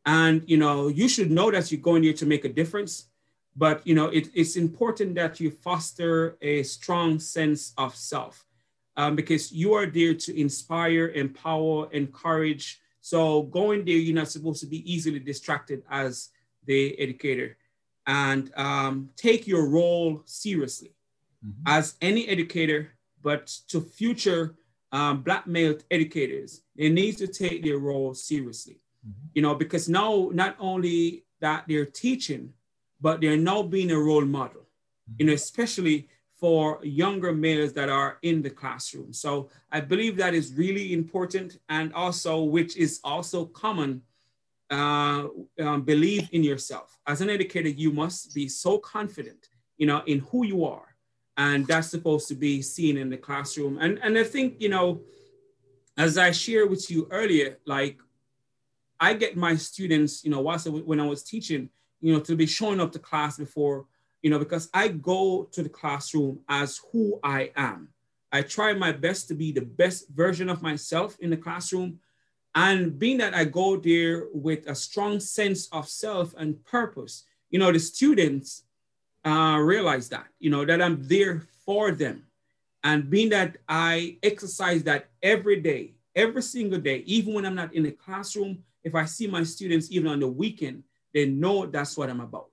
And, 0.03 0.41
you 0.47 0.57
know, 0.57 0.87
you 0.87 1.07
should 1.07 1.29
know 1.29 1.51
that 1.51 1.71
you're 1.71 1.87
going 1.89 2.01
there 2.01 2.13
to 2.13 2.25
make 2.25 2.45
a 2.45 2.55
difference. 2.61 3.05
But, 3.55 3.85
you 3.85 3.93
know, 3.93 4.07
it, 4.07 4.29
it's 4.33 4.55
important 4.55 5.13
that 5.15 5.39
you 5.39 5.51
foster 5.51 6.37
a 6.41 6.63
strong 6.63 7.19
sense 7.19 7.73
of 7.77 7.95
self 7.95 8.43
um, 8.97 9.15
because 9.15 9.51
you 9.51 9.75
are 9.75 9.85
there 9.85 10.15
to 10.15 10.41
inspire, 10.45 11.09
empower, 11.09 11.91
encourage. 11.91 12.79
So 13.01 13.43
going 13.43 13.85
there, 13.85 14.01
you're 14.03 14.15
not 14.15 14.31
supposed 14.31 14.61
to 14.61 14.67
be 14.67 14.81
easily 14.91 15.19
distracted 15.19 15.83
as 15.87 16.29
the 16.65 16.99
educator 16.99 17.57
and 18.07 18.51
um, 18.57 19.09
take 19.15 19.45
your 19.45 19.69
role 19.69 20.23
seriously 20.25 20.95
mm-hmm. 21.45 21.63
as 21.65 21.95
any 22.01 22.27
educator, 22.27 22.91
but 23.21 23.47
to 23.67 23.81
future 23.81 24.55
um, 24.91 25.21
black 25.21 25.47
male 25.47 25.75
educators, 25.91 26.61
they 26.75 26.89
need 26.89 27.17
to 27.17 27.27
take 27.27 27.63
their 27.63 27.77
role 27.77 28.13
seriously. 28.13 28.81
Mm-hmm. 29.07 29.27
You 29.33 29.41
know, 29.41 29.55
because 29.55 29.87
now 29.87 30.29
not 30.33 30.55
only 30.59 31.25
that 31.41 31.65
they're 31.67 31.85
teaching, 31.85 32.53
but 32.99 33.21
they're 33.21 33.37
now 33.37 33.63
being 33.63 33.91
a 33.91 33.99
role 33.99 34.25
model. 34.25 34.61
Mm-hmm. 34.61 35.15
You 35.19 35.25
know, 35.27 35.33
especially 35.33 36.09
for 36.39 36.79
younger 36.83 37.33
males 37.33 37.73
that 37.73 37.89
are 37.89 38.17
in 38.21 38.41
the 38.41 38.49
classroom. 38.49 39.11
So 39.11 39.49
I 39.71 39.81
believe 39.81 40.15
that 40.17 40.33
is 40.33 40.53
really 40.53 40.93
important, 40.93 41.59
and 41.67 41.93
also 41.93 42.43
which 42.43 42.77
is 42.77 42.99
also 43.03 43.45
common. 43.45 44.01
Uh, 44.71 45.27
um, 45.59 45.81
believe 45.81 46.29
in 46.31 46.43
yourself. 46.43 46.99
As 47.07 47.21
an 47.21 47.29
educator, 47.31 47.69
you 47.69 47.91
must 47.91 48.35
be 48.35 48.47
so 48.47 48.77
confident, 48.77 49.49
you 49.77 49.87
know, 49.87 50.03
in 50.05 50.19
who 50.19 50.45
you 50.45 50.63
are 50.63 50.88
and 51.39 51.65
that's 51.65 51.87
supposed 51.87 52.27
to 52.27 52.35
be 52.35 52.61
seen 52.61 52.97
in 52.97 53.09
the 53.09 53.17
classroom. 53.17 53.77
And 53.79 53.97
and 54.03 54.17
I 54.17 54.23
think 54.25 54.61
you 54.61 54.69
know, 54.69 54.99
as 55.97 56.17
I 56.17 56.31
shared 56.31 56.69
with 56.69 56.91
you 56.91 57.07
earlier, 57.09 57.57
like 57.65 57.97
I 58.99 59.13
get 59.13 59.37
my 59.37 59.55
students, 59.55 60.23
you 60.25 60.31
know, 60.31 60.41
whilst 60.41 60.67
when 60.67 60.99
I 60.99 61.07
was 61.07 61.23
teaching, 61.23 61.69
you 62.01 62.13
know, 62.13 62.19
to 62.19 62.35
be 62.35 62.45
showing 62.45 62.81
up 62.81 62.91
to 62.91 62.99
class 62.99 63.37
before, 63.37 63.85
you 64.21 64.29
know, 64.29 64.37
because 64.37 64.69
I 64.73 64.89
go 64.89 65.47
to 65.53 65.63
the 65.63 65.69
classroom 65.69 66.41
as 66.49 66.81
who 66.91 67.19
I 67.23 67.51
am. 67.55 67.87
I 68.33 68.41
try 68.41 68.73
my 68.73 68.91
best 68.91 69.29
to 69.29 69.33
be 69.33 69.53
the 69.53 69.61
best 69.61 70.09
version 70.09 70.49
of 70.49 70.61
myself 70.61 71.17
in 71.21 71.29
the 71.29 71.37
classroom. 71.37 71.99
And 72.53 72.99
being 72.99 73.17
that 73.19 73.33
I 73.33 73.45
go 73.45 73.77
there 73.77 74.27
with 74.33 74.67
a 74.67 74.75
strong 74.75 75.21
sense 75.21 75.69
of 75.71 75.87
self 75.87 76.35
and 76.37 76.63
purpose, 76.65 77.23
you 77.49 77.59
know, 77.59 77.71
the 77.71 77.79
students, 77.79 78.63
uh, 79.29 79.57
realize 79.57 80.09
that, 80.09 80.27
you 80.39 80.49
know, 80.49 80.65
that 80.65 80.81
I'm 80.81 81.07
there 81.07 81.43
for 81.65 81.91
them. 81.91 82.25
And 82.83 83.09
being 83.09 83.29
that 83.29 83.57
I 83.67 84.17
exercise 84.23 84.83
that 84.83 85.09
every 85.21 85.59
day, 85.61 85.93
every 86.15 86.41
single 86.41 86.79
day, 86.79 86.97
even 87.05 87.33
when 87.33 87.45
I'm 87.45 87.55
not 87.55 87.73
in 87.73 87.83
the 87.83 87.91
classroom, 87.91 88.63
if 88.83 88.95
I 88.95 89.05
see 89.05 89.27
my 89.27 89.43
students 89.43 89.91
even 89.91 90.09
on 90.09 90.19
the 90.19 90.27
weekend, 90.27 90.83
they 91.13 91.25
know 91.25 91.65
that's 91.65 91.97
what 91.97 92.09
I'm 92.09 92.21
about. 92.21 92.51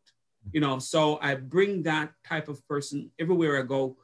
You 0.52 0.60
know, 0.60 0.78
so 0.78 1.18
I 1.20 1.34
bring 1.34 1.82
that 1.84 2.12
type 2.24 2.48
of 2.48 2.66
person 2.68 3.10
everywhere 3.18 3.58
I 3.58 3.62
go. 3.62 3.96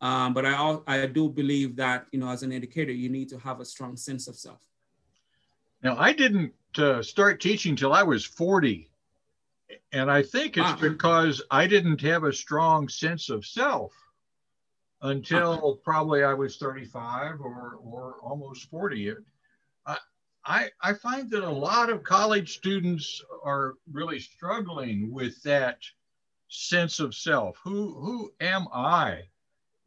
Um, 0.00 0.34
but 0.34 0.44
I, 0.44 0.78
I 0.86 1.06
do 1.06 1.28
believe 1.28 1.76
that, 1.76 2.06
you 2.12 2.20
know, 2.20 2.28
as 2.28 2.42
an 2.42 2.52
educator, 2.52 2.92
you 2.92 3.08
need 3.08 3.30
to 3.30 3.38
have 3.38 3.60
a 3.60 3.64
strong 3.64 3.96
sense 3.96 4.28
of 4.28 4.36
self. 4.36 4.60
Now, 5.82 5.96
I 5.98 6.12
didn't 6.12 6.52
uh, 6.76 7.02
start 7.02 7.40
teaching 7.40 7.76
till 7.76 7.92
I 7.92 8.02
was 8.02 8.24
40. 8.24 8.90
And 9.92 10.10
I 10.10 10.22
think 10.22 10.56
it's 10.56 10.80
because 10.80 11.42
I 11.50 11.66
didn't 11.66 12.00
have 12.02 12.24
a 12.24 12.32
strong 12.32 12.88
sense 12.88 13.30
of 13.30 13.44
self 13.44 13.92
until 15.02 15.80
probably 15.84 16.22
I 16.22 16.34
was 16.34 16.56
35 16.56 17.40
or, 17.40 17.78
or 17.82 18.16
almost 18.22 18.70
40. 18.70 19.14
I, 20.48 20.70
I 20.80 20.94
find 20.94 21.28
that 21.30 21.42
a 21.42 21.50
lot 21.50 21.90
of 21.90 22.04
college 22.04 22.56
students 22.56 23.20
are 23.44 23.74
really 23.90 24.20
struggling 24.20 25.12
with 25.12 25.42
that 25.42 25.78
sense 26.48 27.00
of 27.00 27.16
self. 27.16 27.58
Who, 27.64 27.94
who 27.94 28.32
am 28.40 28.68
I? 28.72 29.22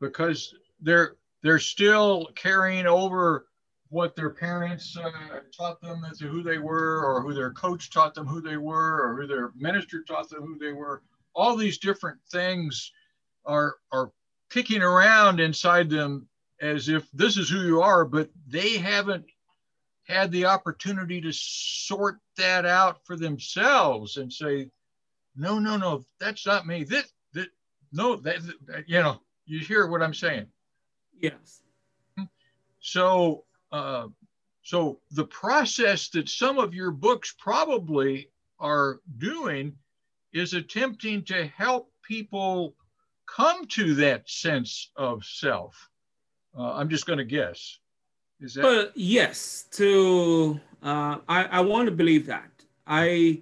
Because 0.01 0.53
they're, 0.82 1.15
they're 1.43 1.59
still 1.59 2.27
carrying 2.36 2.88
over 2.88 3.45
what 3.89 4.15
their 4.15 4.29
parents 4.29 4.95
uh, 4.97 5.39
taught 5.55 5.81
them 5.81 6.05
as 6.09 6.19
to 6.19 6.27
who 6.27 6.43
they 6.43 6.59
were, 6.59 7.03
or 7.03 7.21
who 7.21 7.33
their 7.33 7.51
coach 7.51 7.89
taught 7.89 8.13
them 8.13 8.27
who 8.27 8.41
they 8.41 8.57
were, 8.57 9.01
or 9.01 9.15
who 9.15 9.27
their 9.27 9.51
minister 9.55 10.03
taught 10.03 10.29
them 10.29 10.43
who 10.43 10.57
they 10.57 10.71
were. 10.71 11.01
All 11.33 11.55
these 11.55 11.79
different 11.79 12.19
things 12.31 12.91
are 13.45 13.75
are 13.91 14.11
kicking 14.49 14.81
around 14.81 15.39
inside 15.39 15.89
them 15.89 16.27
as 16.61 16.89
if 16.89 17.09
this 17.11 17.37
is 17.37 17.49
who 17.49 17.61
you 17.61 17.81
are, 17.81 18.05
but 18.05 18.29
they 18.47 18.77
haven't 18.77 19.25
had 20.03 20.31
the 20.31 20.45
opportunity 20.45 21.21
to 21.21 21.31
sort 21.31 22.17
that 22.35 22.65
out 22.65 23.05
for 23.05 23.15
themselves 23.15 24.17
and 24.17 24.33
say, 24.33 24.69
no, 25.35 25.59
no, 25.59 25.77
no, 25.77 26.03
that's 26.19 26.45
not 26.45 26.65
me. 26.65 26.83
This, 26.83 27.05
that, 27.33 27.47
no, 27.91 28.15
that 28.17 28.41
you 28.87 28.99
know, 29.01 29.21
you 29.45 29.59
hear 29.59 29.87
what 29.87 30.01
I'm 30.01 30.13
saying? 30.13 30.47
Yes. 31.19 31.61
So 32.81 33.43
uh, 33.72 34.07
so 34.63 34.99
the 35.11 35.26
process 35.26 36.09
that 36.09 36.30
some 36.30 36.59
of 36.59 36.74
your 36.74 36.91
books 36.91 37.34
probably 37.39 38.30
are 38.59 38.99
doing 39.17 39.74
is 40.34 40.53
attempting 40.53 41.24
to 41.26 41.47
help 41.47 41.91
people 42.03 42.76
come 43.26 43.65
to 43.67 43.95
that 43.95 44.30
sense 44.30 44.91
of 44.95 45.24
self. 45.24 45.89
Uh, 46.57 46.74
I'm 46.74 46.89
just 46.89 47.05
going 47.05 47.20
to 47.20 47.26
guess. 47.26 47.80
Is 48.41 48.53
that? 48.55 48.63
Well, 48.63 48.88
yes. 48.95 49.65
To 49.72 50.59
uh, 50.82 51.17
I, 51.28 51.45
I 51.45 51.59
want 51.61 51.88
to 51.88 51.91
believe 51.91 52.26
that. 52.28 52.51
I, 52.88 53.41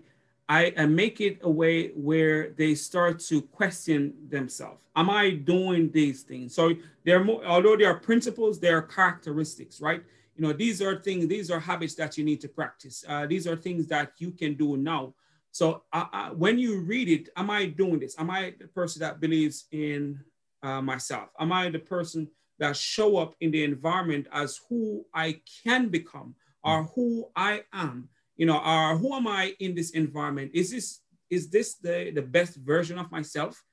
I 0.50 0.74
I 0.78 0.86
make 0.86 1.22
it 1.22 1.40
a 1.42 1.50
way 1.50 1.90
where 1.90 2.52
they 2.52 2.76
start 2.76 3.20
to 3.28 3.42
question 3.42 4.14
themselves. 4.30 4.80
Am 4.96 5.10
I 5.10 5.32
doing 5.32 5.92
these 5.92 6.24
things? 6.24 6.56
So 6.56 6.74
there 7.06 7.20
are 7.20 7.24
more. 7.24 7.46
Although 7.46 7.78
there 7.78 7.92
are 7.92 8.00
principles, 8.00 8.60
there 8.60 8.78
are 8.78 8.82
characteristics, 8.82 9.80
right? 9.82 10.04
You 10.38 10.46
know 10.46 10.54
these 10.54 10.82
are 10.82 10.96
things 10.96 11.28
these 11.28 11.50
are 11.50 11.60
habits 11.60 11.96
that 11.96 12.18
you 12.18 12.24
need 12.24 12.40
to 12.42 12.48
practice. 12.48 13.04
Uh, 13.08 13.26
these 13.26 13.48
are 13.48 13.56
things 13.56 13.88
that 13.88 14.12
you 14.20 14.32
can 14.32 14.54
do 14.54 14.78
now. 14.78 15.14
So 15.52 15.84
uh, 15.92 16.06
uh, 16.14 16.30
when 16.30 16.60
you 16.60 16.82
read 16.82 17.10
it 17.10 17.30
am 17.36 17.50
i 17.50 17.66
doing 17.66 18.00
this? 18.00 18.16
Am 18.20 18.30
i 18.30 18.54
the 18.60 18.68
person 18.68 19.00
that 19.02 19.20
believes 19.20 19.66
in 19.72 20.20
uh, 20.62 20.82
myself? 20.82 21.30
Am 21.40 21.52
i 21.52 21.70
the 21.70 21.80
person 21.80 22.28
that 22.60 22.78
show 22.78 23.18
up 23.18 23.36
in 23.42 23.52
the 23.52 23.64
environment 23.64 24.28
as 24.32 24.60
who 24.70 25.06
i 25.14 25.40
can 25.64 25.90
become 25.90 26.36
or 26.64 26.84
who 26.96 27.28
i 27.36 27.64
am? 27.74 28.08
You 28.36 28.46
know 28.46 28.60
or 28.60 28.98
who 28.98 29.16
am 29.16 29.28
i 29.28 29.56
in 29.60 29.74
this 29.74 29.92
environment? 29.92 30.52
Is 30.54 30.70
this 30.70 31.02
is 31.32 31.50
this 31.50 31.76
the, 31.76 32.12
the 32.14 32.22
best 32.22 32.56
version 32.58 33.00
of 33.00 33.12
myself? 33.12 33.64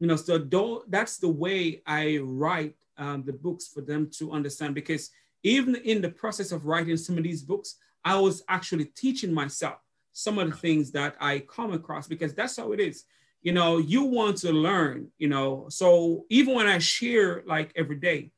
You 0.00 0.06
know 0.06 0.16
so 0.16 0.38
that's 0.88 1.16
the 1.16 1.28
way 1.28 1.82
i 1.86 2.18
write 2.22 2.76
um, 2.98 3.22
the 3.24 3.32
books 3.32 3.68
for 3.68 3.80
them 3.80 4.10
to 4.18 4.32
understand 4.32 4.74
because 4.74 5.10
even 5.42 5.74
in 5.76 6.02
the 6.02 6.10
process 6.10 6.52
of 6.52 6.66
writing 6.66 6.96
some 6.96 7.16
of 7.18 7.24
these 7.24 7.42
books, 7.42 7.76
I 8.04 8.18
was 8.18 8.42
actually 8.48 8.86
teaching 8.86 9.32
myself 9.32 9.78
some 10.12 10.38
of 10.38 10.50
the 10.50 10.56
things 10.56 10.90
that 10.92 11.16
I 11.20 11.40
come 11.40 11.72
across 11.72 12.06
because 12.08 12.34
that's 12.34 12.56
how 12.56 12.72
it 12.72 12.80
is. 12.80 13.04
You 13.42 13.52
know, 13.52 13.78
you 13.78 14.04
want 14.04 14.36
to 14.38 14.52
learn, 14.52 15.08
you 15.18 15.28
know. 15.28 15.66
So 15.70 16.26
even 16.28 16.54
when 16.54 16.66
I 16.66 16.78
share 16.78 17.42
like 17.46 17.72
every 17.74 17.96
day 17.96 18.32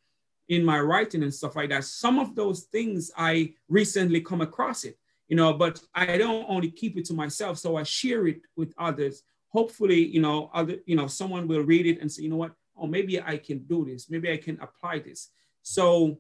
in 0.48 0.64
my 0.64 0.78
writing 0.80 1.22
and 1.22 1.34
stuff 1.34 1.56
like 1.56 1.70
that, 1.70 1.84
some 1.84 2.18
of 2.18 2.36
those 2.36 2.62
things 2.64 3.10
I 3.16 3.54
recently 3.68 4.20
come 4.20 4.40
across 4.40 4.84
it, 4.84 4.98
you 5.28 5.36
know, 5.36 5.54
but 5.54 5.80
I 5.94 6.18
don't 6.18 6.46
only 6.48 6.70
keep 6.70 6.96
it 6.96 7.04
to 7.06 7.14
myself. 7.14 7.58
So 7.58 7.76
I 7.76 7.82
share 7.82 8.26
it 8.28 8.42
with 8.56 8.72
others. 8.78 9.22
Hopefully, 9.48 10.04
you 10.06 10.20
know, 10.20 10.50
other, 10.54 10.76
you 10.86 10.94
know, 10.94 11.06
someone 11.08 11.48
will 11.48 11.62
read 11.62 11.86
it 11.86 12.00
and 12.00 12.10
say, 12.10 12.22
you 12.22 12.28
know 12.28 12.36
what, 12.36 12.52
oh, 12.76 12.86
maybe 12.86 13.20
I 13.20 13.38
can 13.38 13.58
do 13.60 13.84
this, 13.84 14.08
maybe 14.08 14.30
I 14.30 14.36
can 14.36 14.58
apply 14.60 15.00
this. 15.00 15.30
So 15.62 16.18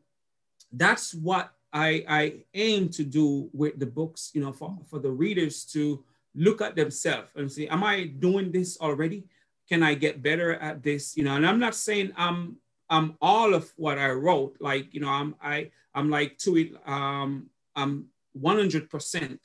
that's 0.72 1.14
what 1.14 1.52
I, 1.72 2.04
I 2.08 2.34
aim 2.54 2.88
to 2.90 3.04
do 3.04 3.48
with 3.52 3.78
the 3.78 3.86
books, 3.86 4.30
you 4.34 4.42
know, 4.42 4.52
for, 4.52 4.76
for 4.88 4.98
the 4.98 5.10
readers 5.10 5.64
to 5.66 6.04
look 6.34 6.60
at 6.60 6.76
themselves 6.76 7.28
and 7.34 7.50
say, 7.50 7.66
am 7.68 7.84
I 7.84 8.04
doing 8.04 8.52
this 8.52 8.78
already? 8.80 9.24
Can 9.68 9.82
I 9.82 9.94
get 9.94 10.22
better 10.22 10.54
at 10.54 10.82
this? 10.82 11.16
You 11.16 11.24
know, 11.24 11.36
and 11.36 11.46
I'm 11.46 11.58
not 11.58 11.74
saying 11.74 12.12
I'm 12.16 12.56
I'm 12.90 13.16
all 13.22 13.54
of 13.54 13.72
what 13.76 13.98
I 13.98 14.10
wrote. 14.10 14.56
Like, 14.60 14.92
you 14.92 15.00
know, 15.00 15.08
I'm 15.08 15.34
I 15.40 15.70
I'm 15.94 16.10
like 16.10 16.36
to 16.38 16.56
it, 16.58 16.72
um, 16.86 17.48
I'm 17.74 18.06
100% 18.38 19.38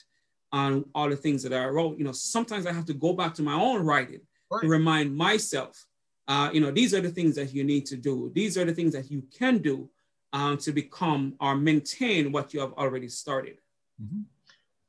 on 0.52 0.86
all 0.96 1.10
the 1.10 1.16
things 1.16 1.44
that 1.44 1.54
I 1.54 1.66
wrote. 1.68 1.98
You 1.98 2.06
know, 2.06 2.12
sometimes 2.12 2.66
I 2.66 2.74
have 2.74 2.86
to 2.86 2.94
go 2.94 3.14
back 3.14 3.34
to 3.36 3.42
my 3.42 3.54
own 3.54 3.84
writing 3.84 4.22
right. 4.52 4.62
to 4.62 4.68
remind 4.68 5.16
myself 5.16 5.86
uh, 6.28 6.50
you 6.52 6.60
know, 6.60 6.72
these 6.72 6.94
are 6.94 7.02
the 7.02 7.10
things 7.10 7.36
that 7.36 7.54
you 7.54 7.64
need 7.64 7.86
to 7.86 7.96
do. 7.96 8.32
These 8.36 8.58
are 8.58 8.66
the 8.66 8.74
things 8.74 8.94
that 8.94 9.10
you 9.10 9.24
can 9.38 9.60
do 9.60 9.90
um, 10.34 10.58
to 10.58 10.72
become 10.72 11.36
or 11.40 11.56
maintain 11.56 12.32
what 12.32 12.54
you 12.54 12.60
have 12.60 12.74
already 12.74 13.10
started. 13.10 13.58
Mm-hmm. 14.02 14.22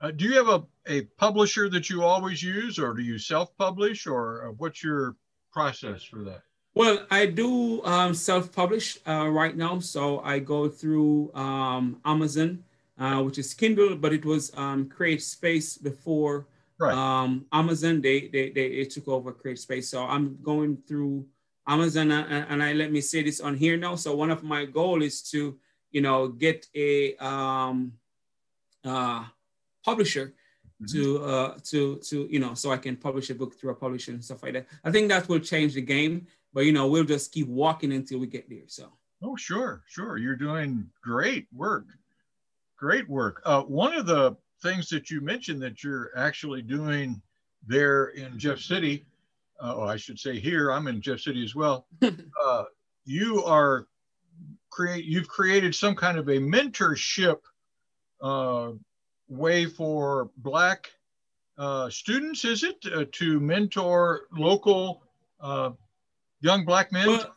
Uh, 0.00 0.10
do 0.12 0.24
you 0.26 0.34
have 0.34 0.48
a, 0.48 0.62
a 0.86 1.02
publisher 1.16 1.68
that 1.68 1.90
you 1.90 2.04
always 2.04 2.42
use, 2.42 2.78
or 2.78 2.94
do 2.94 3.02
you 3.02 3.18
self 3.18 3.56
publish, 3.56 4.06
or 4.06 4.48
uh, 4.48 4.52
what's 4.52 4.82
your 4.82 5.16
process 5.52 6.02
for 6.02 6.22
that? 6.24 6.42
Well, 6.74 7.04
I 7.10 7.26
do 7.26 7.82
um, 7.84 8.14
self 8.14 8.54
publish 8.54 8.98
uh, 9.06 9.28
right 9.28 9.56
now. 9.56 9.80
So 9.80 10.20
I 10.20 10.38
go 10.38 10.68
through 10.68 11.32
um, 11.34 12.00
Amazon, 12.04 12.62
uh, 12.98 13.22
which 13.22 13.38
is 13.38 13.54
Kindle, 13.54 13.96
but 13.96 14.12
it 14.12 14.24
was 14.24 14.52
um, 14.56 14.88
Create 14.88 15.22
Space 15.22 15.76
before 15.76 16.46
right. 16.78 16.94
Um, 16.94 17.46
Amazon. 17.52 18.00
They, 18.00 18.28
they, 18.28 18.50
they, 18.50 18.68
they, 18.76 18.84
took 18.84 19.08
over 19.08 19.32
Create 19.32 19.58
Space. 19.58 19.88
So 19.88 20.04
I'm 20.04 20.38
going 20.42 20.78
through 20.86 21.26
Amazon, 21.68 22.10
and, 22.10 22.32
uh, 22.32 22.46
and 22.48 22.62
I 22.62 22.72
let 22.72 22.90
me 22.90 23.00
say 23.00 23.22
this 23.22 23.40
on 23.40 23.54
here 23.54 23.76
now. 23.76 23.94
So 23.94 24.16
one 24.16 24.30
of 24.30 24.42
my 24.42 24.64
goal 24.64 25.02
is 25.02 25.22
to, 25.30 25.58
you 25.90 26.00
know, 26.00 26.28
get 26.28 26.66
a 26.74 27.14
um, 27.16 27.92
uh, 28.84 29.24
publisher 29.84 30.34
mm-hmm. 30.82 30.86
to 30.92 31.24
uh, 31.24 31.58
to 31.64 31.96
to 31.96 32.26
you 32.30 32.40
know 32.40 32.54
so 32.54 32.70
I 32.70 32.78
can 32.78 32.96
publish 32.96 33.30
a 33.30 33.34
book 33.34 33.54
through 33.54 33.72
a 33.72 33.74
publisher 33.74 34.12
and 34.12 34.24
stuff 34.24 34.42
like 34.42 34.54
that. 34.54 34.66
I 34.82 34.90
think 34.90 35.08
that 35.08 35.28
will 35.28 35.40
change 35.40 35.74
the 35.74 35.82
game, 35.82 36.26
but 36.52 36.64
you 36.64 36.72
know 36.72 36.86
we'll 36.88 37.04
just 37.04 37.32
keep 37.32 37.48
walking 37.48 37.92
until 37.92 38.18
we 38.18 38.26
get 38.26 38.48
there. 38.48 38.66
So. 38.66 38.92
Oh 39.22 39.36
sure, 39.36 39.82
sure. 39.88 40.16
You're 40.16 40.36
doing 40.36 40.88
great 41.02 41.48
work. 41.52 41.86
Great 42.76 43.08
work. 43.08 43.42
Uh, 43.44 43.62
one 43.62 43.94
of 43.94 44.06
the 44.06 44.36
things 44.62 44.88
that 44.88 45.10
you 45.10 45.20
mentioned 45.20 45.60
that 45.62 45.82
you're 45.82 46.10
actually 46.16 46.62
doing 46.62 47.20
there 47.66 48.06
in 48.08 48.38
Jeff 48.38 48.60
City, 48.60 49.04
uh, 49.60 49.74
oh, 49.76 49.84
I 49.84 49.96
should 49.96 50.18
say 50.18 50.38
here. 50.38 50.70
I'm 50.70 50.86
in 50.86 51.00
Jeff 51.00 51.20
City 51.20 51.44
as 51.44 51.54
well. 51.54 51.86
uh, 52.02 52.64
you 53.04 53.42
are 53.44 53.86
create. 54.70 55.04
You've 55.04 55.28
created 55.28 55.74
some 55.74 55.94
kind 55.94 56.18
of 56.18 56.28
a 56.28 56.38
mentorship 56.38 57.40
uh, 58.20 58.72
way 59.28 59.66
for 59.66 60.30
Black 60.36 60.90
uh, 61.58 61.90
students, 61.90 62.44
is 62.44 62.62
it, 62.62 62.76
uh, 62.94 63.04
to 63.12 63.40
mentor 63.40 64.22
local 64.32 65.02
uh, 65.40 65.70
young 66.40 66.64
Black 66.64 66.92
men? 66.92 67.06
Well, 67.06 67.34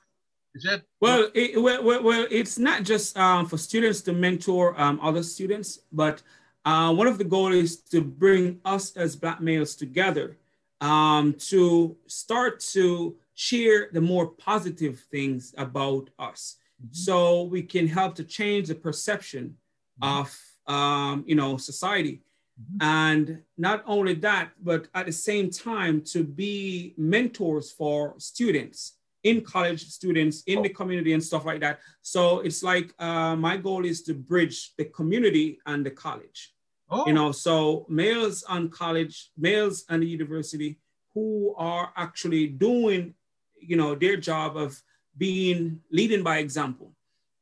is 0.54 0.64
that 0.64 0.84
well, 1.00 1.30
it, 1.34 1.62
well, 1.62 1.84
well, 1.84 2.04
well, 2.04 2.28
it's 2.30 2.60
not 2.60 2.84
just 2.84 3.18
um, 3.18 3.48
for 3.48 3.58
students 3.58 4.02
to 4.02 4.14
mentor 4.14 4.80
um, 4.80 5.00
other 5.02 5.24
students, 5.24 5.80
but 5.92 6.22
uh, 6.66 6.94
one 6.94 7.08
of 7.08 7.18
the 7.18 7.24
goals 7.24 7.56
is 7.56 7.78
to 7.78 8.02
bring 8.02 8.60
us 8.66 8.96
as 8.98 9.16
Black 9.16 9.42
males 9.42 9.76
together 9.76 10.38
um, 10.82 11.34
to 11.50 11.96
start 12.08 12.60
to 12.74 13.16
share 13.36 13.90
the 13.94 14.02
more 14.02 14.28
positive 14.28 15.00
things 15.12 15.54
about 15.58 16.10
us, 16.20 16.58
mm-hmm. 16.82 16.94
so 16.94 17.44
we 17.44 17.64
can 17.64 17.88
help 17.88 18.16
to 18.16 18.24
change 18.24 18.68
the 18.68 18.76
perception 18.76 19.56
mm-hmm. 20.02 20.20
of 20.20 20.38
um, 20.68 21.24
you 21.28 21.36
know, 21.36 21.58
society. 21.58 22.22
Mm-hmm. 22.60 22.78
And 22.82 23.42
not 23.58 23.84
only 23.88 24.14
that, 24.16 24.52
but 24.62 24.88
at 24.94 25.06
the 25.06 25.12
same 25.12 25.50
time 25.50 26.02
to 26.14 26.24
be 26.24 26.94
mentors 26.98 27.72
for 27.72 28.16
students 28.18 28.98
in 29.24 29.42
college 29.42 29.88
students 29.88 30.42
in 30.48 30.64
the 30.64 30.70
community 30.70 31.14
and 31.14 31.24
stuff 31.24 31.46
like 31.46 31.60
that. 31.62 31.80
So 32.02 32.40
it's 32.40 32.64
like 32.64 32.94
uh, 32.98 33.36
my 33.36 33.58
goal 33.58 33.86
is 33.86 34.02
to 34.04 34.14
bridge 34.14 34.74
the 34.78 34.86
community 34.86 35.60
and 35.66 35.86
the 35.86 35.92
college. 35.92 36.51
Oh. 36.92 37.08
You 37.08 37.14
know, 37.14 37.32
so 37.32 37.86
males 37.88 38.44
on 38.44 38.70
college, 38.70 39.32
males 39.38 39.86
on 39.90 40.02
the 40.02 40.08
university 40.08 40.78
who 41.14 41.56
are 41.58 41.94
actually 41.96 42.48
doing, 42.48 43.16
you 43.58 43.78
know, 43.78 43.96
their 43.96 44.18
job 44.18 44.58
of 44.58 44.82
being 45.18 45.80
leading 45.90 46.22
by 46.22 46.40
example. 46.40 46.94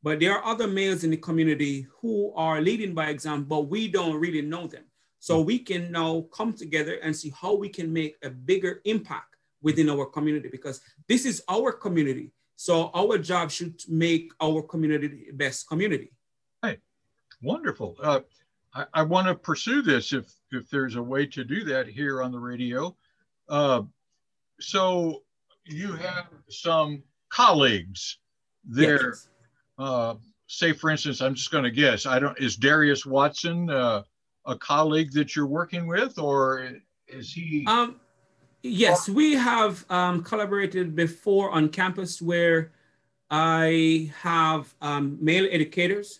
But 0.03 0.19
there 0.19 0.37
are 0.37 0.45
other 0.45 0.67
males 0.67 1.03
in 1.03 1.09
the 1.09 1.17
community 1.17 1.87
who 1.99 2.31
are 2.35 2.61
leading 2.61 2.93
by 2.93 3.09
example, 3.09 3.61
but 3.61 3.69
we 3.69 3.87
don't 3.87 4.19
really 4.19 4.41
know 4.41 4.67
them. 4.67 4.83
So 5.19 5.41
we 5.41 5.59
can 5.59 5.91
now 5.91 6.25
come 6.31 6.53
together 6.53 6.99
and 7.03 7.13
see 7.15 7.33
how 7.35 7.55
we 7.55 7.69
can 7.69 7.91
make 7.91 8.15
a 8.23 8.29
bigger 8.29 8.81
impact 8.85 9.35
within 9.61 9.89
our 9.89 10.05
community 10.05 10.47
because 10.47 10.79
this 11.07 11.25
is 11.25 11.43
our 11.49 11.73
community. 11.73 12.31
So 12.55 12.91
our 12.93 13.17
job 13.17 13.51
should 13.51 13.81
make 13.89 14.31
our 14.39 14.61
community 14.61 15.25
the 15.27 15.31
best 15.33 15.67
community. 15.67 16.13
Right. 16.63 16.79
Wonderful. 17.41 17.97
Uh, 18.01 18.21
I, 18.73 18.85
I 18.93 19.03
want 19.03 19.27
to 19.27 19.35
pursue 19.35 19.81
this 19.81 20.13
if, 20.13 20.31
if 20.51 20.69
there's 20.69 20.95
a 20.95 21.03
way 21.03 21.25
to 21.27 21.43
do 21.43 21.63
that 21.65 21.87
here 21.87 22.21
on 22.21 22.31
the 22.31 22.39
radio. 22.39 22.95
Uh, 23.47 23.83
so 24.59 25.23
you 25.65 25.93
have 25.93 26.27
some 26.49 27.03
colleagues 27.29 28.17
there. 28.65 29.09
Yes 29.09 29.29
uh, 29.79 30.15
say, 30.47 30.73
for 30.73 30.89
instance, 30.89 31.21
I'm 31.21 31.33
just 31.33 31.51
going 31.51 31.63
to 31.63 31.71
guess. 31.71 32.05
I 32.05 32.19
don't. 32.19 32.37
Is 32.39 32.57
Darius 32.57 33.05
Watson 33.05 33.69
uh, 33.69 34.03
a 34.45 34.57
colleague 34.57 35.13
that 35.13 35.35
you're 35.35 35.47
working 35.47 35.87
with, 35.87 36.19
or 36.19 36.69
is 37.07 37.31
he? 37.31 37.65
Um, 37.65 37.99
yes, 38.61 39.07
we 39.07 39.33
have 39.33 39.85
um, 39.89 40.21
collaborated 40.21 40.95
before 40.95 41.49
on 41.51 41.69
campus 41.69 42.21
where 42.21 42.73
I 43.31 44.11
have 44.21 44.73
um, 44.81 45.17
male 45.21 45.47
educators. 45.49 46.19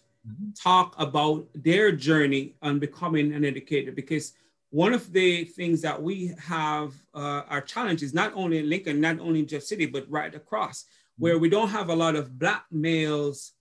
Talk 0.62 0.96
about 0.98 1.48
their 1.54 1.92
journey 1.92 2.56
on 2.62 2.80
becoming 2.80 3.34
an 3.34 3.46
educator 3.46 3.92
because 3.92 4.34
one 4.72 4.94
of 4.94 5.12
the 5.12 5.46
things 5.46 5.82
that 5.82 6.02
we 6.02 6.32
have 6.38 6.94
uh, 7.16 7.42
our 7.50 7.66
is 7.76 8.14
not 8.14 8.32
only 8.36 8.60
in 8.60 8.70
Lincoln, 8.70 9.02
not 9.02 9.20
only 9.20 9.40
in 9.40 9.48
Jeff 9.48 9.64
City, 9.64 9.86
but 9.86 10.10
right 10.10 10.34
across 10.36 10.86
where 11.20 11.38
we 11.38 11.50
don't 11.50 11.70
have 11.70 11.90
a 11.90 11.96
lot 11.96 12.16
of 12.16 12.40
black 12.40 12.66
males 12.72 13.52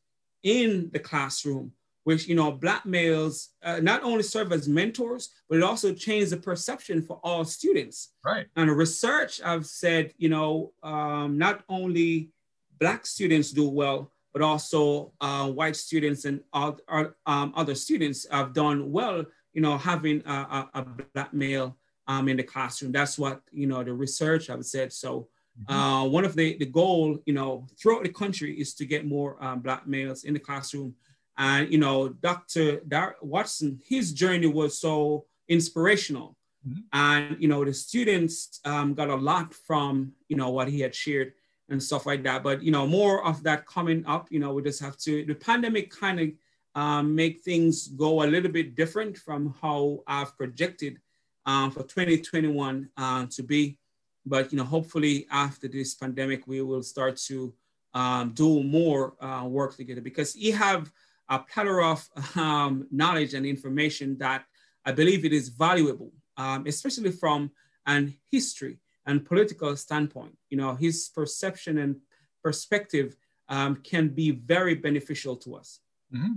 in 0.44 0.88
the 0.92 0.98
classroom, 0.98 1.72
which, 2.04 2.28
you 2.28 2.34
know, 2.34 2.52
black 2.52 2.86
males 2.86 3.50
uh, 3.62 3.80
not 3.80 4.02
only 4.04 4.22
serve 4.22 4.52
as 4.52 4.68
mentors, 4.68 5.30
but 5.48 5.58
it 5.58 5.64
also 5.64 5.92
changes 5.92 6.30
the 6.30 6.36
perception 6.36 7.02
for 7.02 7.18
all 7.24 7.44
students. 7.44 8.12
Right. 8.24 8.46
And 8.54 8.70
research, 8.70 9.40
I've 9.44 9.66
said, 9.66 10.14
you 10.18 10.28
know, 10.28 10.72
um, 10.82 11.36
not 11.36 11.64
only 11.68 12.30
black 12.78 13.04
students 13.04 13.50
do 13.50 13.68
well, 13.68 14.12
but 14.32 14.42
also 14.42 15.12
uh, 15.20 15.48
white 15.48 15.76
students 15.76 16.24
and 16.24 16.40
all, 16.52 16.78
um, 17.26 17.52
other 17.56 17.74
students 17.74 18.26
have 18.30 18.52
done 18.52 18.90
well, 18.90 19.24
you 19.52 19.60
know, 19.60 19.78
having 19.78 20.22
a, 20.26 20.32
a, 20.32 20.70
a 20.74 20.82
black 21.14 21.32
male 21.32 21.76
um, 22.06 22.28
in 22.28 22.36
the 22.36 22.42
classroom. 22.42 22.92
That's 22.92 23.18
what, 23.18 23.40
you 23.52 23.66
know, 23.66 23.82
the 23.82 23.92
research 23.92 24.50
I've 24.50 24.64
said. 24.64 24.92
So 24.92 25.28
Mm-hmm. 25.66 25.74
Uh, 25.74 26.04
one 26.04 26.24
of 26.24 26.34
the, 26.34 26.56
the 26.58 26.66
goal, 26.66 27.18
you 27.26 27.32
know, 27.32 27.66
throughout 27.80 28.04
the 28.04 28.10
country 28.10 28.58
is 28.58 28.74
to 28.74 28.86
get 28.86 29.06
more 29.06 29.42
um, 29.42 29.60
black 29.60 29.86
males 29.86 30.24
in 30.24 30.34
the 30.34 30.40
classroom. 30.40 30.94
And, 31.36 31.72
you 31.72 31.78
know, 31.78 32.08
Dr. 32.08 32.80
Dar- 32.80 33.16
Watson, 33.22 33.80
his 33.86 34.12
journey 34.12 34.46
was 34.46 34.80
so 34.80 35.26
inspirational. 35.48 36.36
Mm-hmm. 36.66 36.80
And, 36.92 37.42
you 37.42 37.48
know, 37.48 37.64
the 37.64 37.72
students 37.72 38.60
um, 38.64 38.94
got 38.94 39.08
a 39.08 39.14
lot 39.14 39.54
from, 39.54 40.12
you 40.28 40.36
know, 40.36 40.50
what 40.50 40.68
he 40.68 40.80
had 40.80 40.94
shared 40.94 41.32
and 41.68 41.82
stuff 41.82 42.06
like 42.06 42.22
that. 42.22 42.42
But, 42.42 42.62
you 42.62 42.70
know, 42.70 42.86
more 42.86 43.24
of 43.24 43.42
that 43.42 43.66
coming 43.66 44.04
up, 44.06 44.28
you 44.30 44.40
know, 44.40 44.52
we 44.52 44.62
just 44.62 44.80
have 44.80 44.96
to, 44.98 45.24
the 45.24 45.34
pandemic 45.34 45.90
kind 45.90 46.20
of 46.20 46.28
um, 46.74 47.14
make 47.14 47.40
things 47.40 47.88
go 47.88 48.22
a 48.22 48.26
little 48.26 48.50
bit 48.50 48.74
different 48.74 49.16
from 49.16 49.54
how 49.60 50.02
I've 50.06 50.36
projected 50.36 50.98
um, 51.46 51.70
for 51.70 51.82
2021 51.82 52.88
uh, 52.96 53.26
to 53.30 53.42
be. 53.42 53.78
But 54.24 54.52
you 54.52 54.58
know, 54.58 54.64
hopefully 54.64 55.26
after 55.30 55.68
this 55.68 55.94
pandemic, 55.94 56.46
we 56.46 56.60
will 56.60 56.82
start 56.82 57.16
to 57.28 57.54
um, 57.94 58.32
do 58.34 58.62
more 58.62 59.14
uh, 59.22 59.44
work 59.46 59.74
together 59.76 60.02
because 60.02 60.36
you 60.36 60.52
have 60.52 60.92
a 61.30 61.38
plethora 61.38 61.92
of 61.92 62.08
um, 62.36 62.86
knowledge 62.90 63.34
and 63.34 63.46
information 63.46 64.18
that 64.18 64.44
I 64.84 64.92
believe 64.92 65.24
it 65.24 65.32
is 65.32 65.48
valuable, 65.48 66.12
um, 66.36 66.66
especially 66.66 67.12
from 67.12 67.50
an 67.86 68.14
history 68.30 68.78
and 69.08 69.24
political 69.24 69.74
standpoint. 69.74 70.36
You 70.50 70.58
know, 70.58 70.74
his 70.74 71.10
perception 71.12 71.78
and 71.78 71.96
perspective 72.44 73.16
um, 73.48 73.76
can 73.76 74.08
be 74.08 74.30
very 74.30 74.74
beneficial 74.74 75.34
to 75.36 75.56
us. 75.56 75.80
Mm-hmm. 76.14 76.34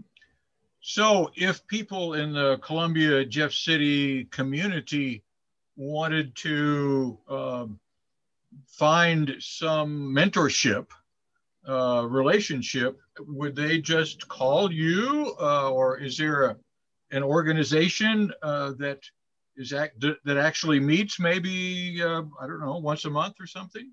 So, 0.80 1.30
if 1.36 1.68
people 1.68 2.16
in 2.16 2.34
the 2.34 2.58
Columbia 2.58 3.24
Jeff 3.26 3.52
City 3.52 4.26
community 4.26 5.24
wanted 5.76 6.36
to 6.38 7.20
um, 7.30 7.80
find 8.66 9.36
some 9.40 10.16
mentorship 10.16 10.88
uh, 11.68 12.08
relationship, 12.10 12.98
would 13.20 13.56
they 13.56 13.80
just 13.80 14.28
call 14.28 14.72
you, 14.72 15.36
uh, 15.40 15.70
or 15.70 16.00
is 16.00 16.18
there 16.18 16.44
a, 16.46 16.56
an 17.12 17.22
organization 17.22 18.32
uh, 18.42 18.72
that 18.80 19.04
is 19.58 19.70
that 19.70 20.38
actually 20.38 20.80
meets 20.80 21.20
maybe 21.20 22.02
uh, 22.02 22.24
I 22.42 22.48
don't 22.48 22.62
know 22.62 22.78
once 22.78 23.06
a 23.06 23.10
month 23.10 23.36
or 23.40 23.48
something? 23.48 23.92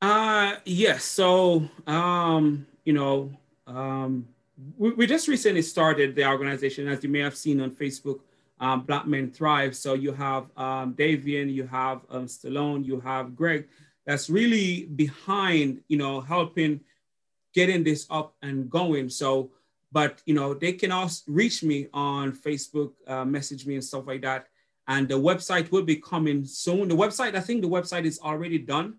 Uh 0.00 0.56
yes. 0.64 1.04
So 1.04 1.68
um, 1.86 2.66
you 2.84 2.92
know 2.92 3.30
um, 3.66 4.28
we, 4.76 4.90
we 4.92 5.06
just 5.06 5.28
recently 5.28 5.62
started 5.62 6.14
the 6.14 6.26
organization, 6.26 6.88
as 6.88 7.02
you 7.02 7.10
may 7.10 7.20
have 7.20 7.36
seen 7.36 7.60
on 7.60 7.70
Facebook 7.70 8.20
um, 8.60 8.82
Black 8.82 9.06
Men 9.06 9.30
Thrive. 9.30 9.76
So 9.76 9.94
you 9.94 10.12
have 10.12 10.46
um, 10.56 10.94
Davian, 10.94 11.52
you 11.52 11.66
have 11.66 12.00
um, 12.10 12.26
Stallone, 12.26 12.84
you 12.84 13.00
have 13.00 13.36
Greg 13.36 13.68
that's 14.06 14.30
really 14.30 14.84
behind, 14.84 15.82
you 15.88 15.98
know, 15.98 16.20
helping 16.20 16.80
getting 17.54 17.84
this 17.84 18.06
up 18.10 18.34
and 18.42 18.70
going. 18.70 19.10
So, 19.10 19.50
but 19.92 20.22
you 20.24 20.34
know, 20.34 20.54
they 20.54 20.72
can 20.72 20.92
also 20.92 21.24
reach 21.28 21.62
me 21.62 21.88
on 21.92 22.32
Facebook, 22.32 22.92
uh, 23.06 23.24
message 23.24 23.66
me 23.66 23.74
and 23.74 23.84
stuff 23.84 24.06
like 24.06 24.22
that. 24.22 24.46
And 24.88 25.08
the 25.08 25.14
website 25.14 25.70
will 25.70 25.82
be 25.82 25.96
coming 25.96 26.44
soon. 26.44 26.88
The 26.88 26.96
website, 26.96 27.36
I 27.36 27.40
think 27.40 27.62
the 27.62 27.68
website 27.68 28.04
is 28.04 28.18
already 28.18 28.58
done, 28.58 28.96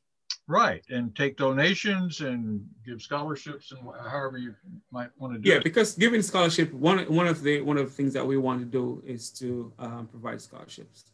Right, 0.48 0.82
and 0.90 1.14
take 1.14 1.36
donations 1.36 2.20
and 2.20 2.66
give 2.84 3.00
scholarships 3.00 3.70
and 3.70 3.80
however 4.10 4.38
you 4.38 4.54
might 4.90 5.10
want 5.16 5.34
to 5.34 5.38
do. 5.38 5.48
Yeah, 5.48 5.56
it. 5.56 5.64
because 5.64 5.94
giving 5.94 6.20
scholarship 6.20 6.72
one 6.72 6.98
one 7.04 7.28
of 7.28 7.42
the 7.42 7.60
one 7.60 7.78
of 7.78 7.86
the 7.86 7.92
things 7.92 8.12
that 8.14 8.26
we 8.26 8.36
want 8.36 8.58
to 8.58 8.66
do 8.66 9.02
is 9.06 9.30
to 9.38 9.72
um, 9.78 10.08
provide 10.08 10.42
scholarships. 10.42 11.04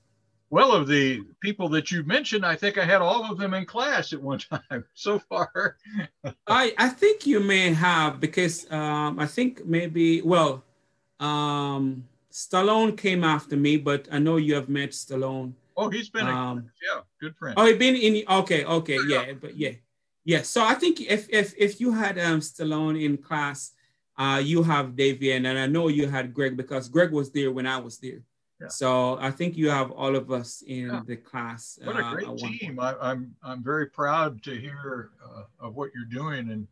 Well, 0.50 0.72
of 0.72 0.88
the 0.88 1.20
people 1.42 1.68
that 1.70 1.90
you 1.90 2.04
mentioned, 2.04 2.46
I 2.46 2.56
think 2.56 2.78
I 2.78 2.84
had 2.84 3.02
all 3.02 3.30
of 3.30 3.36
them 3.36 3.52
in 3.52 3.66
class 3.66 4.14
at 4.14 4.22
one 4.22 4.38
time 4.50 4.84
so 4.94 5.18
far. 5.18 5.76
I 6.46 6.72
I 6.78 6.88
think 6.88 7.26
you 7.26 7.38
may 7.38 7.72
have 7.74 8.20
because 8.20 8.70
um, 8.72 9.18
I 9.18 9.26
think 9.26 9.66
maybe 9.66 10.22
well, 10.22 10.64
um, 11.20 12.04
Stallone 12.38 12.96
came 12.96 13.24
after 13.24 13.56
me, 13.56 13.76
but 13.76 14.06
I 14.12 14.20
know 14.20 14.36
you 14.36 14.54
have 14.54 14.68
met 14.68 14.90
Stallone. 14.90 15.54
Oh, 15.76 15.90
he's 15.90 16.08
been 16.08 16.28
um, 16.28 16.58
a 16.58 16.62
yeah, 16.86 17.00
good 17.20 17.34
friend. 17.34 17.54
Oh, 17.58 17.66
he 17.66 17.74
been 17.74 17.96
in 17.96 18.22
okay, 18.28 18.64
okay, 18.64 18.98
yeah, 19.08 19.26
yeah, 19.26 19.32
but 19.32 19.56
yeah, 19.56 19.72
yeah. 20.24 20.42
So 20.42 20.64
I 20.64 20.74
think 20.74 21.00
if 21.00 21.28
if 21.30 21.52
if 21.58 21.80
you 21.80 21.90
had 21.92 22.16
um 22.16 22.38
Stallone 22.38 23.02
in 23.04 23.16
class, 23.16 23.72
uh, 24.16 24.40
you 24.42 24.62
have 24.62 24.94
Davian, 24.94 25.46
and 25.50 25.58
I 25.58 25.66
know 25.66 25.88
you 25.88 26.06
had 26.06 26.32
Greg 26.32 26.56
because 26.56 26.88
Greg 26.88 27.10
was 27.10 27.32
there 27.32 27.50
when 27.50 27.66
I 27.66 27.78
was 27.78 27.98
there. 27.98 28.22
Yeah. 28.60 28.68
So 28.68 29.18
I 29.20 29.32
think 29.32 29.56
you 29.56 29.70
have 29.70 29.90
all 29.90 30.14
of 30.14 30.30
us 30.30 30.62
in 30.62 30.90
yeah. 30.90 31.02
the 31.04 31.16
class. 31.16 31.76
What 31.82 31.96
a 31.96 32.04
uh, 32.04 32.14
great 32.14 32.38
team! 32.38 32.78
I, 32.78 32.90
am 32.90 32.98
I'm, 33.00 33.34
I'm 33.42 33.64
very 33.64 33.86
proud 33.86 34.44
to 34.44 34.54
hear 34.54 35.10
uh, 35.24 35.42
of 35.58 35.74
what 35.74 35.90
you're 35.92 36.12
doing, 36.22 36.50
and 36.52 36.68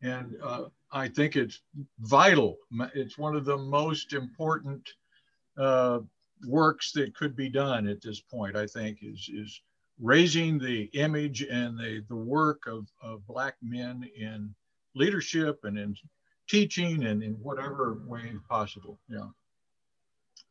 and 0.00 0.36
uh, 0.40 0.66
I 0.92 1.08
think 1.08 1.36
it's 1.36 1.62
vital. 2.00 2.58
It's 2.94 3.16
one 3.16 3.34
of 3.34 3.44
the 3.44 3.56
most 3.56 4.12
important 4.12 4.88
uh, 5.58 6.00
works 6.46 6.92
that 6.92 7.14
could 7.14 7.34
be 7.34 7.48
done 7.48 7.88
at 7.88 8.02
this 8.02 8.20
point, 8.20 8.56
I 8.56 8.66
think, 8.66 8.98
is, 9.02 9.30
is 9.32 9.62
raising 10.00 10.58
the 10.58 10.84
image 10.92 11.42
and 11.42 11.78
the, 11.78 12.04
the 12.08 12.16
work 12.16 12.66
of, 12.66 12.88
of 13.02 13.26
Black 13.26 13.54
men 13.62 14.04
in 14.16 14.54
leadership 14.94 15.60
and 15.64 15.78
in 15.78 15.96
teaching 16.48 17.04
and 17.06 17.22
in 17.22 17.32
whatever 17.34 17.98
way 18.06 18.32
possible. 18.48 18.98
Yeah. 19.08 19.28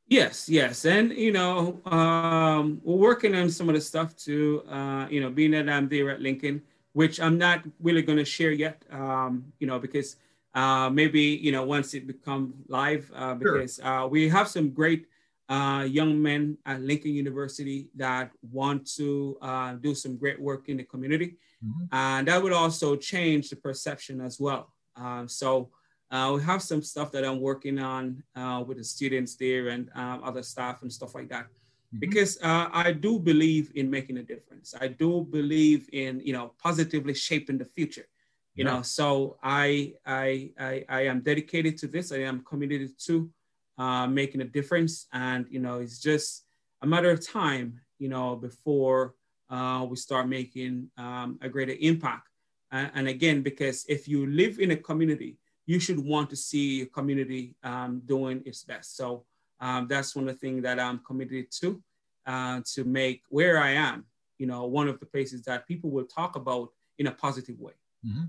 Yes, 0.07 0.49
yes. 0.49 0.85
And, 0.85 1.11
you 1.13 1.31
know, 1.31 1.79
um, 1.85 2.81
we're 2.83 2.95
working 2.97 3.35
on 3.35 3.49
some 3.49 3.69
of 3.69 3.75
the 3.75 3.81
stuff 3.81 4.15
too, 4.15 4.63
uh, 4.69 5.07
you 5.09 5.21
know, 5.21 5.29
being 5.29 5.51
that 5.51 5.69
I'm 5.69 5.87
there 5.87 6.09
at 6.09 6.19
Lincoln, 6.19 6.61
which 6.93 7.21
I'm 7.21 7.37
not 7.37 7.63
really 7.79 8.01
going 8.01 8.17
to 8.17 8.25
share 8.25 8.51
yet, 8.51 8.83
um, 8.91 9.45
you 9.59 9.67
know, 9.67 9.79
because 9.79 10.17
uh, 10.53 10.89
maybe, 10.89 11.21
you 11.21 11.51
know, 11.51 11.63
once 11.63 11.93
it 11.93 12.07
becomes 12.07 12.53
live, 12.67 13.11
uh, 13.15 13.35
because 13.35 13.75
sure. 13.75 13.85
uh, 13.85 14.07
we 14.07 14.29
have 14.29 14.47
some 14.47 14.69
great 14.71 15.07
uh, 15.49 15.83
young 15.83 16.21
men 16.21 16.57
at 16.65 16.81
Lincoln 16.81 17.13
University 17.13 17.89
that 17.95 18.31
want 18.51 18.89
to 18.95 19.37
uh, 19.41 19.73
do 19.73 19.93
some 19.93 20.15
great 20.15 20.39
work 20.39 20.69
in 20.69 20.77
the 20.77 20.83
community. 20.83 21.35
Mm-hmm. 21.63 21.85
And 21.91 22.27
that 22.27 22.41
would 22.41 22.53
also 22.53 22.95
change 22.95 23.49
the 23.49 23.55
perception 23.57 24.21
as 24.21 24.39
well. 24.39 24.73
Um, 24.95 25.27
so 25.27 25.69
uh, 26.09 26.33
we 26.35 26.43
have 26.43 26.61
some 26.61 26.81
stuff 26.81 27.11
that 27.11 27.23
I'm 27.25 27.39
working 27.39 27.79
on 27.79 28.23
uh, 28.35 28.63
with 28.65 28.77
the 28.77 28.83
students 28.83 29.35
there 29.35 29.69
and 29.69 29.89
um, 29.95 30.21
other 30.23 30.43
staff 30.43 30.81
and 30.83 30.91
stuff 30.91 31.15
like 31.15 31.29
that. 31.29 31.45
Mm-hmm. 31.45 31.99
Because 31.99 32.37
uh, 32.41 32.69
I 32.71 32.91
do 32.93 33.19
believe 33.19 33.71
in 33.75 33.89
making 33.89 34.17
a 34.17 34.23
difference. 34.23 34.73
I 34.79 34.87
do 34.87 35.27
believe 35.29 35.89
in, 35.91 36.21
you 36.21 36.33
know, 36.33 36.53
positively 36.61 37.13
shaping 37.13 37.57
the 37.57 37.65
future. 37.65 38.07
You 38.55 38.65
yeah. 38.65 38.71
know, 38.71 38.81
so 38.81 39.37
I, 39.41 39.93
I 40.05 40.51
I 40.59 40.85
I 40.89 41.01
am 41.05 41.21
dedicated 41.21 41.77
to 41.79 41.87
this. 41.87 42.11
I 42.11 42.19
am 42.19 42.43
committed 42.43 42.91
to 43.05 43.31
uh, 43.77 44.07
making 44.07 44.41
a 44.41 44.45
difference. 44.45 45.07
And, 45.11 45.47
you 45.49 45.59
know, 45.59 45.79
it's 45.79 45.99
just 45.99 46.43
a 46.81 46.87
matter 46.87 47.09
of 47.09 47.25
time, 47.25 47.79
you 47.97 48.09
know, 48.09 48.35
before 48.35 49.15
uh, 49.49 49.85
we 49.89 49.95
start 49.95 50.27
making 50.27 50.89
um, 50.97 51.39
a 51.41 51.49
greater 51.49 51.75
impact. 51.79 52.29
And, 52.71 52.91
and, 52.93 53.07
again, 53.07 53.41
because 53.41 53.85
if 53.89 54.07
you 54.07 54.27
live 54.27 54.59
in 54.59 54.71
a 54.71 54.77
community, 54.77 55.37
you 55.65 55.79
should 55.79 55.99
want 55.99 56.29
to 56.29 56.35
see 56.35 56.79
your 56.79 56.87
community 56.87 57.55
um, 57.63 58.01
doing 58.05 58.43
its 58.45 58.63
best. 58.63 58.95
So 58.95 59.25
um, 59.59 59.87
that's 59.87 60.15
one 60.15 60.27
of 60.27 60.35
the 60.35 60.39
things 60.39 60.63
that 60.63 60.79
I'm 60.79 60.99
committed 60.99 61.51
to, 61.61 61.81
uh, 62.25 62.61
to 62.73 62.83
make 62.83 63.23
where 63.29 63.57
I 63.57 63.71
am, 63.71 64.05
you 64.37 64.47
know, 64.47 64.65
one 64.65 64.87
of 64.87 64.99
the 64.99 65.05
places 65.05 65.41
that 65.43 65.67
people 65.67 65.89
will 65.89 66.05
talk 66.05 66.35
about 66.35 66.69
in 66.97 67.07
a 67.07 67.11
positive 67.11 67.59
way. 67.59 67.73
Mm-hmm. 68.05 68.25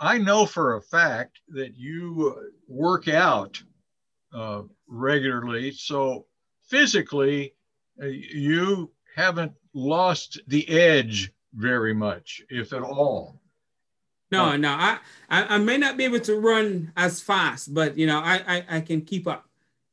I 0.00 0.18
know 0.18 0.46
for 0.46 0.76
a 0.76 0.82
fact 0.82 1.40
that 1.48 1.76
you 1.76 2.52
work 2.68 3.08
out 3.08 3.60
uh, 4.32 4.62
regularly. 4.86 5.72
So 5.72 6.26
physically, 6.68 7.54
uh, 8.00 8.06
you 8.06 8.90
haven't 9.16 9.52
lost 9.74 10.40
the 10.46 10.68
edge 10.68 11.32
very 11.54 11.94
much, 11.94 12.42
if 12.48 12.72
at 12.72 12.82
all. 12.82 13.40
No, 14.30 14.44
uh, 14.44 14.56
no, 14.56 14.68
I, 14.68 14.98
I, 15.30 15.54
I 15.54 15.58
may 15.58 15.78
not 15.78 15.96
be 15.96 16.04
able 16.04 16.20
to 16.20 16.38
run 16.38 16.92
as 16.96 17.20
fast, 17.20 17.72
but 17.72 17.96
you 17.96 18.06
know, 18.06 18.18
I 18.18 18.42
I, 18.46 18.64
I 18.76 18.80
can 18.80 19.02
keep 19.02 19.26
up. 19.26 19.44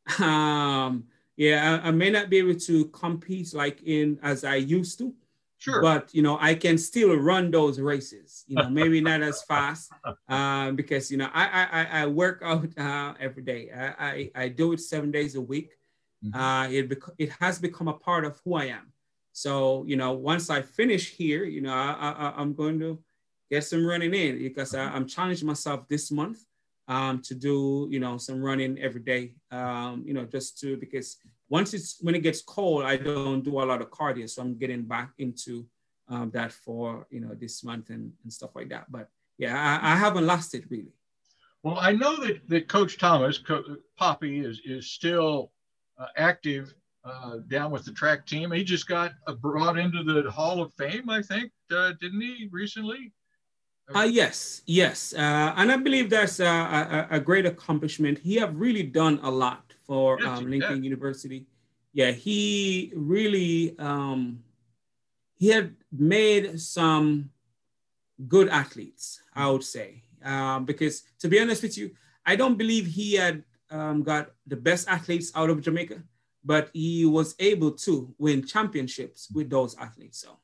Um, 0.19 1.05
yeah, 1.35 1.81
I, 1.83 1.87
I, 1.87 1.91
may 1.91 2.11
not 2.11 2.29
be 2.29 2.37
able 2.37 2.53
to 2.53 2.85
compete 2.85 3.55
like 3.55 3.81
in 3.81 4.19
as 4.21 4.43
I 4.43 4.55
used 4.55 4.99
to, 4.99 5.13
Sure. 5.65 5.81
But 5.81 6.13
you 6.13 6.21
know, 6.21 6.37
I 6.39 6.53
can 6.53 6.77
still 6.77 7.15
run 7.15 7.49
those 7.49 7.79
races. 7.79 8.45
You 8.47 8.57
know, 8.57 8.69
maybe 8.69 9.01
not 9.01 9.23
as 9.23 9.41
fast 9.49 9.91
um, 10.29 10.75
because 10.75 11.09
you 11.09 11.17
know 11.17 11.27
I 11.33 11.45
I, 11.71 12.01
I 12.01 12.05
work 12.05 12.43
out 12.45 12.67
uh, 12.77 13.15
every 13.19 13.41
day. 13.41 13.71
I, 13.75 13.87
I, 14.09 14.31
I 14.43 14.49
do 14.49 14.73
it 14.73 14.79
seven 14.79 15.09
days 15.09 15.33
a 15.33 15.41
week. 15.41 15.71
Mm-hmm. 16.23 16.39
Uh, 16.39 16.67
it 16.67 16.89
bec- 16.89 17.15
it 17.17 17.31
has 17.39 17.57
become 17.57 17.87
a 17.87 17.93
part 17.93 18.25
of 18.25 18.39
who 18.45 18.53
I 18.53 18.65
am. 18.65 18.93
So 19.33 19.83
you 19.87 19.95
know, 19.95 20.11
once 20.11 20.51
I 20.51 20.61
finish 20.61 21.09
here, 21.09 21.45
you 21.45 21.61
know, 21.61 21.73
I, 21.73 22.33
I 22.35 22.41
am 22.43 22.53
going 22.53 22.79
to 22.81 22.99
get 23.49 23.63
some 23.63 23.83
running 23.87 24.13
in 24.13 24.37
because 24.37 24.75
I, 24.75 24.95
am 24.95 25.07
challenging 25.07 25.47
myself 25.47 25.87
this 25.87 26.11
month 26.11 26.45
um, 26.87 27.23
to 27.23 27.33
do 27.33 27.87
you 27.89 27.99
know 27.99 28.19
some 28.19 28.39
running 28.39 28.77
every 28.77 29.01
day. 29.01 29.33
Um, 29.49 30.03
you 30.05 30.13
know, 30.13 30.25
just 30.25 30.59
to 30.59 30.77
because 30.77 31.17
once 31.49 31.73
it's 31.73 31.97
when 32.01 32.15
it 32.15 32.23
gets 32.23 32.41
cold, 32.41 32.83
I 32.83 32.97
don't 32.97 33.43
do 33.43 33.61
a 33.61 33.65
lot 33.65 33.81
of 33.81 33.91
cardio, 33.91 34.29
so 34.29 34.41
I'm 34.41 34.57
getting 34.57 34.83
back 34.83 35.11
into 35.17 35.65
um, 36.07 36.31
that 36.33 36.51
for 36.51 37.07
you 37.09 37.21
know 37.21 37.33
this 37.33 37.63
month 37.63 37.89
and, 37.89 38.11
and 38.23 38.33
stuff 38.33 38.55
like 38.55 38.69
that. 38.69 38.91
But 38.91 39.09
yeah, 39.37 39.55
I, 39.55 39.93
I 39.93 39.95
haven't 39.95 40.25
lost 40.25 40.55
it 40.55 40.65
really. 40.69 40.93
Well, 41.63 41.77
I 41.79 41.93
know 41.93 42.15
that, 42.17 42.47
that 42.49 42.67
Coach 42.67 42.97
Thomas, 42.99 43.37
Co- 43.37 43.77
Poppy, 43.97 44.39
is 44.39 44.61
is 44.65 44.91
still 44.91 45.51
uh, 45.99 46.07
active 46.17 46.73
uh, 47.03 47.37
down 47.47 47.71
with 47.71 47.85
the 47.85 47.91
track 47.91 48.25
team. 48.25 48.51
He 48.51 48.63
just 48.63 48.87
got 48.87 49.11
uh, 49.27 49.33
brought 49.33 49.77
into 49.77 50.03
the 50.03 50.29
Hall 50.31 50.61
of 50.61 50.73
Fame, 50.73 51.09
I 51.09 51.21
think, 51.21 51.51
uh, 51.71 51.93
didn't 52.01 52.21
he 52.21 52.49
recently? 52.51 53.13
Uh, 53.93 54.01
yes, 54.01 54.63
yes, 54.65 55.13
uh, 55.13 55.53
and 55.57 55.71
I 55.71 55.77
believe 55.77 56.09
that's 56.09 56.39
a, 56.39 56.45
a, 56.45 57.07
a, 57.11 57.19
great 57.19 57.45
accomplishment. 57.45 58.17
He 58.17 58.35
have 58.37 58.55
really 58.55 58.81
done 58.81 59.19
a 59.21 59.29
lot 59.29 59.64
for 59.85 60.23
um, 60.25 60.49
Lincoln 60.49 60.83
University. 60.83 61.45
Yeah, 61.93 62.11
he 62.11 62.91
really 62.95 63.75
um, 63.79 64.43
he 65.37 65.47
had 65.47 65.75
made 65.91 66.59
some 66.59 67.29
good 68.27 68.49
athletes, 68.49 69.21
I 69.33 69.49
would 69.49 69.63
say. 69.63 70.03
Um, 70.23 70.65
because 70.65 71.03
to 71.19 71.27
be 71.27 71.39
honest 71.39 71.61
with 71.61 71.77
you, 71.77 71.91
I 72.25 72.35
don't 72.35 72.57
believe 72.57 72.87
he 72.87 73.13
had 73.13 73.43
um, 73.69 74.03
got 74.03 74.31
the 74.47 74.55
best 74.55 74.87
athletes 74.87 75.31
out 75.35 75.49
of 75.49 75.61
Jamaica, 75.61 76.01
but 76.43 76.69
he 76.73 77.05
was 77.05 77.35
able 77.39 77.71
to 77.71 78.13
win 78.17 78.45
championships 78.45 79.29
with 79.33 79.49
those 79.49 79.77
athletes. 79.77 80.19
So 80.19 80.39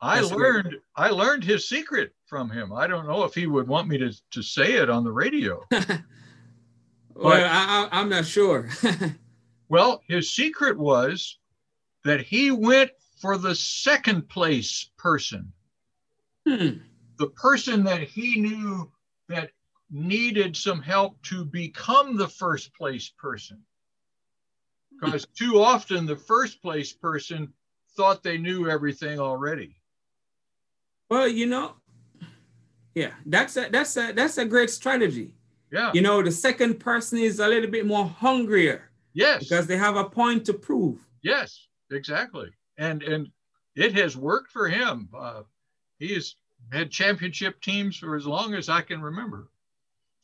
I 0.00 0.20
learned. 0.20 0.76
I 0.96 1.10
learned 1.10 1.44
his 1.44 1.68
secret 1.68 2.12
from 2.26 2.50
him. 2.50 2.72
I 2.72 2.86
don't 2.86 3.06
know 3.06 3.22
if 3.24 3.34
he 3.34 3.46
would 3.46 3.68
want 3.68 3.88
me 3.88 3.98
to, 3.98 4.12
to 4.32 4.42
say 4.42 4.74
it 4.74 4.90
on 4.90 5.04
the 5.04 5.12
radio. 5.12 5.64
well, 7.14 7.48
I, 7.50 7.88
I'm 7.92 8.08
not 8.08 8.26
sure. 8.26 8.68
well, 9.68 10.02
his 10.08 10.34
secret 10.34 10.78
was 10.78 11.38
that 12.04 12.20
he 12.20 12.50
went 12.50 12.90
for 13.20 13.38
the 13.38 13.54
second 13.54 14.28
place 14.28 14.90
person. 14.98 15.52
Hmm. 16.46 16.78
The 17.18 17.28
person 17.28 17.84
that 17.84 18.02
he 18.02 18.40
knew 18.40 18.90
that 19.28 19.50
needed 19.90 20.56
some 20.56 20.82
help 20.82 21.20
to 21.22 21.44
become 21.44 22.16
the 22.16 22.28
first 22.28 22.74
place 22.74 23.10
person. 23.10 23.62
Because 25.00 25.26
too 25.36 25.60
often 25.60 26.06
the 26.06 26.16
first 26.16 26.62
place 26.62 26.92
person 26.92 27.52
thought 27.96 28.22
they 28.22 28.38
knew 28.38 28.68
everything 28.68 29.20
already. 29.20 29.76
Well, 31.08 31.28
you 31.28 31.46
know, 31.46 31.74
yeah, 32.94 33.12
that's 33.26 33.56
a 33.56 33.68
that's 33.70 33.96
a 33.96 34.12
that's 34.12 34.38
a 34.38 34.44
great 34.44 34.70
strategy. 34.70 35.34
Yeah. 35.72 35.90
You 35.94 36.02
know, 36.02 36.22
the 36.22 36.30
second 36.30 36.78
person 36.78 37.18
is 37.18 37.40
a 37.40 37.48
little 37.48 37.70
bit 37.70 37.86
more 37.86 38.06
hungrier. 38.06 38.90
Yes. 39.14 39.44
Because 39.44 39.66
they 39.66 39.78
have 39.78 39.96
a 39.96 40.04
point 40.04 40.44
to 40.46 40.52
prove. 40.52 41.00
Yes, 41.22 41.66
exactly. 41.90 42.50
And 42.78 43.02
and 43.02 43.28
it 43.74 43.94
has 43.94 44.16
worked 44.16 44.52
for 44.52 44.68
him. 44.68 45.08
Uh, 45.16 45.42
he 45.98 46.14
has 46.14 46.34
had 46.70 46.90
championship 46.90 47.60
teams 47.60 47.96
for 47.96 48.16
as 48.16 48.26
long 48.26 48.54
as 48.54 48.68
I 48.68 48.82
can 48.82 49.00
remember. 49.00 49.48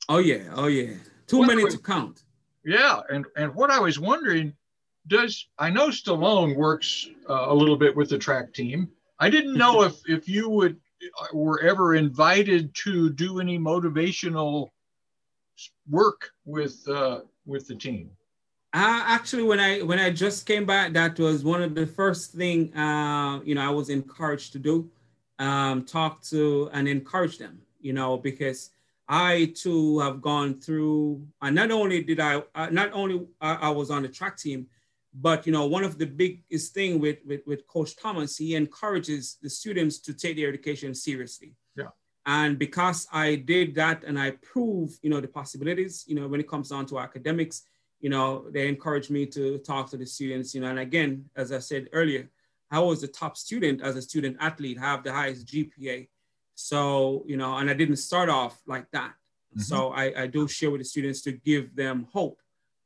Oh 0.08 0.18
yeah, 0.18 0.52
oh 0.54 0.66
yeah. 0.66 0.94
Too 1.26 1.38
what 1.38 1.48
many 1.48 1.64
was, 1.64 1.74
to 1.74 1.80
count. 1.80 2.24
Yeah, 2.64 3.00
and 3.10 3.26
and 3.36 3.54
what 3.54 3.70
I 3.70 3.78
was 3.78 3.98
wondering, 3.98 4.54
does 5.06 5.46
I 5.58 5.70
know 5.70 5.88
Stallone 5.88 6.56
works 6.56 7.08
uh, 7.28 7.46
a 7.48 7.54
little 7.54 7.76
bit 7.76 7.96
with 7.96 8.10
the 8.10 8.18
track 8.18 8.52
team. 8.52 8.90
I 9.18 9.30
didn't 9.30 9.54
know 9.54 9.82
if 9.84 9.96
if 10.06 10.28
you 10.28 10.48
would 10.50 10.78
uh, 11.20 11.26
were 11.32 11.62
ever 11.62 11.94
invited 11.94 12.74
to 12.84 13.10
do 13.10 13.40
any 13.40 13.58
motivational 13.58 14.70
work 15.88 16.30
with 16.44 16.86
uh, 16.88 17.20
with 17.46 17.66
the 17.66 17.74
team. 17.74 18.10
Uh, 18.74 19.02
actually, 19.06 19.44
when 19.44 19.60
I 19.60 19.80
when 19.80 19.98
I 19.98 20.10
just 20.10 20.46
came 20.46 20.66
back, 20.66 20.92
that 20.92 21.18
was 21.18 21.44
one 21.44 21.62
of 21.62 21.74
the 21.74 21.86
first 21.86 22.32
thing 22.32 22.74
uh, 22.76 23.40
you 23.44 23.54
know 23.54 23.66
I 23.66 23.70
was 23.70 23.88
encouraged 23.88 24.52
to 24.52 24.58
do, 24.58 24.90
um, 25.38 25.84
talk 25.84 26.22
to 26.24 26.68
and 26.72 26.86
encourage 26.88 27.38
them. 27.38 27.60
You 27.80 27.92
know 27.92 28.18
because 28.18 28.70
I 29.08 29.54
too 29.56 30.00
have 30.00 30.20
gone 30.20 30.60
through. 30.60 31.26
And 31.40 31.54
not 31.56 31.70
only 31.70 32.02
did 32.02 32.20
I 32.20 32.42
uh, 32.54 32.68
not 32.70 32.92
only 32.92 33.26
uh, 33.40 33.56
I 33.60 33.70
was 33.70 33.90
on 33.90 34.02
the 34.02 34.08
track 34.08 34.36
team, 34.36 34.66
but 35.14 35.46
you 35.46 35.52
know 35.52 35.66
one 35.66 35.84
of 35.84 35.98
the 35.98 36.06
biggest 36.06 36.74
thing 36.74 37.00
with, 37.00 37.18
with 37.26 37.40
with 37.46 37.66
Coach 37.66 37.96
Thomas, 37.96 38.36
he 38.36 38.54
encourages 38.54 39.38
the 39.42 39.48
students 39.48 39.98
to 40.00 40.12
take 40.12 40.36
their 40.36 40.48
education 40.48 40.94
seriously. 40.94 41.54
And 42.28 42.58
because 42.58 43.08
I 43.12 43.36
did 43.36 43.74
that 43.76 44.04
and 44.04 44.18
I 44.18 44.32
proved 44.52 45.00
you 45.02 45.10
know 45.10 45.20
the 45.20 45.28
possibilities, 45.28 46.04
you 46.06 46.14
know 46.14 46.28
when 46.28 46.40
it 46.40 46.48
comes 46.48 46.68
down 46.68 46.86
to 46.86 47.00
academics 47.00 47.64
you 48.00 48.10
know, 48.10 48.46
they 48.50 48.68
encouraged 48.68 49.10
me 49.10 49.26
to 49.26 49.58
talk 49.58 49.90
to 49.90 49.96
the 49.96 50.06
students, 50.06 50.54
you 50.54 50.60
know, 50.60 50.68
and 50.68 50.78
again, 50.78 51.24
as 51.36 51.52
I 51.52 51.58
said 51.58 51.88
earlier, 51.92 52.30
I 52.70 52.80
was 52.80 53.00
the 53.00 53.08
top 53.08 53.36
student 53.36 53.82
as 53.82 53.96
a 53.96 54.02
student 54.02 54.36
athlete, 54.40 54.78
have 54.78 55.02
the 55.02 55.12
highest 55.12 55.46
GPA. 55.46 56.08
So, 56.54 57.24
you 57.26 57.36
know, 57.36 57.56
and 57.56 57.70
I 57.70 57.74
didn't 57.74 57.96
start 57.96 58.28
off 58.28 58.60
like 58.66 58.90
that. 58.92 59.14
Mm-hmm. 59.52 59.60
So 59.60 59.90
I, 59.92 60.22
I 60.22 60.26
do 60.26 60.46
share 60.46 60.70
with 60.70 60.80
the 60.80 60.84
students 60.84 61.22
to 61.22 61.32
give 61.32 61.74
them 61.74 62.06
hope 62.12 62.40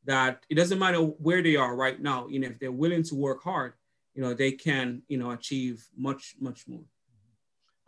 that 0.05 0.45
it 0.49 0.55
doesn't 0.55 0.79
matter 0.79 0.99
where 0.99 1.43
they 1.43 1.57
are 1.57 1.75
right 1.77 2.01
now, 2.01 2.27
you 2.29 2.39
know, 2.39 2.49
if 2.49 2.59
they're 2.59 2.73
willing 2.73 3.03
to 3.05 3.15
work 3.15 3.43
hard, 3.43 3.75
you 4.15 4.23
know, 4.23 4.35
they 4.35 4.53
can, 4.53 5.03
you 5.09 5.19
know, 5.19 5.31
achieve 5.31 5.87
much, 5.97 6.37
much 6.41 6.67
more. 6.69 6.85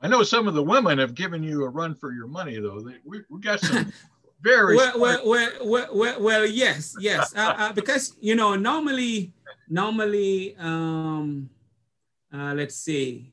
I 0.05 0.07
know 0.07 0.23
some 0.23 0.47
of 0.47 0.53
the 0.53 0.63
women 0.63 0.99
have 0.99 1.15
given 1.15 1.43
you 1.43 1.65
a 1.65 1.69
run 1.69 1.95
for 1.95 2.13
your 2.13 2.27
money, 2.27 2.61
though. 2.61 2.79
They, 2.79 2.97
we, 3.07 3.23
we 3.31 3.41
got 3.41 3.61
some 3.61 3.91
very 4.43 4.77
well, 4.77 5.01
well, 5.01 5.21
well, 5.65 5.89
well, 5.95 6.21
well, 6.21 6.47
yes, 6.47 6.95
yes, 7.01 7.35
uh, 7.35 7.55
uh, 7.57 7.73
because 7.81 8.15
you 8.21 8.35
know 8.35 8.55
normally, 8.55 9.33
normally, 9.67 10.57
um, 10.59 11.49
uh, 12.35 12.53
let's 12.53 12.77
see, 12.77 13.33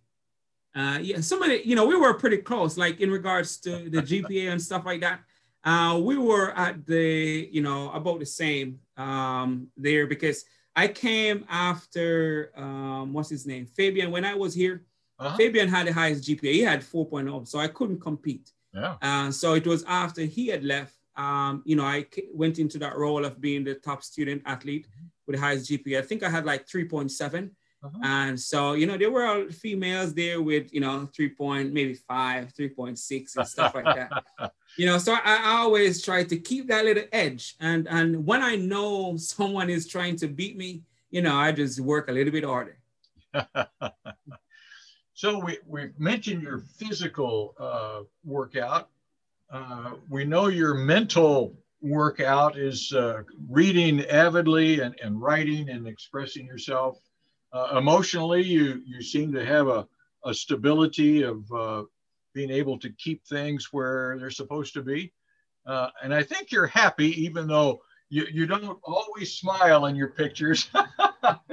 uh, 0.74 1.00
yeah, 1.02 1.20
somebody, 1.20 1.62
you 1.66 1.76
know, 1.76 1.86
we 1.86 1.98
were 1.98 2.14
pretty 2.14 2.38
close, 2.38 2.78
like 2.78 3.02
in 3.02 3.12
regards 3.12 3.58
to 3.58 3.90
the 3.90 4.02
GPA 4.10 4.54
and 4.54 4.62
stuff 4.62 4.86
like 4.86 5.02
that. 5.02 5.20
Uh, 5.66 6.00
we 6.02 6.18
were 6.18 6.58
at 6.58 6.86
the, 6.86 7.50
you 7.52 7.62
know, 7.62 7.92
about 7.92 8.20
the 8.20 8.26
same 8.26 8.80
um, 8.96 9.68
there 9.76 10.08
because 10.08 10.46
I 10.74 10.88
came 10.88 11.46
after 11.50 12.54
um, 12.56 13.12
what's 13.12 13.30
his 13.30 13.46
name, 13.46 13.66
Fabian. 13.66 14.10
When 14.10 14.24
I 14.24 14.34
was 14.34 14.54
here, 14.54 14.86
uh-huh. 15.22 15.38
Fabian 15.38 15.70
had 15.70 15.88
the 15.88 15.94
highest 15.94 16.24
GPA. 16.28 16.54
He 16.54 16.62
had 16.62 16.82
4.0, 16.82 17.48
so 17.48 17.60
I 17.60 17.68
couldn't 17.68 18.02
compete. 18.02 18.52
Yeah. 18.74 18.96
Uh, 19.02 19.32
so 19.32 19.54
it 19.54 19.68
was 19.68 19.84
after 19.84 20.22
he 20.22 20.48
had 20.48 20.64
left 20.64 20.96
um, 21.16 21.62
you 21.66 21.76
know, 21.76 21.84
I 21.84 22.06
went 22.34 22.60
into 22.60 22.78
that 22.80 22.96
role 22.96 23.26
of 23.26 23.42
being 23.42 23.64
the 23.64 23.76
top 23.76 24.04
student 24.04 24.42
athlete 24.46 24.88
with 25.28 25.36
the 25.36 25.42
highest 25.42 25.70
GPA. 25.70 26.00
I 26.00 26.02
think 26.02 26.24
I 26.24 26.30
had 26.30 26.46
like 26.46 26.68
3.7. 26.68 27.52
Uh-huh. 27.84 27.98
And 28.04 28.40
so, 28.40 28.74
you 28.74 28.86
know, 28.86 28.98
there 28.98 29.12
were 29.12 29.26
all 29.26 29.50
females 29.50 30.14
there 30.14 30.42
with, 30.42 30.72
you 30.74 30.80
know, 30.80 31.10
3 31.16 31.30
point, 31.30 31.74
maybe 31.74 31.96
5, 31.96 32.54
3.6 32.54 33.38
and 33.38 33.48
stuff 33.48 33.76
like 33.76 33.86
that. 33.86 34.24
You 34.78 34.86
know, 34.86 34.98
so 35.00 35.12
I, 35.12 35.20
I, 35.26 35.58
always 35.58 36.02
try 36.02 36.24
to 36.24 36.38
keep 36.38 36.70
that 36.70 36.86
little 36.86 37.04
edge. 37.12 37.56
And 37.60 37.90
and 37.90 38.26
when 38.26 38.42
I 38.42 38.56
know 38.56 39.18
someone 39.34 39.70
is 39.70 39.86
trying 39.86 40.16
to 40.20 40.30
beat 40.30 40.56
me, 40.56 40.84
you 41.10 41.22
know, 41.22 41.36
I 41.36 41.52
just 41.52 41.82
work 41.82 42.08
a 42.08 42.14
little 42.14 42.32
bit 42.32 42.46
harder. 42.46 42.78
so 45.22 45.38
we, 45.38 45.58
we've 45.68 46.00
mentioned 46.00 46.42
your 46.42 46.60
physical 46.80 47.54
uh, 47.60 48.02
workout 48.24 48.90
uh, 49.52 49.92
we 50.10 50.24
know 50.24 50.48
your 50.48 50.74
mental 50.74 51.54
workout 51.82 52.58
is 52.58 52.94
uh, 52.94 53.22
reading 53.50 54.00
avidly 54.06 54.80
and, 54.80 54.98
and 55.04 55.22
writing 55.22 55.70
and 55.70 55.88
expressing 55.88 56.46
yourself. 56.46 56.98
Uh, 57.52 57.76
emotionally, 57.78 58.42
you, 58.42 58.82
you 58.86 59.02
seem 59.02 59.34
to 59.34 59.46
have 59.46 59.68
a, 59.68 59.86
a 60.24 60.34
stability 60.34 61.24
of 61.24 61.52
uh, 61.52 61.84
being 62.34 62.50
able 62.50 62.80
to 62.80 62.90
keep 62.92 63.26
things 63.26 63.74
where 63.74 64.18
they're 64.18 64.32
supposed 64.32 64.74
to 64.74 64.82
be. 64.82 65.12
Uh, 65.66 65.90
and 66.02 66.14
I 66.14 66.24
think 66.24 66.52
you're 66.52 66.68
happy, 66.68 67.22
even 67.22 67.46
though 67.46 67.82
you, 68.10 68.26
you 68.32 68.46
don't 68.46 68.80
always 68.84 69.34
smile 69.34 69.88
in 69.88 69.98
your 69.98 70.10
pictures. 70.10 70.70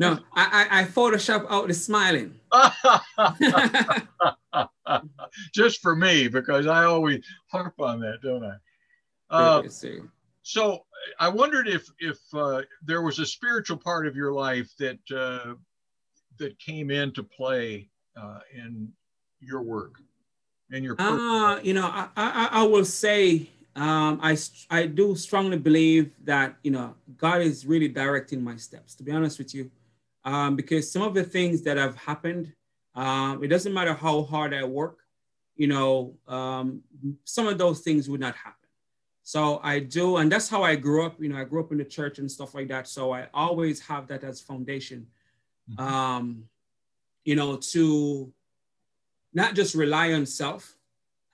no, 0.00 0.18
I, 0.32 0.66
I, 0.70 0.80
I 0.80 0.84
Photoshop 0.84 1.46
out 1.50 1.68
the 1.68 1.74
smiling. 1.74 2.34
just 5.54 5.82
for 5.82 5.94
me 5.94 6.26
because 6.26 6.66
I 6.66 6.84
always 6.84 7.22
harp 7.52 7.74
on 7.78 8.00
that, 8.00 8.22
don't 8.22 8.42
I? 8.42 8.54
Uh, 9.28 9.62
so 10.42 10.86
I 11.18 11.28
wondered 11.28 11.68
if 11.68 11.86
if 11.98 12.18
uh, 12.32 12.62
there 12.82 13.02
was 13.02 13.18
a 13.18 13.26
spiritual 13.26 13.76
part 13.76 14.06
of 14.06 14.16
your 14.16 14.32
life 14.32 14.70
that 14.78 14.98
uh, 15.14 15.52
that 16.38 16.58
came 16.58 16.90
into 16.90 17.22
play 17.22 17.90
uh, 18.20 18.38
in 18.54 18.90
your 19.40 19.62
work, 19.62 19.96
in 20.72 20.82
your. 20.82 20.96
Uh, 20.98 21.60
you 21.62 21.74
know, 21.74 21.86
I, 21.86 22.08
I, 22.16 22.48
I 22.52 22.62
will 22.62 22.86
say 22.86 23.50
um, 23.76 24.18
I 24.22 24.38
I 24.70 24.86
do 24.86 25.14
strongly 25.14 25.58
believe 25.58 26.10
that 26.24 26.56
you 26.62 26.70
know 26.70 26.94
God 27.18 27.42
is 27.42 27.66
really 27.66 27.88
directing 27.88 28.42
my 28.42 28.56
steps. 28.56 28.94
To 28.96 29.02
be 29.02 29.12
honest 29.12 29.38
with 29.38 29.54
you, 29.54 29.70
um, 30.24 30.56
because 30.56 30.90
some 30.90 31.02
of 31.02 31.14
the 31.14 31.24
things 31.24 31.62
that 31.62 31.76
have 31.76 31.96
happened 31.96 32.52
um, 32.94 33.42
it 33.42 33.48
doesn't 33.48 33.72
matter 33.72 33.94
how 33.94 34.22
hard 34.22 34.52
I 34.52 34.64
work, 34.64 34.98
you 35.56 35.66
know, 35.66 36.14
um, 36.26 36.82
some 37.24 37.46
of 37.46 37.58
those 37.58 37.80
things 37.80 38.08
would 38.08 38.20
not 38.20 38.34
happen. 38.34 38.56
So 39.22 39.60
I 39.62 39.78
do, 39.78 40.16
and 40.16 40.30
that's 40.30 40.48
how 40.48 40.62
I 40.62 40.74
grew 40.74 41.06
up. 41.06 41.20
You 41.20 41.28
know, 41.28 41.38
I 41.38 41.44
grew 41.44 41.60
up 41.60 41.70
in 41.70 41.78
the 41.78 41.84
church 41.84 42.18
and 42.18 42.30
stuff 42.30 42.54
like 42.54 42.68
that. 42.68 42.88
So 42.88 43.12
I 43.12 43.28
always 43.32 43.80
have 43.80 44.08
that 44.08 44.24
as 44.24 44.40
foundation, 44.40 45.06
mm-hmm. 45.70 45.80
um, 45.80 46.44
you 47.24 47.36
know, 47.36 47.56
to 47.56 48.32
not 49.32 49.54
just 49.54 49.74
rely 49.74 50.12
on 50.14 50.26
self, 50.26 50.74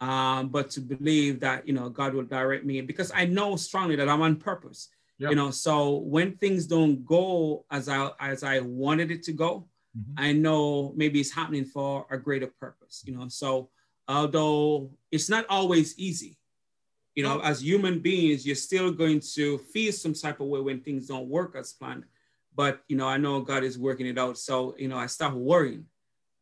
um, 0.01 0.49
but 0.49 0.69
to 0.71 0.81
believe 0.81 1.41
that 1.41 1.67
you 1.67 1.73
know 1.73 1.89
God 1.89 2.13
will 2.13 2.25
direct 2.25 2.67
me 2.67 2.83
because 2.83 3.11
I 3.15 3.25
know 3.25 3.57
strongly 3.57 3.97
that 3.97 4.09
I'm 4.09 4.21
on 4.21 4.37
purpose. 4.37 4.89
Yep. 5.19 5.31
You 5.31 5.37
know, 5.37 5.51
so 5.51 5.97
when 5.97 6.37
things 6.37 6.67
don't 6.67 7.05
go 7.07 7.65
as 7.71 7.89
I 7.89 8.11
as 8.21 8.43
I 8.43 8.61
wanted 8.61 9.11
it 9.11 9.23
to 9.25 9.33
go, 9.33 9.67
mm-hmm. 9.97 10.13
I 10.19 10.33
know 10.33 10.93
maybe 10.95 11.21
it's 11.21 11.33
happening 11.33 11.65
for 11.65 12.07
a 12.11 12.19
greater 12.19 12.49
purpose, 12.61 13.03
you 13.07 13.17
know. 13.17 13.29
So 13.29 13.71
although 14.07 14.91
it's 15.11 15.31
not 15.31 15.47
always 15.49 15.99
easy, 15.99 16.39
you 17.15 17.23
know, 17.23 17.41
as 17.41 17.63
human 17.63 18.01
beings, 18.01 18.47
you're 18.47 18.57
still 18.57 18.93
going 18.93 19.21
to 19.35 19.59
feel 19.59 19.93
some 19.93 20.13
type 20.13 20.41
of 20.41 20.49
way 20.49 20.61
when 20.61 20.81
things 20.81 21.07
don't 21.07 21.29
work 21.29 21.57
as 21.57 21.73
planned. 21.73 22.05
But 22.55 22.83
you 22.89 22.97
know, 22.97 23.09
I 23.09 23.17
know 23.17 23.41
God 23.41 23.65
is 23.65 23.79
working 23.79 24.07
it 24.07 24.19
out. 24.19 24.37
So, 24.37 24.75
you 24.79 24.89
know, 24.89 24.99
I 24.99 25.07
stop 25.07 25.33
worrying 25.33 25.87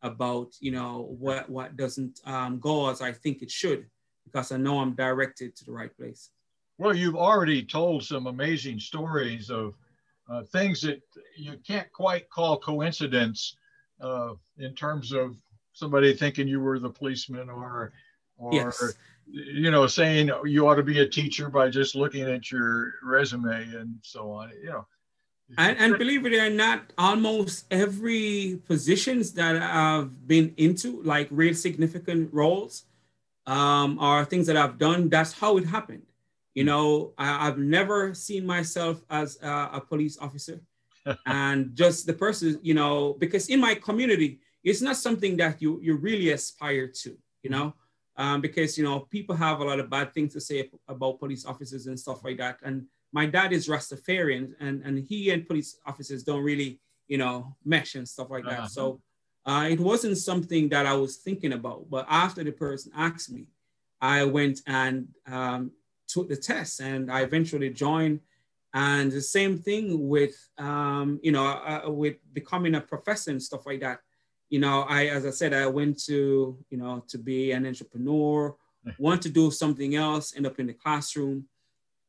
about 0.03 0.53
you 0.61 0.71
know 0.71 1.15
what 1.19 1.49
what 1.49 1.77
doesn't 1.77 2.21
um, 2.27 2.59
go 2.59 2.91
as 2.91 3.01
I 3.01 3.13
think 3.13 3.41
it 3.41 3.51
should 3.51 3.87
because 4.25 4.53
I 4.53 4.57
know 4.57 4.81
I'm 4.81 4.95
directed 4.95 5.55
to 5.57 5.65
the 5.65 5.73
right 5.73 5.97
place. 5.97 6.31
Well, 6.79 6.95
you've 6.95 7.17
already 7.17 7.63
told 7.63 8.05
some 8.05 8.27
amazing 8.27 8.81
stories 8.81 9.51
of 9.51 9.75
uh, 10.29 10.43
things 10.43 10.81
that 10.83 11.03
you 11.37 11.59
can't 11.67 11.91
quite 11.93 12.29
call 12.31 12.59
coincidence 12.59 13.57
uh, 14.01 14.33
in 14.59 14.75
terms 14.75 15.13
of 15.13 15.37
somebody 15.73 16.15
thinking 16.15 16.49
you 16.49 16.61
were 16.61 16.79
the 16.79 16.91
policeman 16.91 17.51
or 17.51 17.93
or 18.37 18.55
yes. 18.55 18.95
you 19.27 19.71
know 19.71 19.87
saying 19.87 20.31
you 20.45 20.67
ought 20.67 20.77
to 20.77 20.83
be 20.83 21.01
a 21.01 21.09
teacher 21.09 21.49
by 21.49 21.69
just 21.69 21.95
looking 21.95 22.23
at 22.23 22.51
your 22.51 22.95
resume 23.03 23.53
and 23.75 23.97
so 24.03 24.31
on 24.31 24.51
you 24.63 24.71
know 24.71 24.87
and, 25.59 25.77
and 25.79 25.99
believe 25.99 26.25
it 26.27 26.33
or 26.33 26.51
not 26.51 26.93
almost 26.99 27.67
every 27.71 28.61
positions 28.67 29.33
that 29.33 29.57
i've 29.57 30.27
been 30.27 30.53
into 30.57 31.03
like 31.03 31.29
real 31.31 31.55
significant 31.55 32.33
roles 32.33 32.85
um, 33.47 33.99
are 33.99 34.25
things 34.25 34.47
that 34.47 34.57
i've 34.57 34.79
done 34.79 35.09
that's 35.09 35.33
how 35.33 35.57
it 35.57 35.67
happened 35.67 36.03
you 36.55 36.63
hmm. 36.63 36.69
know 36.69 37.13
I, 37.19 37.47
have 37.47 37.59
never 37.59 38.15
seen 38.15 38.47
myself 38.47 39.03
as 39.11 39.39
a, 39.43 39.71
a 39.75 39.81
police 39.81 40.19
officer 40.19 40.61
and 41.27 41.75
just 41.75 42.07
the 42.07 42.15
person 42.15 42.59
you 42.63 42.75
know 42.75 43.15
because 43.19 43.49
in 43.49 43.61
my 43.61 43.75
community 43.75 44.41
it's 44.63 44.81
not 44.81 44.97
something 44.97 45.37
that 45.37 45.61
you 45.61 45.81
you 45.83 45.97
really 45.97 46.31
aspire 46.31 46.89
to 46.89 47.17
you 47.43 47.51
know 47.51 47.75
um, 48.17 48.41
because 48.41 48.79
you 48.79 48.85
know 48.85 49.01
people 49.01 49.35
have 49.35 49.61
a 49.61 49.65
lot 49.65 49.81
of 49.81 49.91
bad 49.91 50.15
things 50.15 50.33
to 50.35 50.41
say 50.41 50.71
about 50.89 51.19
police 51.19 51.45
officers 51.45 51.87
and 51.87 51.99
stuff 51.99 52.25
like 52.25 52.39
that. 52.39 52.59
And 52.63 52.87
my 53.13 53.27
dad 53.27 53.53
is 53.53 53.69
Rastafarian, 53.69 54.55
and 54.61 54.83
and 54.85 54.99
he 54.99 55.31
and 55.31 55.47
police 55.47 55.79
officers 55.87 56.23
don't 56.23 56.43
really 56.43 56.81
you 57.09 57.19
know 57.19 57.57
mesh 57.65 57.95
and 57.95 58.09
stuff 58.09 58.31
like 58.31 58.45
that. 58.45 58.59
Uh-huh. 58.59 58.69
So 58.69 59.01
uh, 59.47 59.67
it 59.71 59.81
wasn't 59.81 60.17
something 60.19 60.69
that 60.71 60.87
I 60.87 60.95
was 60.95 61.17
thinking 61.17 61.53
about. 61.53 61.91
But 61.91 62.07
after 62.09 62.43
the 62.43 62.53
person 62.53 62.93
asked 62.97 63.31
me, 63.31 63.47
I 64.01 64.25
went 64.25 64.61
and 64.67 65.09
um, 65.27 65.73
took 66.09 66.29
the 66.29 66.37
test, 66.37 66.81
and 66.81 67.11
I 67.11 67.23
eventually 67.23 67.71
joined. 67.71 68.21
And 68.73 69.13
the 69.13 69.21
same 69.21 69.59
thing 69.59 70.09
with 70.09 70.35
um, 70.59 71.21
you 71.23 71.33
know 71.33 71.47
uh, 71.47 71.91
with 71.91 72.17
becoming 72.33 72.75
a 72.75 72.81
professor 72.81 73.31
and 73.31 73.43
stuff 73.43 73.67
like 73.67 73.81
that 73.81 74.01
you 74.55 74.61
know, 74.61 74.83
I, 74.89 75.07
as 75.07 75.27
I 75.27 75.31
said, 75.31 75.53
I 75.53 75.67
went 75.67 76.01
to, 76.05 76.57
you 76.71 76.79
know, 76.79 77.03
to 77.09 77.19
be 77.19 77.51
an 77.51 77.67
entrepreneur, 77.67 78.55
want 78.99 79.21
to 79.23 79.29
do 79.29 79.51
something 79.51 79.97
else, 79.97 80.37
end 80.37 80.47
up 80.47 80.61
in 80.61 80.67
the 80.67 80.75
classroom. 80.75 81.47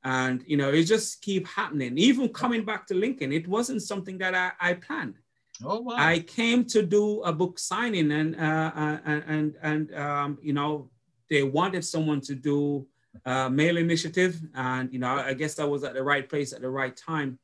And, 0.04 0.44
you 0.46 0.56
know, 0.56 0.70
it 0.70 0.84
just 0.84 1.24
keep 1.24 1.48
happening. 1.48 1.98
Even 1.98 2.30
coming 2.30 2.64
back 2.64 2.86
to 2.88 2.94
Lincoln, 2.94 3.32
it 3.32 3.48
wasn't 3.48 3.82
something 3.82 4.20
that 4.20 4.36
I, 4.36 4.52
I 4.60 4.74
planned. 4.74 5.16
Oh, 5.64 5.82
wow. 5.82 5.96
I 5.98 6.20
came 6.20 6.66
to 6.66 6.84
do 6.84 7.24
a 7.24 7.34
book 7.34 7.58
signing 7.58 8.12
and, 8.12 8.36
uh, 8.36 8.72
uh 8.76 8.98
and, 9.06 9.24
and, 9.28 9.56
and 9.64 9.96
um, 9.96 10.38
you 10.42 10.54
know, 10.54 10.92
they 11.30 11.42
wanted 11.42 11.84
someone 11.84 12.22
to 12.22 12.36
do 12.36 12.86
a 13.26 13.50
male 13.50 13.78
initiative. 13.78 14.40
And, 14.54 14.92
you 14.92 15.00
know, 15.00 15.16
I 15.16 15.34
guess 15.34 15.60
I 15.60 15.66
was 15.66 15.84
at 15.84 15.94
the 15.94 16.04
right 16.04 16.28
place 16.28 16.54
at 16.54 16.62
the 16.62 16.70
right 16.70 16.96
time. 16.96 17.40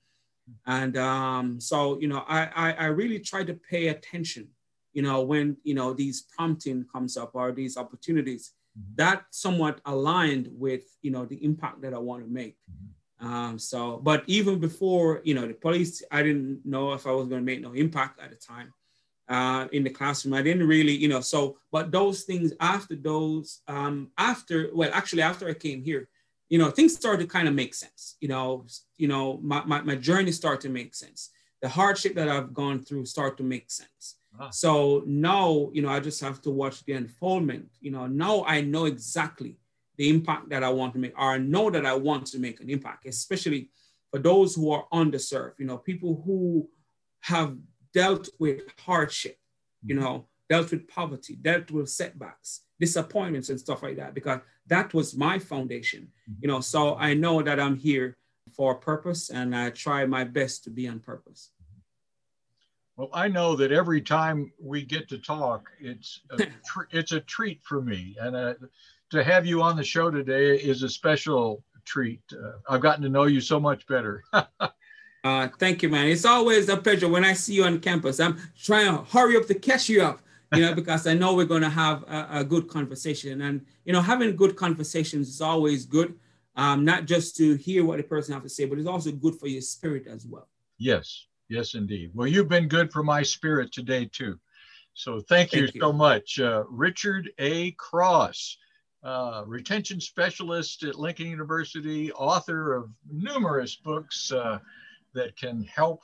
And 0.65 0.97
um, 0.97 1.61
so, 1.61 1.99
you 1.99 2.07
know, 2.07 2.24
I, 2.28 2.49
I, 2.55 2.72
I 2.74 2.86
really 2.86 3.19
tried 3.19 3.47
to 3.47 3.53
pay 3.53 3.88
attention 3.88 4.49
you 4.93 5.01
know, 5.01 5.22
when, 5.22 5.57
you 5.63 5.74
know, 5.74 5.93
these 5.93 6.22
prompting 6.22 6.86
comes 6.91 7.17
up 7.17 7.32
or 7.34 7.51
these 7.51 7.78
opportunities, 7.78 8.53
mm-hmm. 8.78 8.95
that 8.95 9.24
somewhat 9.32 9.80
aligned 9.86 10.49
with, 10.51 10.84
you 11.01 11.11
know, 11.11 11.26
the 11.26 11.43
impact 11.43 11.82
that 11.82 11.93
I 11.93 11.97
want 11.97 12.24
to 12.24 12.30
make. 12.30 12.57
Mm-hmm. 12.69 13.28
Um, 13.28 13.59
so, 13.59 13.97
but 13.97 14.24
even 14.28 14.59
before, 14.59 15.22
you 15.24 15.34
know, 15.34 15.47
the 15.47 15.53
police, 15.53 16.03
I 16.11 16.24
didn't 16.24 16.65
know 16.65 16.93
if 16.93 17.05
I 17.05 17.11
was 17.11 17.28
going 17.28 17.41
to 17.41 17.45
make 17.45 17.61
no 17.61 17.74
impact 17.74 18.19
at 18.19 18.32
the 18.32 18.36
time 18.36 18.74
uh, 19.32 19.67
in 19.71 19.84
the 19.84 19.89
classroom. 19.89 20.34
I 20.34 20.41
didn't 20.41 20.67
really, 20.67 20.95
you 20.95 21.07
know, 21.07 21.21
so, 21.21 21.57
but 21.71 21.91
those 21.91 22.23
things 22.23 22.51
after 22.59 22.95
those, 22.95 23.61
um, 23.67 24.09
after, 24.17 24.69
well, 24.73 24.91
actually 24.93 25.21
after 25.21 25.47
I 25.47 25.53
came 25.53 25.82
here, 25.82 26.09
you 26.49 26.59
know, 26.59 26.69
things 26.69 26.93
started 26.93 27.23
to 27.23 27.27
kind 27.27 27.47
of 27.47 27.53
make 27.53 27.73
sense. 27.73 28.17
You 28.19 28.27
know, 28.27 28.65
you 28.97 29.07
know, 29.07 29.39
my, 29.41 29.63
my, 29.63 29.82
my 29.82 29.95
journey 29.95 30.34
started 30.34 30.61
to 30.61 30.69
make 30.69 30.93
sense. 30.93 31.29
The 31.61 31.69
hardship 31.69 32.13
that 32.15 32.27
I've 32.27 32.53
gone 32.53 32.84
through 32.84 33.05
start 33.05 33.38
to 33.38 33.43
make 33.43 33.71
sense. 33.71 34.17
So 34.51 35.03
now, 35.05 35.69
you 35.73 35.82
know, 35.82 35.89
I 35.89 35.99
just 35.99 36.21
have 36.21 36.41
to 36.41 36.51
watch 36.51 36.84
the 36.86 36.93
unfoldment. 36.93 37.69
You 37.79 37.91
know, 37.91 38.07
now 38.07 38.43
I 38.45 38.61
know 38.61 38.86
exactly 38.86 39.57
the 39.97 40.09
impact 40.09 40.49
that 40.49 40.63
I 40.63 40.69
want 40.69 40.93
to 40.93 40.99
make, 40.99 41.13
or 41.17 41.32
I 41.34 41.38
know 41.38 41.69
that 41.69 41.86
I 41.86 41.93
want 41.93 42.25
to 42.27 42.39
make 42.39 42.59
an 42.61 42.69
impact, 42.69 43.05
especially 43.05 43.69
for 44.09 44.19
those 44.19 44.55
who 44.55 44.71
are 44.71 44.86
underserved, 44.91 45.59
you 45.59 45.65
know, 45.65 45.77
people 45.77 46.21
who 46.25 46.67
have 47.21 47.55
dealt 47.93 48.29
with 48.39 48.61
hardship, 48.85 49.37
you 49.85 49.95
mm-hmm. 49.95 50.03
know, 50.03 50.25
dealt 50.49 50.71
with 50.71 50.87
poverty, 50.87 51.35
dealt 51.35 51.71
with 51.71 51.89
setbacks, 51.89 52.61
disappointments, 52.79 53.49
and 53.49 53.59
stuff 53.59 53.83
like 53.83 53.97
that, 53.97 54.13
because 54.13 54.39
that 54.67 54.93
was 54.93 55.15
my 55.15 55.39
foundation, 55.39 56.07
mm-hmm. 56.29 56.39
you 56.41 56.47
know. 56.47 56.61
So 56.61 56.95
I 56.95 57.13
know 57.13 57.41
that 57.41 57.59
I'm 57.59 57.77
here 57.77 58.17
for 58.55 58.73
a 58.73 58.79
purpose 58.79 59.29
and 59.29 59.55
I 59.55 59.69
try 59.69 60.05
my 60.05 60.23
best 60.23 60.63
to 60.65 60.69
be 60.69 60.87
on 60.87 60.99
purpose. 60.99 61.51
Well, 62.97 63.09
I 63.13 63.29
know 63.29 63.55
that 63.55 63.71
every 63.71 64.01
time 64.01 64.51
we 64.61 64.83
get 64.83 65.07
to 65.09 65.17
talk, 65.17 65.69
it's 65.79 66.21
a 66.31 66.37
tr- 66.65 66.91
it's 66.91 67.13
a 67.13 67.21
treat 67.21 67.61
for 67.63 67.81
me, 67.81 68.15
and 68.19 68.35
uh, 68.35 68.53
to 69.11 69.23
have 69.23 69.45
you 69.45 69.61
on 69.61 69.75
the 69.75 69.83
show 69.83 70.11
today 70.11 70.55
is 70.55 70.83
a 70.83 70.89
special 70.89 71.63
treat. 71.85 72.21
Uh, 72.31 72.53
I've 72.69 72.81
gotten 72.81 73.03
to 73.03 73.09
know 73.09 73.23
you 73.23 73.41
so 73.41 73.59
much 73.59 73.87
better. 73.87 74.23
uh, 75.24 75.47
thank 75.59 75.84
you, 75.84 75.89
man. 75.89 76.07
It's 76.07 76.26
always 76.26 76.69
a 76.69 76.78
pleasure 76.78 77.07
when 77.07 77.24
I 77.24 77.34
see 77.34 77.55
you 77.55 77.63
on 77.63 77.80
campus. 77.80 78.19
I'm 78.19 78.39
trying 78.61 78.86
to 78.95 79.03
hurry 79.11 79.38
up 79.38 79.45
to 79.47 79.55
catch 79.55 79.89
you 79.89 80.03
up, 80.03 80.22
you 80.53 80.61
know, 80.61 80.74
because 80.82 81.07
I 81.07 81.13
know 81.13 81.36
we're 81.36 81.45
going 81.45 81.61
to 81.61 81.69
have 81.69 82.03
a, 82.03 82.28
a, 82.39 82.43
good 82.43 82.67
conversation, 82.67 83.41
and 83.41 83.65
you 83.86 83.93
know, 83.93 84.01
having 84.01 84.36
good 84.36 84.55
conversations 84.55 85.30
is 85.30 85.41
always 85.41 85.86
good. 85.86 86.17
Um, 86.55 86.84
not 86.84 87.05
just 87.05 87.38
to 87.38 87.55
hear 87.55 87.86
what 87.86 87.97
the 87.97 88.03
person 88.03 88.34
has 88.34 88.43
to 88.43 88.49
say, 88.49 88.65
but 88.65 88.78
it's 88.78 88.88
also 88.88 89.11
good 89.11 89.39
for 89.39 89.47
your 89.47 89.61
spirit 89.61 90.05
as 90.07 90.26
well. 90.26 90.49
Yes, 90.78 91.28
Yes, 91.51 91.74
indeed. 91.74 92.11
Well, 92.13 92.30
you've 92.30 92.47
been 92.47 92.69
good 92.69 92.93
for 92.93 93.03
my 93.03 93.22
spirit 93.24 93.74
today, 93.74 94.05
too. 94.05 94.39
So 94.93 95.19
thank 95.19 95.51
you, 95.51 95.63
thank 95.63 95.76
you. 95.76 95.82
so 95.82 95.91
much. 95.91 96.39
Uh, 96.39 96.63
Richard 96.69 97.30
A. 97.39 97.72
Cross, 97.72 98.57
uh, 99.03 99.43
retention 99.45 99.99
specialist 99.99 100.84
at 100.84 100.97
Lincoln 100.97 101.28
University, 101.28 102.09
author 102.13 102.74
of 102.74 102.89
numerous 103.11 103.76
books 103.76 104.32
uh, 104.32 104.59
that 105.14 105.38
can 105.38 105.64
help 105.64 106.01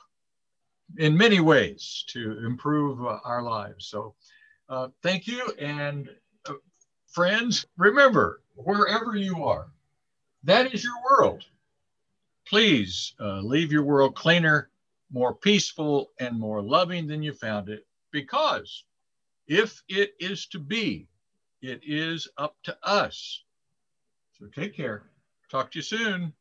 in 0.96 1.16
many 1.16 1.40
ways 1.40 2.04
to 2.08 2.44
improve 2.46 3.04
uh, 3.04 3.18
our 3.24 3.42
lives. 3.42 3.86
So 3.86 4.14
uh, 4.68 4.88
thank 5.02 5.26
you. 5.26 5.52
And 5.58 6.08
uh, 6.48 6.54
friends, 7.06 7.66
remember, 7.76 8.42
wherever 8.54 9.16
you 9.16 9.44
are, 9.44 9.68
that 10.44 10.72
is 10.72 10.84
your 10.84 10.94
world. 11.10 11.44
Please 12.46 13.12
leave 13.20 13.70
your 13.70 13.82
world 13.82 14.14
cleaner 14.14 14.70
more 15.10 15.34
peaceful, 15.34 16.10
and 16.20 16.38
more 16.38 16.62
loving 16.62 17.06
than 17.06 17.22
you 17.22 17.32
found 17.32 17.68
it. 17.68 17.86
Because 18.10 18.84
if 19.46 19.82
it 19.88 20.14
is 20.20 20.46
to 20.46 20.58
be, 20.58 21.08
it 21.62 21.80
is 21.84 22.28
up 22.36 22.56
to 22.64 22.76
us. 22.82 23.42
So 24.38 24.46
take 24.46 24.74
care. 24.76 25.04
Talk 25.50 25.70
to 25.72 25.78
you 25.78 25.82
soon. 25.82 26.32